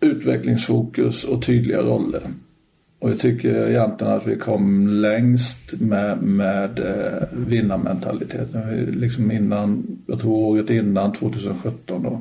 utvecklingsfokus 0.00 1.24
och 1.24 1.44
tydliga 1.44 1.82
roller. 1.82 2.22
Och 2.98 3.10
jag 3.10 3.20
tycker 3.20 3.68
egentligen 3.68 4.12
att 4.12 4.26
vi 4.26 4.36
kom 4.36 4.88
längst 4.88 5.80
med, 5.80 6.22
med 6.22 6.78
eh, 6.78 7.28
vinnarmentaliteten. 7.32 8.84
Liksom 8.84 9.30
innan, 9.30 9.98
jag 10.06 10.20
tror 10.20 10.36
året 10.36 10.70
innan, 10.70 11.12
2017 11.12 12.02
då, 12.02 12.20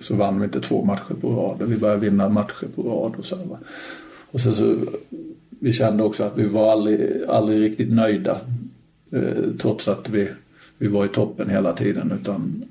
så 0.00 0.14
vann 0.14 0.40
vi 0.40 0.44
inte 0.44 0.60
två 0.60 0.84
matcher 0.84 1.14
på 1.20 1.30
rad. 1.30 1.68
Vi 1.68 1.78
började 1.78 2.00
vinna 2.00 2.28
matcher 2.28 2.66
på 2.74 2.82
rad 2.82 3.14
och 3.18 3.24
så. 3.24 3.36
Va? 3.36 3.58
Och 4.30 4.40
sen 4.40 4.54
så, 4.54 4.76
vi 5.60 5.72
kände 5.72 6.02
också 6.02 6.24
att 6.24 6.38
vi 6.38 6.46
var 6.46 6.72
aldrig, 6.72 7.24
aldrig 7.28 7.60
riktigt 7.60 7.92
nöjda. 7.92 8.40
Eh, 9.12 9.56
trots 9.58 9.88
att 9.88 10.08
vi, 10.08 10.28
vi 10.78 10.86
var 10.86 11.04
i 11.04 11.08
toppen 11.08 11.50
hela 11.50 11.72
tiden. 11.72 12.12
Utan, 12.20 12.64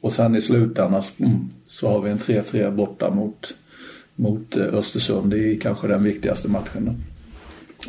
och 0.00 0.12
sen 0.12 0.36
i 0.36 0.40
slutändan 0.40 1.02
mm, 1.18 1.50
så 1.66 1.88
har 1.88 2.00
vi 2.00 2.10
en 2.10 2.18
3-3 2.18 2.70
borta 2.70 3.10
mot 3.10 3.54
mot 4.16 4.56
eh, 4.56 4.64
Östersund 4.64 5.34
i 5.34 5.56
kanske 5.56 5.88
den 5.88 6.04
viktigaste 6.04 6.48
matchen. 6.48 7.04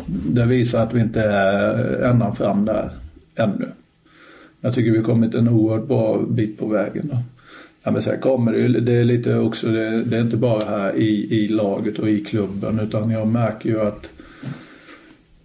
Det 0.07 0.45
visar 0.45 0.83
att 0.83 0.93
vi 0.93 1.01
inte 1.01 1.21
är 1.21 2.01
ända 2.09 2.33
fram 2.33 2.65
där 2.65 2.89
ännu. 3.35 3.71
Jag 4.61 4.73
tycker 4.73 4.91
vi 4.91 5.01
kommit 5.01 5.35
en 5.35 5.47
oerhört 5.47 5.87
bra 5.87 6.21
bit 6.29 6.59
på 6.59 6.67
vägen. 6.67 7.09
Då. 7.11 7.17
Ja, 7.83 7.91
men 7.91 8.01
sen 8.01 8.19
kommer 8.19 8.51
det 8.51 8.59
ju, 8.59 8.67
det 8.67 8.93
är 8.93 9.03
lite 9.03 9.37
också, 9.37 9.67
det, 9.67 10.03
det, 10.03 10.17
är 10.17 10.21
inte 10.21 10.37
bara 10.37 10.65
här 10.65 10.95
i, 10.95 11.27
i 11.31 11.47
laget 11.47 11.99
och 11.99 12.09
i 12.09 12.23
klubben 12.23 12.79
utan 12.79 13.09
jag 13.09 13.27
märker 13.27 13.69
ju 13.69 13.81
att 13.81 14.09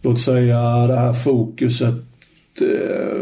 låt 0.03 0.21
säga 0.21 0.87
det 0.87 0.97
här 0.97 1.13
fokuset 1.13 1.95
eh, 2.61 3.19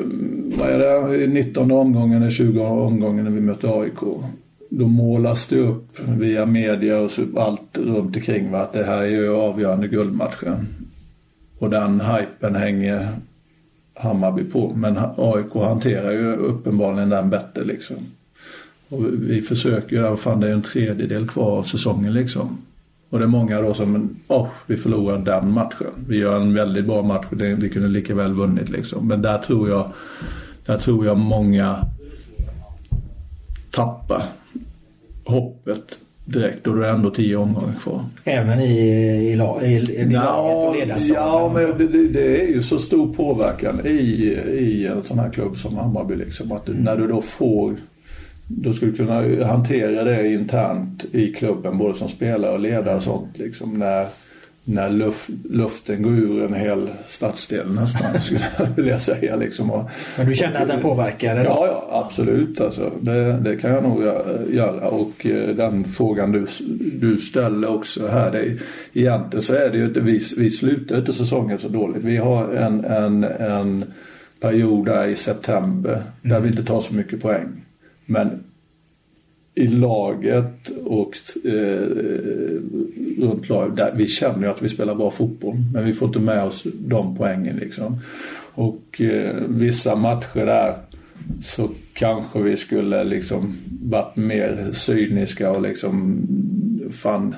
vad 0.58 0.68
är 0.68 0.78
det, 1.18 1.26
19 1.26 1.72
omgången 1.72 2.22
eller 2.22 2.30
20 2.30 2.60
omgången 2.60 3.24
när 3.24 3.32
vi 3.32 3.40
möter 3.40 3.82
AIK 3.82 4.02
då 4.70 4.86
målas 4.86 5.46
det 5.46 5.58
upp 5.58 6.00
via 6.00 6.46
media 6.46 6.98
och 6.98 7.10
allt 7.36 7.78
runt 7.78 8.16
omkring 8.16 8.54
att 8.54 8.72
det 8.72 8.84
här 8.84 9.02
är 9.02 9.06
ju 9.06 9.34
avgörande 9.34 9.88
guldmatchen. 9.88 10.66
Och 11.58 11.70
den 11.70 12.00
hypen 12.00 12.54
hänger 12.54 13.08
Hammarby 13.94 14.44
på. 14.44 14.72
Men 14.76 14.98
AIK 15.16 15.54
hanterar 15.54 16.10
ju 16.10 16.32
uppenbarligen 16.32 17.08
den 17.08 17.30
bättre 17.30 17.64
liksom. 17.64 17.96
Och 18.88 19.04
vi 19.12 19.42
försöker 19.42 19.96
ju, 19.96 20.16
fan 20.16 20.40
det 20.40 20.48
är 20.48 20.52
en 20.52 20.62
tredjedel 20.62 21.28
kvar 21.28 21.58
av 21.58 21.62
säsongen 21.62 22.12
liksom. 22.12 22.58
Och 23.10 23.18
det 23.18 23.24
är 23.24 23.28
många 23.28 23.62
då 23.62 23.74
som, 23.74 24.16
åh, 24.28 24.42
oh, 24.42 24.48
vi 24.66 24.76
förlorar 24.76 25.18
den 25.18 25.52
matchen. 25.52 25.92
Vi 26.08 26.18
gör 26.18 26.40
en 26.40 26.54
väldigt 26.54 26.86
bra 26.86 27.02
match, 27.02 27.26
vi 27.30 27.68
kunde 27.68 27.88
lika 27.88 28.14
väl 28.14 28.32
vunnit 28.32 28.68
liksom. 28.68 29.08
Men 29.08 29.22
där 29.22 29.38
tror 29.38 29.68
jag, 29.68 29.92
där 30.66 30.78
tror 30.78 31.06
jag 31.06 31.18
många 31.18 31.76
tappar 33.70 34.22
hoppet 35.28 35.98
direkt 36.24 36.66
och 36.66 36.76
då 36.76 36.82
är 36.82 36.86
det 36.86 36.92
ändå 36.92 37.10
tio 37.10 37.36
omgångar 37.36 37.74
kvar. 37.80 38.04
Även 38.24 38.60
i, 38.60 38.64
i, 38.64 39.32
i, 39.62 39.74
i 39.76 40.08
ja, 40.12 40.74
ledarstaben? 40.78 41.14
Ja, 41.14 41.52
men 41.54 41.92
det, 41.92 42.08
det, 42.08 42.42
är 42.42 42.46
ju 42.46 42.62
så 42.62 42.78
stor 42.78 43.14
påverkan 43.14 43.80
i, 43.86 43.90
i 44.48 44.86
en 44.86 45.04
sån 45.04 45.18
här 45.18 45.30
klubb 45.30 45.56
som 45.56 45.76
Hammarby. 45.76 46.16
Liksom, 46.16 46.52
att 46.52 46.68
mm. 46.68 46.82
när 46.82 46.96
du 46.96 47.06
då 47.06 47.20
får 47.20 47.74
då 48.48 48.72
skulle 48.72 48.90
du 48.90 48.96
kunna 48.96 49.44
hantera 49.46 50.04
det 50.04 50.32
internt 50.32 51.04
i 51.12 51.32
klubben 51.32 51.78
både 51.78 51.94
som 51.94 52.08
spelare 52.08 52.52
och 52.52 52.60
ledare 52.60 52.96
och 52.96 53.02
sånt. 53.02 53.38
Liksom, 53.38 53.78
när, 53.78 54.06
när 54.68 54.90
luft, 54.90 55.28
luften 55.50 56.02
går 56.02 56.12
ur 56.12 56.44
en 56.44 56.54
hel 56.54 56.88
stadsdel 57.08 57.74
nästan 57.74 58.20
skulle 58.22 58.40
jag 58.58 58.66
vilja 58.76 58.98
säga. 58.98 59.36
Liksom. 59.36 59.70
Och, 59.70 59.90
Men 60.16 60.26
du 60.26 60.34
känner 60.34 60.62
att 60.62 60.68
den 60.68 60.80
påverkar? 60.80 61.36
Ja, 61.36 61.66
ja, 61.66 62.04
absolut. 62.06 62.60
Alltså, 62.60 62.92
det, 63.00 63.32
det 63.32 63.56
kan 63.56 63.70
jag 63.70 63.82
nog 63.82 64.02
göra. 64.50 64.88
Och 64.88 65.26
eh, 65.26 65.54
den 65.54 65.84
frågan 65.84 66.32
du, 66.32 66.46
du 67.00 67.18
ställer 67.18 67.68
också 67.68 68.06
här. 68.06 68.30
Det, 68.30 68.58
egentligen 68.92 69.42
så 69.42 69.54
är 69.54 69.70
det 69.70 69.78
ju 69.78 69.84
inte, 69.84 70.00
vi, 70.00 70.20
vi 70.36 70.50
slutar 70.50 70.98
inte 70.98 71.12
säsongen 71.12 71.58
så 71.58 71.68
dåligt. 71.68 72.04
Vi 72.04 72.16
har 72.16 72.48
en, 72.48 72.84
en, 72.84 73.24
en 73.24 73.84
period 74.40 74.86
där 74.86 75.06
i 75.06 75.16
september 75.16 75.92
mm. 75.92 76.04
där 76.22 76.40
vi 76.40 76.48
inte 76.48 76.64
tar 76.64 76.80
så 76.80 76.94
mycket 76.94 77.22
poäng. 77.22 77.64
Men 78.06 78.44
i 79.58 79.66
laget 79.66 80.70
och 80.84 81.16
eh, 81.44 81.88
runt 83.18 83.48
laget. 83.48 83.76
Där, 83.76 83.94
vi 83.96 84.06
känner 84.06 84.42
ju 84.42 84.50
att 84.50 84.62
vi 84.62 84.68
spelar 84.68 84.94
bra 84.94 85.10
fotboll 85.10 85.56
men 85.72 85.84
vi 85.84 85.92
får 85.92 86.08
inte 86.08 86.18
med 86.18 86.44
oss 86.44 86.66
de 86.74 87.16
poängen 87.16 87.56
liksom. 87.56 88.00
Och 88.54 89.00
eh, 89.00 89.36
vissa 89.48 89.96
matcher 89.96 90.46
där 90.46 90.76
så 91.42 91.70
kanske 91.92 92.38
vi 92.42 92.56
skulle 92.56 93.04
liksom 93.04 93.56
varit 93.82 94.16
mer 94.16 94.70
cyniska 94.72 95.50
och 95.50 95.62
liksom 95.62 96.22
fan, 96.90 97.34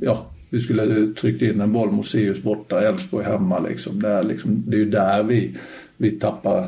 ja 0.00 0.26
vi 0.50 0.60
skulle 0.60 1.14
tryckt 1.14 1.42
in 1.42 1.60
en 1.60 1.72
boll 1.72 1.90
mot 1.90 2.06
Sirius 2.06 2.42
borta, 2.42 2.80
Elfsborg 2.80 3.24
hemma 3.24 3.58
liksom. 3.58 4.02
Det 4.02 4.08
är, 4.08 4.22
liksom. 4.22 4.64
det 4.66 4.76
är 4.76 4.78
ju 4.78 4.90
där 4.90 5.22
vi, 5.22 5.56
vi 5.96 6.10
tappar 6.10 6.62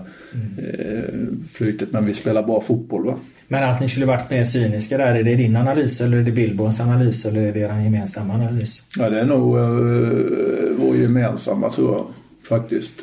eh, 0.59 1.15
flytet 1.53 1.93
men 1.93 2.07
vi 2.07 2.15
spelar 2.15 2.43
bra 2.43 2.61
fotboll 2.61 3.05
va. 3.05 3.19
Men 3.53 3.65
att 3.65 3.81
ni 3.81 3.89
skulle 3.89 4.07
varit 4.07 4.31
mer 4.31 4.45
cyniska 4.45 4.99
där, 4.99 5.15
är 5.15 5.23
det 5.23 5.37
din 5.37 5.57
analys 5.57 6.01
eller 6.01 6.19
är 6.19 6.23
det 6.23 6.33
Billborns 6.33 6.81
analys 6.81 7.27
eller 7.27 7.41
är 7.41 7.53
det 7.53 7.61
er 7.61 7.85
gemensamma 7.85 8.35
analys? 8.35 8.83
Ja, 8.99 9.11
det 9.11 9.21
är 9.21 9.25
nog 9.25 9.59
uh, 9.59 10.77
vår 10.79 10.97
gemensamma 10.97 11.71
tror 11.71 11.95
jag 11.97 12.07
faktiskt. 12.43 12.95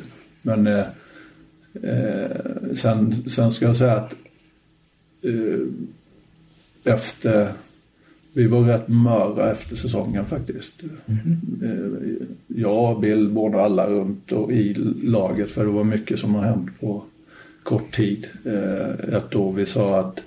Men 0.42 0.66
uh, 0.66 0.84
uh, 1.84 2.74
sen, 2.74 3.30
sen 3.30 3.50
ska 3.50 3.66
jag 3.66 3.76
säga 3.76 3.92
att 3.92 4.14
uh, 5.24 5.66
efter 6.84 7.52
vi 8.32 8.46
var 8.46 8.62
rätt 8.62 8.88
mörra 8.88 9.52
efter 9.52 9.76
säsongen 9.76 10.26
faktiskt. 10.26 10.82
Mm. 11.06 12.26
Jag, 12.46 13.00
Bill, 13.00 13.36
alla 13.54 13.86
runt 13.86 14.32
och 14.32 14.52
i 14.52 14.74
laget 15.02 15.50
för 15.50 15.64
det 15.64 15.70
var 15.70 15.84
mycket 15.84 16.18
som 16.18 16.34
har 16.34 16.42
hänt 16.42 16.80
på 16.80 17.04
kort 17.62 17.94
tid. 17.94 18.26
Eh, 18.46 19.14
ett 19.16 19.36
år 19.36 19.52
vi 19.52 19.66
sa 19.66 20.00
att, 20.00 20.22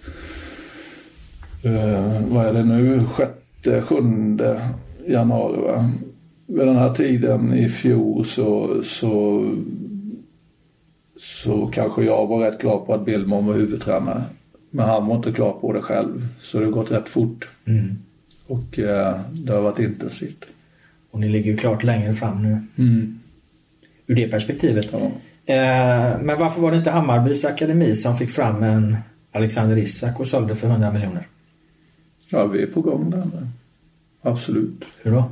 eh, 1.64 2.22
vad 2.28 2.46
är 2.46 2.54
det 2.54 2.64
nu, 2.64 3.04
sjätte, 3.06 3.82
sjunde 3.82 4.70
januari 5.08 5.62
va? 5.62 5.92
Vid 6.46 6.68
den 6.68 6.76
här 6.76 6.94
tiden 6.94 7.54
i 7.54 7.70
fjol 7.70 8.26
så, 8.26 8.84
så, 8.84 9.46
så 11.18 11.68
kanske 11.68 12.04
jag 12.04 12.28
var 12.28 12.40
rätt 12.40 12.60
klar 12.60 12.80
på 12.86 12.94
att 12.94 13.06
Billman 13.06 13.46
var 13.46 13.54
huvudtränare. 13.54 14.24
Men 14.70 14.86
han 14.86 15.08
var 15.08 15.16
inte 15.16 15.32
klar 15.32 15.54
på 15.54 15.74
det 15.74 15.82
själv. 15.82 16.28
Så 16.40 16.60
det 16.60 16.66
har 16.66 16.72
gått 16.72 16.92
rätt 16.92 17.10
fort. 17.10 17.48
Mm. 17.66 17.98
Och 18.48 18.80
eh, 18.80 19.20
det 19.32 19.54
har 19.54 19.62
varit 19.62 19.80
intensivt. 19.80 20.46
Och 21.12 21.20
ni 21.20 21.30
ligger 21.30 21.52
ju 21.52 21.58
klart 21.58 21.84
längre 21.84 22.14
fram 22.14 22.44
nu. 22.44 22.62
Mm. 22.78 23.20
Ur 24.08 24.16
det 24.16 24.28
perspektivet. 24.28 24.90
Ja. 24.92 25.12
Eh, 25.46 26.20
men 26.22 26.40
varför 26.40 26.62
var 26.62 26.72
det 26.72 26.78
inte 26.78 26.92
Hammarbys 26.92 27.46
akademi 27.46 27.96
som 27.96 28.18
fick 28.18 28.32
fram 28.32 28.64
en 28.64 28.98
Alexander 29.32 29.78
Isak 29.78 30.20
och 30.20 30.28
sålde 30.28 30.56
för 30.56 30.68
100 30.68 30.92
miljoner? 30.92 31.28
Ja, 32.30 32.46
vi 32.46 32.64
är 32.64 32.68
på 32.68 32.82
gång 32.82 33.10
där 33.10 33.18
nu. 33.18 33.48
Absolut. 34.22 34.84
Hur 35.02 35.12
då? 35.12 35.24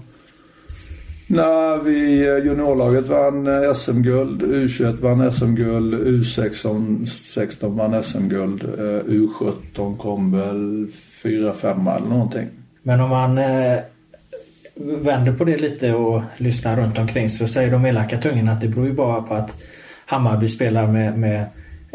När 1.28 1.78
vi 1.84 2.28
eh, 2.28 2.46
juniorlaget 2.46 3.08
vann 3.08 3.48
eh, 3.48 3.74
SM-guld, 3.74 4.42
U21 4.42 5.02
vann 5.02 5.32
SM-guld, 5.32 5.94
U16 5.94 7.78
vann 7.78 8.04
SM-guld, 8.04 8.64
U17 9.08 9.98
kom 9.98 10.32
väl 10.32 10.88
4-5 11.24 11.98
eller 11.98 12.08
någonting. 12.08 12.48
Men 12.84 13.00
om 13.00 13.10
man 13.10 13.40
vänder 14.76 15.34
på 15.34 15.44
det 15.44 15.58
lite 15.58 15.94
och 15.94 16.22
lyssnar 16.38 16.78
runt 16.78 16.98
omkring 16.98 17.30
så 17.30 17.48
säger 17.48 17.72
de 17.72 17.86
elaka 17.86 18.18
tungorna 18.18 18.52
att 18.52 18.62
det 18.62 18.68
beror 18.68 18.88
ju 18.88 18.94
bara 18.94 19.22
på 19.22 19.34
att 19.34 19.62
Hammarby 20.12 20.48
spelar 20.48 20.88
med, 20.88 21.20
med 21.20 21.46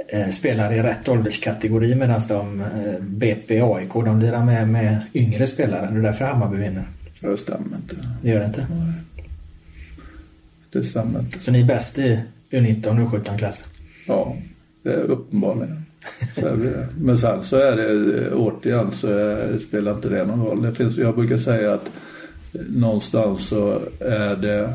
eh, 0.08 0.28
spelare 0.28 0.76
i 0.76 0.82
rätt 0.82 1.08
ålderskategori 1.08 1.94
medan 1.94 2.20
de 2.28 2.60
eh, 2.60 3.00
BP 3.00 3.60
AIK 3.60 3.92
de 3.92 4.20
lirar 4.20 4.44
med, 4.44 4.68
med 4.68 5.00
yngre 5.14 5.46
spelare. 5.46 5.90
Det 5.90 5.98
är 5.98 6.02
därför 6.02 6.24
Hammarby 6.24 6.56
vinner. 6.56 6.84
Det 7.20 7.36
stämmer 7.36 7.76
inte. 7.76 7.96
Det 8.22 8.28
gör 8.28 8.40
det 8.40 8.46
inte? 8.46 8.66
Nej. 8.70 8.92
Det 10.72 10.82
stämmer 10.82 11.20
inte. 11.20 11.40
Så 11.40 11.50
ni 11.50 11.60
är 11.60 11.64
bäst 11.64 11.98
i 11.98 12.20
U19 12.50 12.86
och 12.86 13.12
U17-klassen? 13.12 13.68
Ja, 14.06 14.36
det 14.82 14.92
är 14.92 15.00
uppenbarligen. 15.00 15.82
Men 16.98 17.18
sen 17.18 17.42
så 17.42 17.56
är 17.56 17.76
det 17.76 18.30
återigen 18.32 18.92
så 18.92 19.08
är, 19.08 19.58
spelar 19.58 19.94
inte 19.94 20.08
det 20.08 20.24
någon 20.24 20.46
roll. 20.46 20.62
Det 20.62 20.74
finns, 20.74 20.96
jag 20.96 21.14
brukar 21.14 21.36
säga 21.36 21.74
att 21.74 21.90
någonstans 22.68 23.46
så 23.48 23.80
är 24.00 24.36
det 24.36 24.74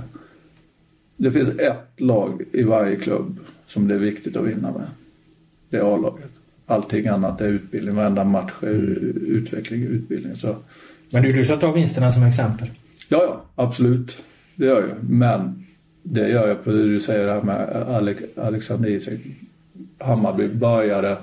det 1.22 1.32
finns 1.32 1.49
ett 1.49 1.91
lag 1.97 2.43
i 2.51 2.63
varje 2.63 2.95
klubb 2.95 3.39
som 3.67 3.88
det 3.88 3.93
är 3.93 3.99
viktigt 3.99 4.36
att 4.36 4.47
vinna 4.47 4.72
med. 4.72 4.88
Det 5.69 5.78
är 5.78 5.95
A-laget. 5.95 6.30
Allting 6.65 7.07
annat 7.07 7.41
är 7.41 7.47
utbildning. 7.47 7.95
Varenda 7.95 8.24
match 8.24 8.51
är 8.61 8.67
utveckling, 9.28 9.84
utbildning. 9.84 10.36
Så. 10.36 10.55
Men 11.09 11.24
det 11.24 11.30
är 11.30 11.34
du 11.34 11.45
som 11.45 11.59
tar 11.59 11.72
vinsterna 11.72 12.11
som 12.11 12.24
exempel? 12.24 12.67
Ja, 13.09 13.24
ja, 13.24 13.63
absolut. 13.63 14.17
Det 14.55 14.65
gör 14.65 14.82
jag. 14.82 15.09
Men 15.09 15.65
det 16.03 16.30
gör 16.30 16.47
jag 16.47 16.63
på 16.63 16.72
det 16.72 16.84
du 16.84 16.99
säger 16.99 17.26
det 17.26 17.32
här 17.32 17.41
med 17.41 17.69
Alex, 17.88 18.24
Alexander 18.38 18.89
Isak. 18.89 19.19
Hammarby 19.97 20.47
började 20.47 21.17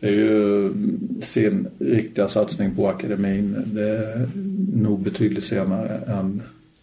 det 0.00 0.06
är 0.06 0.12
ju 0.12 0.72
sin 1.20 1.68
riktiga 1.78 2.28
satsning 2.28 2.74
på 2.74 2.88
akademin. 2.88 3.56
Det 3.66 3.88
är 3.88 4.28
nog 4.74 5.00
betydligt 5.00 5.44
senare 5.44 6.00
än 6.06 6.42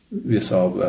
vissa 0.10 0.58
av, 0.58 0.84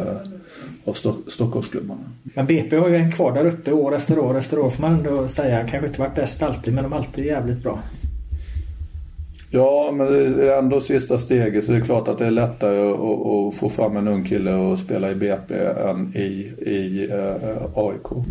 eh, 0.84 0.88
av 0.88 1.16
Stockholmsklubbarna. 1.26 2.00
Men 2.22 2.46
BP 2.46 2.76
har 2.76 2.88
ju 2.88 2.96
en 2.96 3.12
kvar 3.12 3.32
där 3.32 3.46
uppe 3.46 3.72
år 3.72 3.94
efter 3.96 4.18
år 4.18 4.38
efter 4.38 4.58
år 4.58 4.70
får 4.70 4.82
man 4.82 4.92
ändå 4.92 5.28
säga. 5.28 5.68
Kanske 5.68 5.88
inte 5.88 6.00
varit 6.00 6.14
bäst 6.14 6.42
alltid 6.42 6.74
men 6.74 6.84
de 6.84 6.92
är 6.92 6.96
alltid 6.96 7.24
jävligt 7.24 7.62
bra. 7.62 7.78
Ja, 9.54 9.92
men 9.96 10.06
det 10.12 10.52
är 10.52 10.58
ändå 10.58 10.80
sista 10.80 11.18
steget 11.18 11.64
så 11.64 11.72
det 11.72 11.78
är 11.78 11.82
klart 11.82 12.08
att 12.08 12.18
det 12.18 12.26
är 12.26 12.30
lättare 12.30 12.90
att, 12.90 13.54
få 13.54 13.68
fram 13.68 13.96
en 13.96 14.08
ung 14.08 14.24
kille 14.24 14.54
och 14.54 14.78
spela 14.78 15.10
i 15.10 15.14
BP 15.14 15.54
än 15.54 16.16
i, 16.16 16.52
i 16.58 17.08
uh, 17.12 17.66
AIK. 17.74 18.26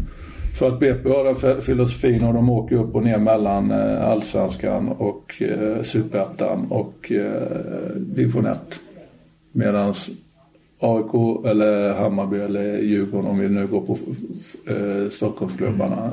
För 0.59 0.67
att 0.67 0.79
BP 0.79 1.09
har 1.09 1.23
den 1.23 1.61
filosofin 1.61 2.23
och 2.23 2.33
de 2.33 2.49
åker 2.49 2.75
upp 2.75 2.95
och 2.95 3.03
ner 3.03 3.17
mellan 3.17 3.71
uh, 3.71 4.09
allsvenskan 4.09 4.89
och 4.89 5.41
uh, 5.41 5.83
superettan 5.83 6.65
och 6.69 7.11
uh, 7.11 7.97
division 7.97 8.45
1. 8.45 8.57
Medan 9.51 9.93
AIK 10.83 11.45
eller 11.45 11.93
Hammarby 11.93 12.37
eller 12.37 12.77
Djurgården 12.77 13.29
om 13.29 13.39
vi 13.39 13.49
nu 13.49 13.67
går 13.67 13.81
på 13.81 13.97
eh, 14.67 15.09
Stockholmsklubbarna 15.09 16.11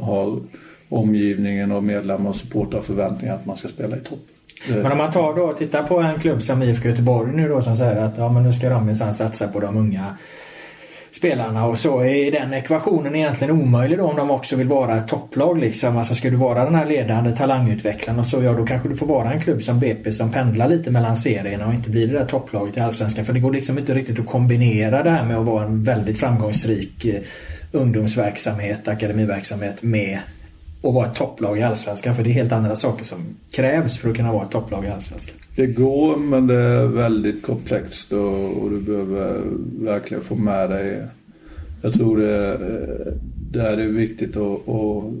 har 0.00 0.40
omgivningen 0.88 1.72
och 1.72 1.84
medlemmar 1.84 2.30
och 2.30 2.36
supportrar 2.36 2.80
förväntningar 2.80 3.34
att 3.34 3.46
man 3.46 3.56
ska 3.56 3.68
spela 3.68 3.96
i 3.96 4.00
topp. 4.00 4.26
Eh. 4.68 4.76
Men 4.76 4.92
om 4.92 4.98
man 4.98 5.12
tar 5.12 5.34
då 5.34 5.42
och 5.42 5.56
tittar 5.56 5.82
på 5.82 5.98
en 5.98 6.20
klubb 6.20 6.42
som 6.42 6.62
IFK 6.62 6.88
Göteborg 6.88 7.32
nu 7.32 7.48
då 7.48 7.62
som 7.62 7.76
säger 7.76 7.96
att 7.96 8.18
ja, 8.18 8.32
men 8.32 8.42
nu 8.42 8.52
ska 8.52 8.68
de 8.68 8.86
minsann 8.86 9.14
satsa 9.14 9.48
på 9.48 9.60
de 9.60 9.76
unga 9.76 10.16
spelarna 11.22 11.66
och 11.66 11.78
så 11.78 12.04
är 12.04 12.32
den 12.32 12.54
ekvationen 12.54 13.14
egentligen 13.14 13.62
omöjlig 13.62 13.98
då 13.98 14.04
om 14.04 14.16
de 14.16 14.30
också 14.30 14.56
vill 14.56 14.68
vara 14.68 14.96
ett 14.96 15.08
topplag 15.08 15.58
liksom. 15.58 15.96
Alltså 15.96 16.14
ska 16.14 16.30
du 16.30 16.36
vara 16.36 16.64
den 16.64 16.74
här 16.74 16.86
ledande 16.86 17.32
talangutvecklaren 17.32 18.20
och 18.20 18.26
så 18.26 18.42
ja 18.42 18.52
då 18.52 18.66
kanske 18.66 18.88
du 18.88 18.96
får 18.96 19.06
vara 19.06 19.32
en 19.32 19.40
klubb 19.40 19.62
som 19.62 19.80
BP 19.80 20.12
som 20.12 20.32
pendlar 20.32 20.68
lite 20.68 20.90
mellan 20.90 21.16
serierna 21.16 21.66
och 21.66 21.74
inte 21.74 21.90
blir 21.90 22.06
det 22.06 22.18
där 22.18 22.26
topplaget 22.26 22.76
i 22.76 22.80
Allsvenskan. 22.80 23.24
För 23.24 23.32
det 23.32 23.40
går 23.40 23.52
liksom 23.52 23.78
inte 23.78 23.94
riktigt 23.94 24.18
att 24.18 24.26
kombinera 24.26 25.02
det 25.02 25.10
här 25.10 25.24
med 25.24 25.36
att 25.36 25.46
vara 25.46 25.64
en 25.64 25.82
väldigt 25.82 26.20
framgångsrik 26.20 27.04
eh, 27.04 27.20
ungdomsverksamhet, 27.72 28.88
akademiverksamhet 28.88 29.82
med 29.82 30.18
att 30.82 30.94
vara 30.94 31.06
ett 31.06 31.14
topplag 31.14 31.58
i 31.58 31.62
Allsvenskan. 31.62 32.14
För 32.14 32.22
det 32.22 32.30
är 32.30 32.34
helt 32.34 32.52
andra 32.52 32.76
saker 32.76 33.04
som 33.04 33.18
krävs 33.52 33.98
för 33.98 34.10
att 34.10 34.16
kunna 34.16 34.32
vara 34.32 34.44
ett 34.44 34.50
topplag 34.50 34.84
i 34.84 34.88
Allsvenskan. 34.88 35.36
Det 35.56 35.66
går 35.66 36.16
men 36.16 36.46
det 36.46 36.54
är 36.54 36.86
väldigt 36.86 37.42
komplext 37.42 38.12
och, 38.12 38.62
och 38.62 38.70
du 38.70 38.80
behöver 38.80 39.40
verkligen 39.80 40.22
få 40.22 40.34
med 40.34 40.70
dig. 40.70 41.02
Jag 41.82 41.92
tror 41.92 42.18
det, 42.18 42.58
det 43.50 43.68
är 43.68 43.76
viktigt 43.76 44.36
att, 44.36 44.68
och, 44.68 45.12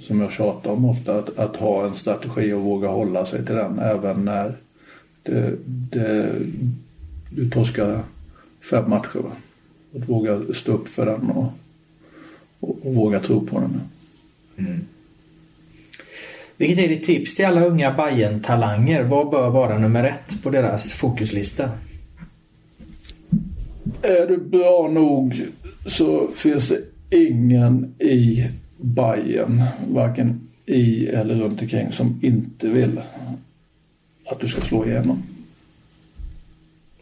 som 0.00 0.20
jag 0.20 0.32
tjatar 0.32 0.70
om 0.70 0.84
ofta, 0.84 1.18
att, 1.18 1.38
att, 1.38 1.56
ha 1.56 1.86
en 1.86 1.94
strategi 1.94 2.52
och 2.52 2.62
våga 2.62 2.88
hålla 2.88 3.26
sig 3.26 3.46
till 3.46 3.54
den 3.54 3.78
även 3.78 4.24
när 4.24 4.54
det, 5.22 5.52
det, 5.66 6.32
du 7.30 7.50
torskar 7.50 8.00
fem 8.70 8.90
matcher. 8.90 9.18
Va? 9.18 9.30
Att 9.96 10.08
våga 10.08 10.40
stå 10.54 10.72
upp 10.72 10.88
för 10.88 11.06
den 11.06 11.30
och, 11.30 11.52
och, 12.60 12.86
och 12.86 12.94
våga 12.94 13.20
tro 13.20 13.46
på 13.46 13.60
den. 13.60 13.80
Mm. 14.58 14.80
Vilket 16.56 16.78
är 16.78 16.88
ditt 16.88 17.06
tips 17.06 17.34
till 17.34 17.44
alla 17.44 17.64
unga 17.64 17.94
bayern 17.94 18.40
talanger 18.40 19.02
Vad 19.02 19.30
bör 19.30 19.50
vara 19.50 19.78
nummer 19.78 20.04
ett 20.04 20.42
på 20.42 20.50
deras 20.50 20.92
fokuslista? 20.92 21.70
Är 24.02 24.26
du 24.26 24.36
bra 24.36 24.88
nog 24.92 25.42
så 25.86 26.28
finns 26.34 26.68
det 26.68 26.80
ingen 27.10 27.94
i 27.98 28.50
Bayern, 28.80 29.62
varken 29.88 30.48
i 30.66 31.06
eller 31.06 31.34
runt 31.34 31.62
omkring, 31.62 31.92
som 31.92 32.20
inte 32.22 32.68
vill 32.68 33.00
att 34.26 34.40
du 34.40 34.48
ska 34.48 34.60
slå 34.60 34.86
igenom. 34.86 35.22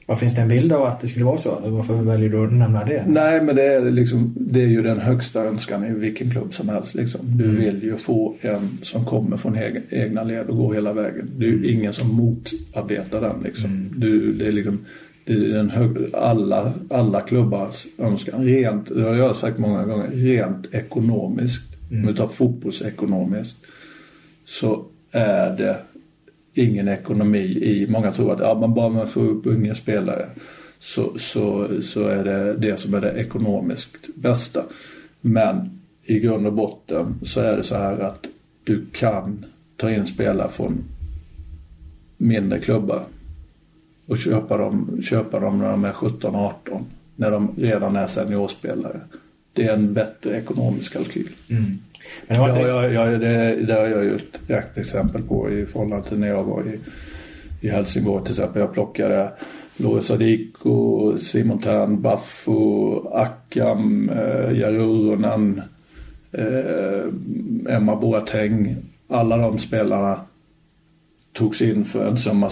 Vad 0.07 0.19
finns 0.19 0.35
det 0.35 0.43
en 0.43 0.49
bild 0.49 0.73
av 0.73 0.85
att 0.85 1.01
det 1.01 1.09
skulle 1.09 1.25
vara 1.25 1.39
så? 1.39 1.59
Varför 1.65 1.95
väljer 1.95 2.29
du 2.29 2.45
att 2.45 2.53
nämna 2.53 2.85
det? 2.85 3.05
Nej, 3.07 3.43
men 3.43 3.57
det 3.57 3.63
är, 3.63 3.91
liksom, 3.91 4.35
det 4.37 4.63
är 4.63 4.67
ju 4.67 4.83
den 4.83 5.01
högsta 5.01 5.45
önskan 5.45 5.85
i 5.85 5.95
vilken 5.95 6.31
klubb 6.31 6.55
som 6.55 6.69
helst. 6.69 6.95
Liksom. 6.95 7.21
Du 7.25 7.45
mm. 7.45 7.57
vill 7.57 7.83
ju 7.83 7.97
få 7.97 8.35
en 8.41 8.79
som 8.83 9.05
kommer 9.05 9.37
från 9.37 9.59
egna 9.91 10.25
led 10.25 10.47
och 10.47 10.57
går 10.57 10.75
hela 10.75 10.93
vägen. 10.93 11.31
Det 11.37 11.47
är 11.47 11.51
ju 11.51 11.71
ingen 11.71 11.93
som 11.93 12.09
motarbetar 12.09 13.21
den. 13.21 13.37
Liksom. 13.45 13.71
Mm. 13.71 13.93
Du, 13.97 14.33
det 14.33 14.47
är 14.47 14.53
liksom 14.53 14.79
det 15.25 15.33
är 15.33 15.39
den 15.39 15.71
hög, 15.71 15.97
alla, 16.13 16.73
alla 16.91 17.21
klubbars 17.21 17.87
önskan. 17.99 18.45
Rent, 18.45 18.89
det 18.89 19.03
har 19.03 19.15
jag 19.15 19.37
sagt 19.37 19.59
många 19.59 19.85
gånger, 19.85 20.11
rent 20.11 20.75
ekonomiskt. 20.75 21.63
Mm. 21.91 22.03
Om 22.03 22.13
vi 22.13 22.17
tar 22.17 22.27
fotbollsekonomiskt 22.27 23.59
så 24.45 24.85
är 25.11 25.57
det 25.57 25.77
ingen 26.55 26.89
ekonomi 26.89 27.39
i, 27.45 27.87
många 27.89 28.13
tror 28.13 28.33
att 28.33 28.41
ja, 28.41 28.55
man 28.55 28.75
bara 28.75 28.89
man 28.89 29.07
får 29.07 29.27
upp 29.27 29.47
unga 29.47 29.75
spelare 29.75 30.27
så, 30.79 31.19
så, 31.19 31.69
så 31.83 32.05
är 32.05 32.25
det 32.25 32.55
det 32.57 32.81
som 32.81 32.95
är 32.95 33.01
det 33.01 33.13
ekonomiskt 33.13 34.15
bästa. 34.15 34.65
Men 35.21 35.81
i 36.05 36.19
grund 36.19 36.47
och 36.47 36.53
botten 36.53 37.15
så 37.23 37.41
är 37.41 37.57
det 37.57 37.63
så 37.63 37.75
här 37.75 37.99
att 37.99 38.27
du 38.65 38.87
kan 38.93 39.45
ta 39.77 39.91
in 39.91 40.07
spelare 40.07 40.49
från 40.49 40.85
mindre 42.17 42.59
klubbar 42.59 43.05
och 44.07 44.19
köpa 44.19 44.57
dem, 44.57 45.01
köpa 45.03 45.41
dem 45.41 45.59
när 45.59 45.71
de 45.71 45.85
är 45.85 45.93
17-18 45.93 46.53
när 47.17 47.31
de 47.31 47.55
redan 47.57 47.97
är 47.97 48.07
seniorspelare. 48.07 49.01
Det 49.53 49.65
är 49.65 49.75
en 49.75 49.95
bättre 49.95 50.37
ekonomisk 50.37 50.93
kalkyl. 50.93 51.31
Mm. 51.49 51.79
Men 52.27 52.41
det, 52.41 52.53
har 52.53 52.69
jag, 52.69 52.93
jag, 52.93 53.21
det, 53.21 53.57
det 53.67 53.75
har 53.75 53.87
jag 53.87 54.05
ju 54.05 54.17
ett 54.17 54.41
räkneexempel 54.47 55.23
på 55.23 55.51
i 55.51 55.67
förhållande 55.67 56.09
till 56.09 56.19
när 56.19 56.29
jag 56.29 56.45
var 56.45 56.63
i, 56.63 56.81
i 57.67 57.69
Helsingborg 57.69 58.25
till 58.25 58.33
exempel. 58.33 58.61
Jag 58.61 58.73
plockade 58.73 59.33
Loris 59.77 60.07
Sadiko, 60.07 61.19
Simon 61.19 61.59
Tern, 61.59 62.03
Baffo, 62.03 63.09
Akam, 63.09 64.11
eh, 64.11 64.59
Jarunen, 64.59 65.63
eh, 66.33 67.75
Emma 67.77 67.97
Boateng. 67.97 68.77
Alla 69.09 69.37
de 69.37 69.59
spelarna 69.59 70.21
togs 71.33 71.63
in 71.63 71.85
för 71.85 72.09
en 72.09 72.17
summa 72.17 72.51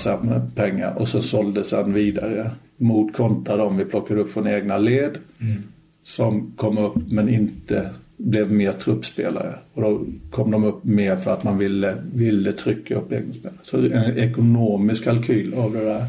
pengar 0.55 0.95
och 0.95 1.09
så 1.09 1.23
såldes 1.23 1.69
sen 1.69 1.93
vidare 1.93 2.51
mot 2.77 3.17
kontra 3.17 3.57
de 3.57 3.77
vi 3.77 3.85
plockade 3.85 4.21
upp 4.21 4.33
från 4.33 4.49
egna 4.49 4.79
led 4.79 5.19
mm. 5.41 5.63
som 6.03 6.53
kom 6.57 6.79
upp 6.79 6.97
men 7.11 7.29
inte 7.29 7.91
blev 8.25 8.53
mer 8.53 8.73
truppspelare. 8.73 9.55
Och 9.75 9.83
då 9.83 10.07
kom 10.31 10.51
de 10.51 10.65
upp 10.65 10.85
mer 10.85 11.17
för 11.17 11.33
att 11.33 11.45
man 11.45 11.59
ville, 11.59 11.97
ville 12.15 12.53
trycka 12.53 12.97
upp 12.97 13.13
egna 13.13 13.33
spelare. 13.33 13.59
Så 13.63 13.77
en 13.77 14.19
ekonomisk 14.19 15.05
kalkyl 15.05 15.55
av 15.55 15.73
det 15.73 15.85
där 15.85 16.05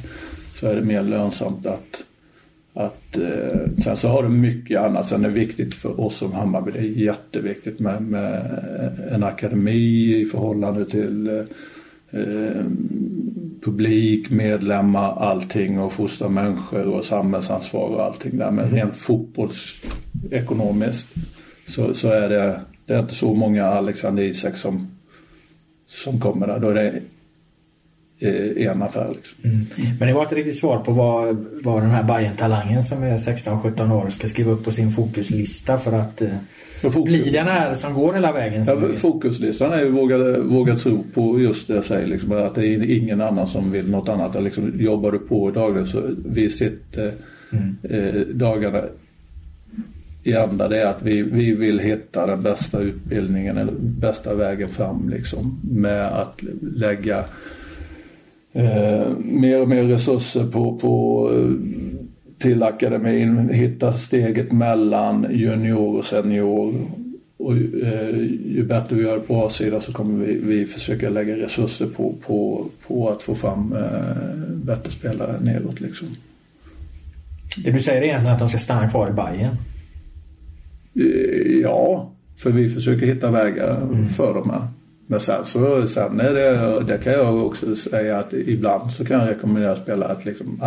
så 0.55 0.68
är 0.68 0.76
det 0.76 0.82
mer 0.82 1.03
lönsamt 1.03 1.66
att 1.66 2.03
att, 2.76 3.18
eh, 3.18 3.59
sen 3.84 3.97
så 3.97 4.07
har 4.07 4.24
du 4.24 4.30
mycket 4.30 4.82
annat. 4.82 5.09
Sen 5.09 5.26
är 5.26 5.30
det 5.30 5.34
viktigt 5.34 5.74
för 5.74 6.01
oss 6.01 6.18
som 6.18 6.34
Hammarby. 6.34 6.72
Det 6.72 6.80
är 6.80 6.84
jätteviktigt 6.84 7.80
med, 7.80 8.01
med 8.01 8.59
en 9.11 9.24
akademi 9.24 10.16
i 10.22 10.26
förhållande 10.26 10.86
till 10.86 11.28
eh, 11.28 11.43
publik, 13.61 14.30
medlemmar, 14.30 15.16
allting 15.16 15.80
och 15.80 15.91
fostra 15.91 16.30
människor 16.30 16.88
och 16.88 17.05
samhällsansvar 17.05 17.89
och 17.89 18.03
allting 18.03 18.38
där. 18.38 18.51
Men 18.51 18.70
rent 18.70 18.95
fotbollsekonomiskt 18.95 21.07
så, 21.68 21.93
så 21.93 22.09
är 22.09 22.30
det, 22.30 22.61
det 22.86 22.93
är 22.93 22.99
inte 22.99 23.14
så 23.14 23.34
många 23.34 23.66
Alexander 23.66 24.24
Isak 24.24 24.57
som, 24.57 24.97
som 25.88 26.20
kommer 26.20 26.47
där. 26.47 26.59
Då 26.59 26.70
är 26.70 26.74
det 26.74 27.01
i 28.30 28.66
en 28.66 28.82
affär. 28.82 29.09
Liksom. 29.16 29.38
Mm. 29.43 29.66
Men 29.99 30.07
det 30.07 30.14
var 30.14 30.24
inte 30.24 30.36
riktigt 30.36 30.57
svar 30.57 30.80
på 30.80 30.91
vad, 30.91 31.45
vad 31.64 31.82
den 31.82 31.89
här 31.89 32.03
bayern 32.03 32.36
talangen 32.36 32.84
som 32.84 33.03
är 33.03 33.18
16-17 33.18 33.91
år 33.91 34.09
ska 34.09 34.28
skriva 34.28 34.51
upp 34.51 34.64
på 34.64 34.72
sin 34.72 34.91
fokuslista 34.91 35.78
för 35.78 35.93
att 35.93 36.22
eh, 36.22 36.30
fokus. 36.82 37.03
bli 37.03 37.30
den 37.30 37.47
här 37.47 37.76
som 37.76 37.93
går 37.93 38.14
hela 38.14 38.32
vägen. 38.32 38.64
Ja, 38.68 38.95
fokuslistan 38.95 39.74
är 39.74 39.82
ju 39.82 39.89
våga, 39.89 40.39
våga 40.39 40.76
tro 40.76 41.03
på 41.14 41.39
just 41.39 41.68
det 41.68 41.76
jag 41.76 41.86
säger. 41.86 42.07
Liksom, 42.07 42.32
att 42.32 42.55
det 42.55 42.68
är 42.68 42.91
ingen 42.91 43.22
annan 43.22 43.47
som 43.47 43.72
vill 43.72 43.89
något 43.89 44.09
annat. 44.09 44.43
Liksom, 44.43 44.74
jobbar 44.80 45.11
du 45.11 45.20
på 45.20 45.51
dagligen 45.51 45.88
så 45.88 46.01
vi 46.26 46.49
sitter 46.49 47.11
mm. 47.51 47.76
eh, 47.84 48.22
dagarna 48.22 48.82
i 50.24 50.36
anda 50.36 50.67
det 50.67 50.82
är 50.82 50.86
att 50.86 51.01
vi, 51.01 51.21
vi 51.21 51.53
vill 51.53 51.80
hitta 51.80 52.26
den 52.26 52.43
bästa 52.43 52.80
utbildningen 52.80 53.57
eller 53.57 53.74
bästa 53.80 54.36
vägen 54.36 54.69
fram 54.69 55.09
liksom 55.09 55.59
med 55.71 56.07
att 56.07 56.39
lägga 56.61 57.26
eh, 58.53 59.07
mer 59.17 59.61
och 59.61 59.69
mer 59.69 59.84
resurser 59.84 60.45
på, 60.45 60.78
på 60.78 61.30
till 62.43 62.63
akademin, 62.63 63.49
hitta 63.49 63.93
steget 63.93 64.51
mellan 64.51 65.28
junior 65.30 65.97
och 65.97 66.05
senior. 66.05 66.74
Och, 67.38 67.53
eh, 67.53 68.17
ju 68.45 68.65
bättre 68.67 68.95
vi 68.95 69.03
gör 69.03 69.19
på 69.19 69.45
A-sidan 69.45 69.82
så 69.82 69.93
kommer 69.93 70.26
vi, 70.26 70.34
vi 70.34 70.65
försöka 70.65 71.09
lägga 71.09 71.38
resurser 71.38 71.86
på, 71.86 72.13
på, 72.26 72.65
på 72.88 73.09
att 73.09 73.21
få 73.21 73.36
fram 73.36 73.74
eh, 73.74 74.53
bättre 74.53 74.91
spelare 74.91 75.39
nedåt 75.41 75.80
Liksom. 75.80 76.07
Det 77.57 77.71
du 77.71 77.80
säger 77.80 78.01
är 78.01 78.05
egentligen 78.05 78.34
att 78.34 78.39
han 78.39 78.49
ska 78.49 78.57
stanna 78.57 78.89
kvar 78.89 79.09
i 79.09 79.13
Bayern? 79.13 79.57
Eh, 80.96 81.62
ja, 81.62 82.12
för 82.38 82.52
vi 82.52 82.70
försöker 82.70 83.06
hitta 83.06 83.32
vägar 83.32 83.82
mm. 83.82 84.10
för 84.10 84.34
dem 84.34 84.50
här. 84.50 84.68
Men 85.08 85.20
sen 85.20 85.46
så 85.46 85.88
sen 85.88 86.20
är 86.20 86.34
det, 86.34 86.84
det 86.88 86.98
kan 86.98 87.14
jag 87.14 87.46
också 87.46 87.76
säga 87.76 88.20
att 88.20 88.34
ibland 88.34 88.91
så 88.91 89.06
kan 89.06 89.20
jag 89.20 89.30
rekommendera 89.30 89.76
spelare 89.76 90.12
att 90.12 90.26
liksom, 90.26 90.64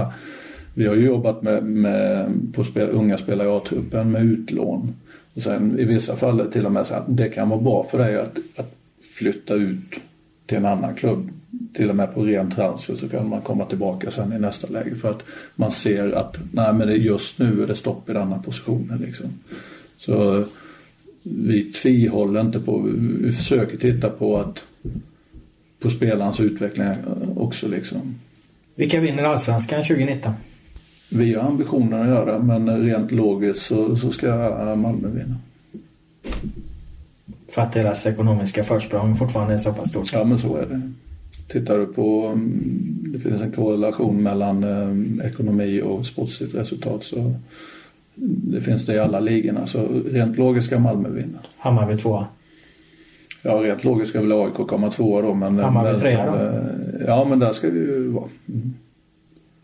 vi 0.74 0.86
har 0.86 0.94
ju 0.94 1.06
jobbat 1.06 1.42
med, 1.42 1.64
med 1.64 2.32
på 2.54 2.64
spel, 2.64 2.88
unga 2.90 3.18
spelare 3.18 3.48
i 3.48 3.50
A-truppen 3.50 4.10
med 4.10 4.22
utlån. 4.22 4.94
Och 5.34 5.42
sen 5.42 5.78
i 5.78 5.84
vissa 5.84 6.16
fall 6.16 6.52
till 6.52 6.66
och 6.66 6.72
med 6.72 6.86
så 6.86 6.94
att 6.94 7.04
det 7.08 7.28
kan 7.28 7.48
vara 7.48 7.60
bra 7.60 7.86
för 7.90 7.98
dig 7.98 8.16
att, 8.16 8.38
att 8.56 8.74
flytta 9.14 9.54
ut 9.54 9.94
till 10.46 10.58
en 10.58 10.66
annan 10.66 10.94
klubb. 10.94 11.30
Till 11.74 11.90
och 11.90 11.96
med 11.96 12.14
på 12.14 12.24
ren 12.24 12.50
transfer 12.50 12.94
så 12.94 13.08
kan 13.08 13.28
man 13.28 13.40
komma 13.40 13.64
tillbaka 13.64 14.10
sen 14.10 14.32
i 14.32 14.38
nästa 14.38 14.68
läge 14.68 14.94
för 14.94 15.10
att 15.10 15.22
man 15.54 15.70
ser 15.70 16.12
att 16.12 16.36
nej 16.52 16.72
men 16.72 17.02
just 17.02 17.38
nu 17.38 17.62
är 17.62 17.66
det 17.66 17.76
stopp 17.76 18.10
i 18.10 18.12
denna 18.12 18.38
positionen 18.38 18.98
liksom. 18.98 19.26
Så 19.98 20.44
vi 21.22 21.72
tvihåller 21.72 22.40
inte 22.40 22.60
på, 22.60 22.78
vi 23.20 23.32
försöker 23.32 23.76
titta 23.76 24.08
på 24.08 24.36
att 24.36 24.62
på 25.80 25.90
spelarens 25.90 26.40
utveckling 26.40 26.88
också 27.36 27.68
liksom. 27.68 28.14
Vilka 28.74 29.00
vinner 29.00 29.22
Allsvenskan 29.22 29.82
2019? 29.82 30.32
Vi 31.10 31.34
har 31.34 31.48
ambitionen 31.48 32.02
att 32.02 32.08
göra 32.08 32.38
men 32.38 32.82
rent 32.82 33.12
logiskt 33.12 33.62
så, 33.62 33.96
så 33.96 34.10
ska 34.10 34.26
Malmö 34.76 35.08
vinna. 35.08 35.36
För 37.48 37.62
att 37.62 37.72
deras 37.72 38.06
ekonomiska 38.06 38.64
försprång 38.64 39.16
fortfarande 39.16 39.54
är 39.54 39.58
så 39.58 39.72
pass 39.72 39.88
stort? 39.88 40.12
Ja 40.12 40.24
men 40.24 40.38
så 40.38 40.56
är 40.56 40.66
det. 40.66 40.92
Tittar 41.48 41.78
du 41.78 41.86
på, 41.86 42.26
mm, 42.26 43.12
det 43.12 43.18
finns 43.18 43.40
en 43.42 43.52
korrelation 43.52 44.22
mellan 44.22 44.64
eh, 44.64 45.26
ekonomi 45.26 45.82
och 45.82 46.06
sportsligt 46.06 46.54
resultat 46.54 47.04
så 47.04 47.34
det 48.24 48.60
finns 48.60 48.86
det 48.86 48.94
i 48.94 48.98
alla 48.98 49.20
ligorna. 49.20 49.66
Så 49.66 49.88
rent 50.06 50.36
logiskt 50.36 50.66
ska 50.66 50.78
Malmö 50.78 51.08
vinna. 51.08 51.38
Hammarby 51.56 51.98
tvåa? 51.98 52.26
Ja, 53.42 53.52
rent 53.52 53.84
logiskt 53.84 54.10
ska 54.10 54.20
väl 54.20 54.32
AIK 54.32 54.54
komma 54.54 54.90
tvåa 54.90 55.22
då. 55.22 55.34
Men 55.34 55.58
Hammarby 55.58 56.00
trea 56.00 56.26
då? 56.26 56.64
Ja, 57.06 57.26
men 57.28 57.38
där 57.38 57.52
ska 57.52 57.70
vi 57.70 57.78
ju 57.78 58.08
vara. 58.08 58.28
Mm. 58.48 58.74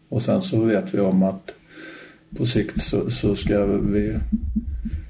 Och 0.09 0.23
sen 0.23 0.43
så 0.43 0.61
vet 0.61 0.95
vi 0.95 1.01
om 1.01 1.23
att 1.23 1.55
på 2.37 2.47
sikt 2.47 2.83
så, 2.83 3.11
så 3.11 3.37
ska 3.37 3.65
vi 3.67 4.15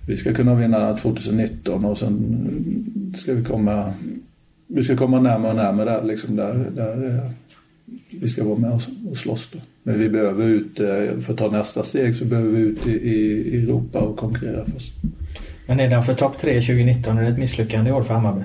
vi 0.06 0.16
ska 0.16 0.34
kunna 0.34 0.54
vinna 0.54 0.96
2019 0.96 1.84
och 1.84 1.98
sen 1.98 3.14
ska 3.16 3.34
vi 3.34 3.44
komma 3.44 3.92
vi 4.66 4.82
ska 4.82 4.96
komma 4.96 5.20
närmare 5.20 5.50
och 5.50 5.56
närmare 5.56 5.90
där 5.90 6.02
liksom 6.02 6.36
där, 6.36 6.70
där 6.74 7.30
vi 8.20 8.28
ska 8.28 8.44
vara 8.44 8.58
med 8.58 8.80
och 9.10 9.18
slåss 9.18 9.50
då. 9.52 9.58
Men 9.82 9.98
vi 9.98 10.08
behöver 10.08 10.46
ut, 10.46 10.80
eh, 10.80 11.18
för 11.20 11.32
att 11.32 11.38
ta 11.38 11.50
nästa 11.50 11.84
steg 11.84 12.16
så 12.16 12.24
behöver 12.24 12.50
vi 12.50 12.60
ut 12.60 12.86
i, 12.86 13.62
Europa 13.62 14.00
och 14.00 14.16
konkurrera 14.16 14.64
först. 14.64 14.92
Men 15.66 15.80
är 15.80 15.90
den 15.90 16.02
för 16.02 16.14
topp 16.14 16.38
3 16.40 16.60
2019 16.60 17.18
är 17.18 17.22
det 17.22 17.28
ett 17.28 17.38
misslyckande 17.38 17.90
i 17.90 17.92
år 17.92 18.02
för 18.02 18.14
Hammarby? 18.14 18.44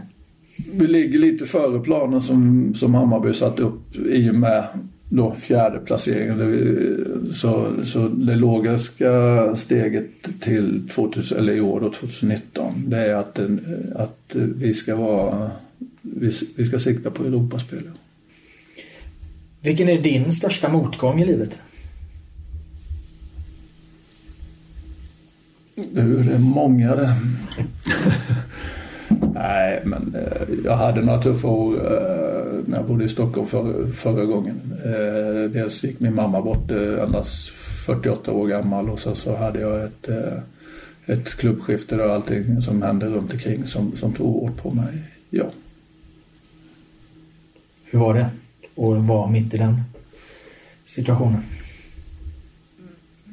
Vi 0.73 0.87
ligger 0.87 1.19
lite 1.19 1.45
före 1.45 1.79
planen 1.79 2.21
som, 2.21 2.73
som 2.75 2.93
Hammarby 2.93 3.33
satt 3.33 3.59
upp 3.59 3.95
i 3.95 4.29
och 4.29 4.35
med 4.35 4.63
då 5.09 5.33
fjärde 5.33 5.79
placeringen. 5.79 7.31
Så, 7.31 7.67
så 7.83 8.07
det 8.07 8.35
logiska 8.35 9.11
steget 9.55 10.39
till 10.39 10.89
2000, 10.89 11.37
eller 11.37 11.53
i 11.53 11.61
år 11.61 11.79
då, 11.79 11.91
2019 11.91 12.83
det 12.87 12.97
är 12.97 13.15
att, 13.15 13.39
att 13.95 14.35
vi 14.35 14.73
ska 14.73 14.95
vara 14.95 15.51
vi, 16.01 16.31
vi 16.55 16.65
ska 16.65 16.79
sikta 16.79 17.11
på 17.11 17.23
Europaspel. 17.23 17.83
Vilken 19.61 19.89
är 19.89 20.01
din 20.01 20.31
största 20.31 20.69
motgång 20.69 21.21
i 21.21 21.25
livet? 21.25 21.59
Nu 25.75 26.19
är 26.19 26.23
det 26.23 26.39
många 26.39 26.95
det. 26.95 27.15
Nej, 29.33 29.81
men 29.85 30.15
eh, 30.15 30.47
jag 30.65 30.75
hade 30.75 31.01
några 31.01 31.21
tuffa 31.21 31.47
år 31.47 31.75
eh, 31.75 32.59
när 32.65 32.77
jag 32.77 32.87
bodde 32.87 33.05
i 33.05 33.09
Stockholm 33.09 33.47
för, 33.47 33.87
förra 33.87 34.25
gången. 34.25 34.73
Eh, 34.85 35.49
dels 35.51 35.83
gick 35.83 35.99
min 35.99 36.15
mamma 36.15 36.41
bort 36.41 36.71
endast 36.71 37.49
48 37.85 38.31
år 38.31 38.47
gammal 38.47 38.89
och 38.89 38.99
sen 38.99 39.15
så 39.15 39.35
hade 39.35 39.59
jag 39.59 39.83
ett, 39.83 40.09
ett 41.05 41.35
klubbskifte 41.35 42.03
och 42.03 42.13
allting 42.13 42.61
som 42.61 42.81
hände 42.81 43.05
runt 43.05 43.33
omkring 43.33 43.67
som, 43.67 43.95
som 43.95 44.13
tog 44.13 44.41
hårt 44.41 44.57
på 44.57 44.71
mig. 44.71 45.03
Ja. 45.29 45.45
Hur 47.85 47.99
var 47.99 48.13
det 48.13 48.29
att 48.77 49.07
vara 49.07 49.29
mitt 49.29 49.53
i 49.53 49.57
den 49.57 49.81
situationen? 50.85 51.41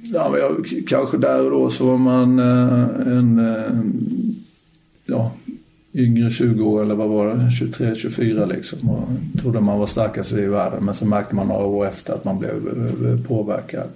Ja, 0.02 0.28
men 0.30 0.40
jag, 0.40 0.84
kanske 0.88 1.18
där 1.18 1.44
och 1.44 1.50
då 1.50 1.70
så 1.70 1.86
var 1.86 1.98
man 1.98 2.38
eh, 2.38 3.16
en 3.16 3.40
ja, 5.06 5.32
yngre 5.94 6.30
20 6.30 6.64
år 6.64 6.82
eller 6.82 6.94
vad 6.94 7.08
var 7.08 7.34
det, 7.34 7.50
23, 7.50 7.94
24 7.94 8.46
liksom 8.46 8.90
och 8.90 9.08
trodde 9.40 9.60
man 9.60 9.78
var 9.78 9.86
starkast 9.86 10.32
i 10.32 10.46
världen 10.46 10.84
men 10.84 10.94
så 10.94 11.06
märkte 11.06 11.34
man 11.34 11.48
några 11.48 11.64
år 11.64 11.86
efter 11.86 12.14
att 12.14 12.24
man 12.24 12.38
blev 12.38 13.26
påverkad. 13.26 13.88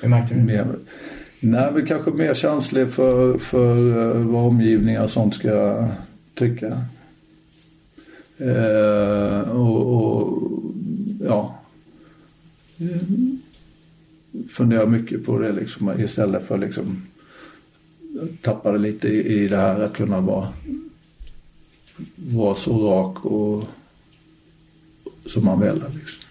Hur 0.00 0.08
märkte 0.08 0.34
du? 0.34 0.40
Mer, 0.40 0.66
nej, 1.40 1.70
men 1.74 1.86
kanske 1.86 2.10
mer 2.10 2.34
känslig 2.34 2.88
för, 2.88 3.38
för 3.38 3.76
eh, 3.88 4.26
vad 4.26 4.46
omgivningar 4.46 5.04
och 5.04 5.10
sånt 5.10 5.34
ska 5.34 5.88
tycka. 6.34 6.80
Eh, 8.38 9.50
och, 9.50 9.86
och, 9.86 10.42
ja 11.24 11.58
eh, 12.78 13.02
funderar 14.48 14.86
mycket 14.86 15.26
på 15.26 15.38
det 15.38 15.52
liksom 15.52 16.00
istället 16.00 16.46
för 16.46 16.58
liksom 16.58 17.06
tappade 18.40 18.78
lite 18.78 19.08
i, 19.08 19.42
i 19.42 19.48
det 19.48 19.56
här 19.56 19.80
att 19.80 19.92
kunna 19.92 20.20
vara 20.20 20.48
vara 22.16 22.54
så 22.54 22.88
rak 22.88 23.24
och 23.24 23.64
som 25.26 25.44
man 25.44 25.60
vill. 25.60 25.74
Liksom. 25.74 26.22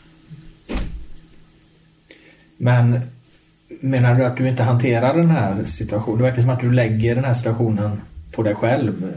Men 2.57 2.99
menar 3.67 4.15
du 4.15 4.25
att 4.25 4.37
du 4.37 4.49
inte 4.49 4.63
hanterar 4.63 5.17
den 5.17 5.29
här 5.29 5.65
situationen? 5.65 6.17
Det 6.17 6.23
verkar 6.23 6.41
som 6.41 6.49
att 6.49 6.59
du 6.59 6.71
lägger 6.71 7.15
den 7.15 7.23
här 7.23 7.33
situationen 7.33 8.01
på 8.31 8.43
dig 8.43 8.55
själv. 8.55 9.13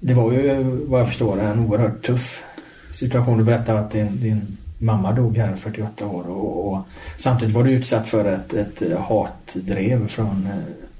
Det 0.00 0.14
var 0.14 0.32
ju 0.32 0.62
vad 0.62 1.00
jag 1.00 1.08
förstår 1.08 1.40
en 1.40 1.58
oerhört 1.58 2.06
tuff 2.06 2.42
situation. 2.90 3.38
Du 3.38 3.44
berättade 3.44 3.80
att 3.80 3.90
din, 3.90 4.20
din 4.20 4.56
mamma 4.78 5.12
dog 5.12 5.36
här 5.36 5.54
48 5.54 6.06
år 6.06 6.28
och, 6.28 6.72
och, 6.72 6.78
samtidigt 7.16 7.54
var 7.54 7.64
du 7.64 7.70
utsatt 7.70 8.08
för 8.08 8.24
ett, 8.24 8.54
ett 8.54 8.82
hatdrev 8.98 10.06
från 10.06 10.46
eh, 10.46 10.94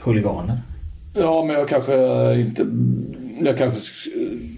huliganer. 0.00 0.60
Ja, 1.14 1.44
men 1.44 1.56
jag 1.56 1.68
kanske 1.68 1.94
inte 2.40 2.66
jag 3.40 3.58
kanske 3.58 3.80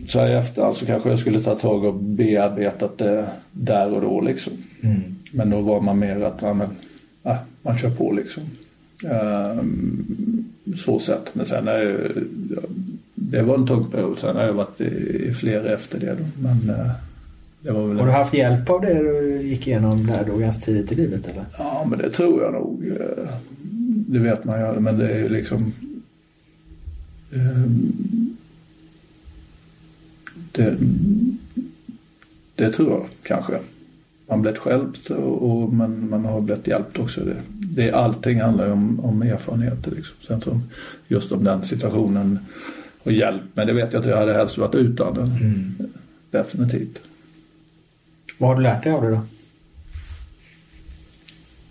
så 0.08 0.18
här 0.18 0.28
i 0.28 0.34
efterhand 0.34 0.76
så 0.76 0.86
kanske 0.86 1.08
jag 1.08 1.18
skulle 1.18 1.42
ta 1.42 1.54
tag 1.54 1.84
och 1.84 1.94
bearbetat 1.94 2.98
det 2.98 3.28
där 3.52 3.94
och 3.94 4.00
då 4.00 4.20
liksom. 4.20 4.52
Mm. 4.82 5.00
Men 5.32 5.50
då 5.50 5.60
var 5.60 5.80
man 5.80 5.98
mer 5.98 6.20
att 6.20 6.40
man, 6.40 6.62
äh, 7.22 7.36
man 7.62 7.78
kör 7.78 7.90
på 7.90 8.12
liksom. 8.12 8.42
Um, 9.04 10.44
så 10.84 10.98
sett. 10.98 11.34
Men 11.34 11.46
sen 11.46 11.68
är 11.68 11.84
det, 11.84 12.12
det 13.30 13.42
var 13.42 13.54
en 13.54 13.66
tung 13.66 13.90
period. 13.90 14.18
Sen 14.18 14.36
har 14.36 14.42
jag 14.42 14.52
varit 14.52 14.80
i, 14.80 15.32
flera 15.32 15.72
efter 15.74 16.00
det. 16.00 16.16
Men, 16.38 16.70
uh, 16.70 16.90
det 17.60 17.72
var 17.72 17.88
väl 17.88 17.98
har 17.98 18.06
du 18.06 18.12
haft 18.12 18.34
hjälp 18.34 18.70
av 18.70 18.80
det 18.80 18.94
du 18.94 19.42
gick 19.42 19.66
igenom 19.66 20.06
där 20.06 20.24
då 20.26 20.36
ganska 20.36 20.64
tidigt 20.64 20.92
i 20.92 20.94
livet 20.94 21.26
eller? 21.26 21.44
Ja 21.58 21.86
men 21.90 21.98
det 21.98 22.10
tror 22.10 22.42
jag 22.42 22.52
nog. 22.52 22.88
Eh, 22.88 23.28
det 24.08 24.18
vet 24.18 24.44
man 24.44 24.60
ju. 24.60 24.80
Men 24.80 24.98
det 24.98 25.08
är 25.08 25.18
ju 25.18 25.28
liksom 25.28 25.72
um, 27.32 28.36
det, 30.52 30.76
Det 32.54 32.72
tror 32.72 32.90
jag 32.90 33.06
kanske. 33.22 33.58
Man 34.28 34.42
blivit 34.42 34.66
hjälpt 34.66 35.10
och, 35.10 35.50
och 35.50 35.72
men 35.72 36.10
man 36.10 36.24
har 36.24 36.40
blivit 36.40 36.66
hjälpt 36.66 36.98
också. 36.98 37.20
Det, 37.20 37.36
det, 37.48 37.92
allting 37.92 38.40
handlar 38.40 38.66
ju 38.66 38.72
om, 38.72 39.00
om 39.00 39.22
erfarenheter. 39.22 39.90
Liksom. 39.90 40.16
Sen 40.26 40.40
som 40.40 40.62
just 41.08 41.32
om 41.32 41.44
den 41.44 41.62
situationen 41.62 42.38
och 43.08 43.14
hjälp. 43.14 43.42
Men 43.54 43.66
det 43.66 43.72
vet 43.72 43.92
jag 43.92 44.00
att 44.00 44.08
jag 44.08 44.16
hade 44.16 44.34
helst 44.34 44.58
varit 44.58 44.74
utan 44.74 45.14
den. 45.14 45.30
Mm. 45.30 45.74
Definitivt. 46.30 47.00
Vad 48.38 48.50
har 48.50 48.56
du 48.56 48.62
lärt 48.62 48.82
dig 48.82 48.92
av 48.92 49.02
det 49.02 49.10
då? 49.10 49.20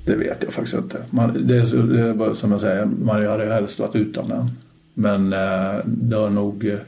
Det 0.06 0.16
vet 0.16 0.44
jag 0.44 0.54
faktiskt 0.54 0.78
inte. 0.78 1.04
Man, 1.10 1.48
det, 1.48 1.58
är, 1.58 1.84
det 1.84 2.02
är 2.02 2.14
bara 2.14 2.36
som 2.36 2.52
jag 2.52 2.62
säger, 2.62 2.86
man 2.86 3.26
hade 3.26 3.54
helst 3.54 3.80
varit 3.80 3.96
utan 3.96 4.30
den. 4.30 4.52
Men 4.94 5.34
eh, 5.34 5.80
det 5.86 6.16
har 6.16 6.30
nog 6.30 6.66
eh, 6.66 6.80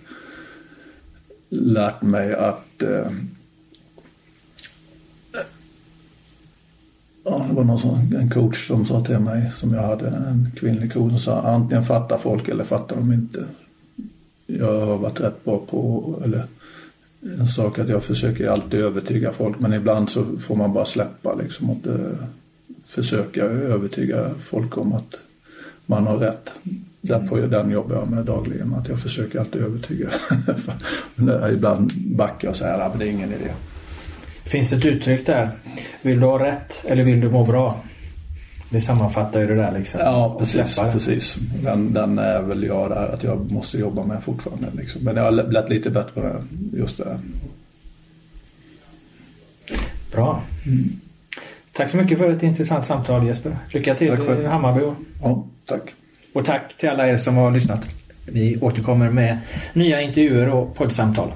lärt 1.49 2.01
mig 2.01 2.33
att 2.33 2.83
eh, 2.83 3.11
ja, 7.25 7.45
det 7.49 7.55
var 7.55 7.63
någon 7.63 7.79
sån, 7.79 8.15
en 8.19 8.29
coach 8.29 8.67
som 8.67 8.85
sa 8.85 9.05
till 9.05 9.19
mig, 9.19 9.51
som 9.55 9.73
jag 9.73 9.81
hade, 9.81 10.07
en 10.07 10.51
kvinnlig 10.55 10.93
coach, 10.93 11.11
som 11.11 11.19
sa 11.19 11.41
antingen 11.41 11.83
fattar 11.83 12.17
folk 12.17 12.47
eller 12.47 12.63
fattar 12.63 12.95
de 12.95 13.13
inte. 13.13 13.45
Jag 14.57 14.85
har 14.85 14.97
varit 14.97 15.21
rätt 15.21 15.45
bra 15.45 15.61
på, 15.69 16.15
eller 16.25 16.43
en 17.39 17.47
sak 17.47 17.79
att 17.79 17.89
jag 17.89 18.03
försöker 18.03 18.49
alltid 18.49 18.79
övertyga 18.79 19.31
folk 19.31 19.59
men 19.59 19.73
ibland 19.73 20.09
så 20.09 20.25
får 20.39 20.55
man 20.55 20.73
bara 20.73 20.85
släppa 20.85 21.35
liksom 21.35 21.69
och 21.69 21.77
försöka 22.87 23.43
övertyga 23.43 24.29
folk 24.39 24.77
om 24.77 24.93
att 24.93 25.15
man 25.85 26.07
har 26.07 26.17
rätt. 26.17 26.51
Den, 27.01 27.29
är 27.29 27.47
den 27.47 27.71
jobbar 27.71 27.95
jag 27.95 28.09
med 28.09 28.25
dagligen, 28.25 28.73
att 28.73 28.89
jag 28.89 28.99
försöker 28.99 29.39
alltid 29.39 29.61
övertyga. 29.61 30.09
ibland 31.51 31.91
backar 31.95 32.47
jag 32.47 32.51
och 32.51 32.57
säger 32.57 32.79
att 32.79 32.99
det 32.99 33.05
är 33.05 33.09
ingen 33.09 33.29
idé. 33.29 33.51
Finns 34.43 34.69
det 34.69 34.75
ett 34.75 34.85
uttryck 34.85 35.25
där? 35.25 35.49
Vill 36.01 36.19
du 36.19 36.25
ha 36.25 36.45
rätt 36.45 36.85
eller 36.85 37.03
vill 37.03 37.21
du 37.21 37.29
må 37.29 37.45
bra? 37.45 37.83
Det 38.69 38.81
sammanfattar 38.81 39.39
ju 39.39 39.47
det 39.47 39.55
där 39.55 39.71
liksom. 39.71 40.01
Ja, 40.03 40.35
precis. 40.39 40.75
precis. 40.75 41.35
Den, 41.63 41.93
den 41.93 42.19
är 42.19 42.41
väl 42.41 42.63
jag 42.63 42.89
där 42.89 43.13
att 43.13 43.23
jag 43.23 43.51
måste 43.51 43.77
jobba 43.77 44.05
med 44.05 44.23
fortfarande. 44.23 44.67
Liksom. 44.73 45.01
Men 45.03 45.15
jag 45.15 45.23
har 45.23 45.43
blivit 45.43 45.69
lite 45.69 45.89
bättre 45.89 46.11
på 46.13 46.21
det, 46.21 46.43
just 46.77 46.97
det. 46.97 47.19
Bra. 50.11 50.41
Mm. 50.65 50.99
Tack 51.71 51.89
så 51.89 51.97
mycket 51.97 52.17
för 52.17 52.29
ett 52.29 52.43
intressant 52.43 52.85
samtal 52.85 53.27
Jesper. 53.27 53.57
Lycka 53.73 53.95
till 53.95 54.13
i 54.41 54.45
Hammarby. 54.45 54.81
Ja, 55.21 55.45
tack. 55.65 55.81
Och 56.33 56.45
tack 56.45 56.77
till 56.77 56.89
alla 56.89 57.07
er 57.07 57.17
som 57.17 57.35
har 57.35 57.51
lyssnat. 57.51 57.89
Vi 58.25 58.57
återkommer 58.61 59.09
med 59.09 59.37
nya 59.73 60.01
intervjuer 60.01 60.49
och 60.49 60.75
poddsamtal. 60.75 61.31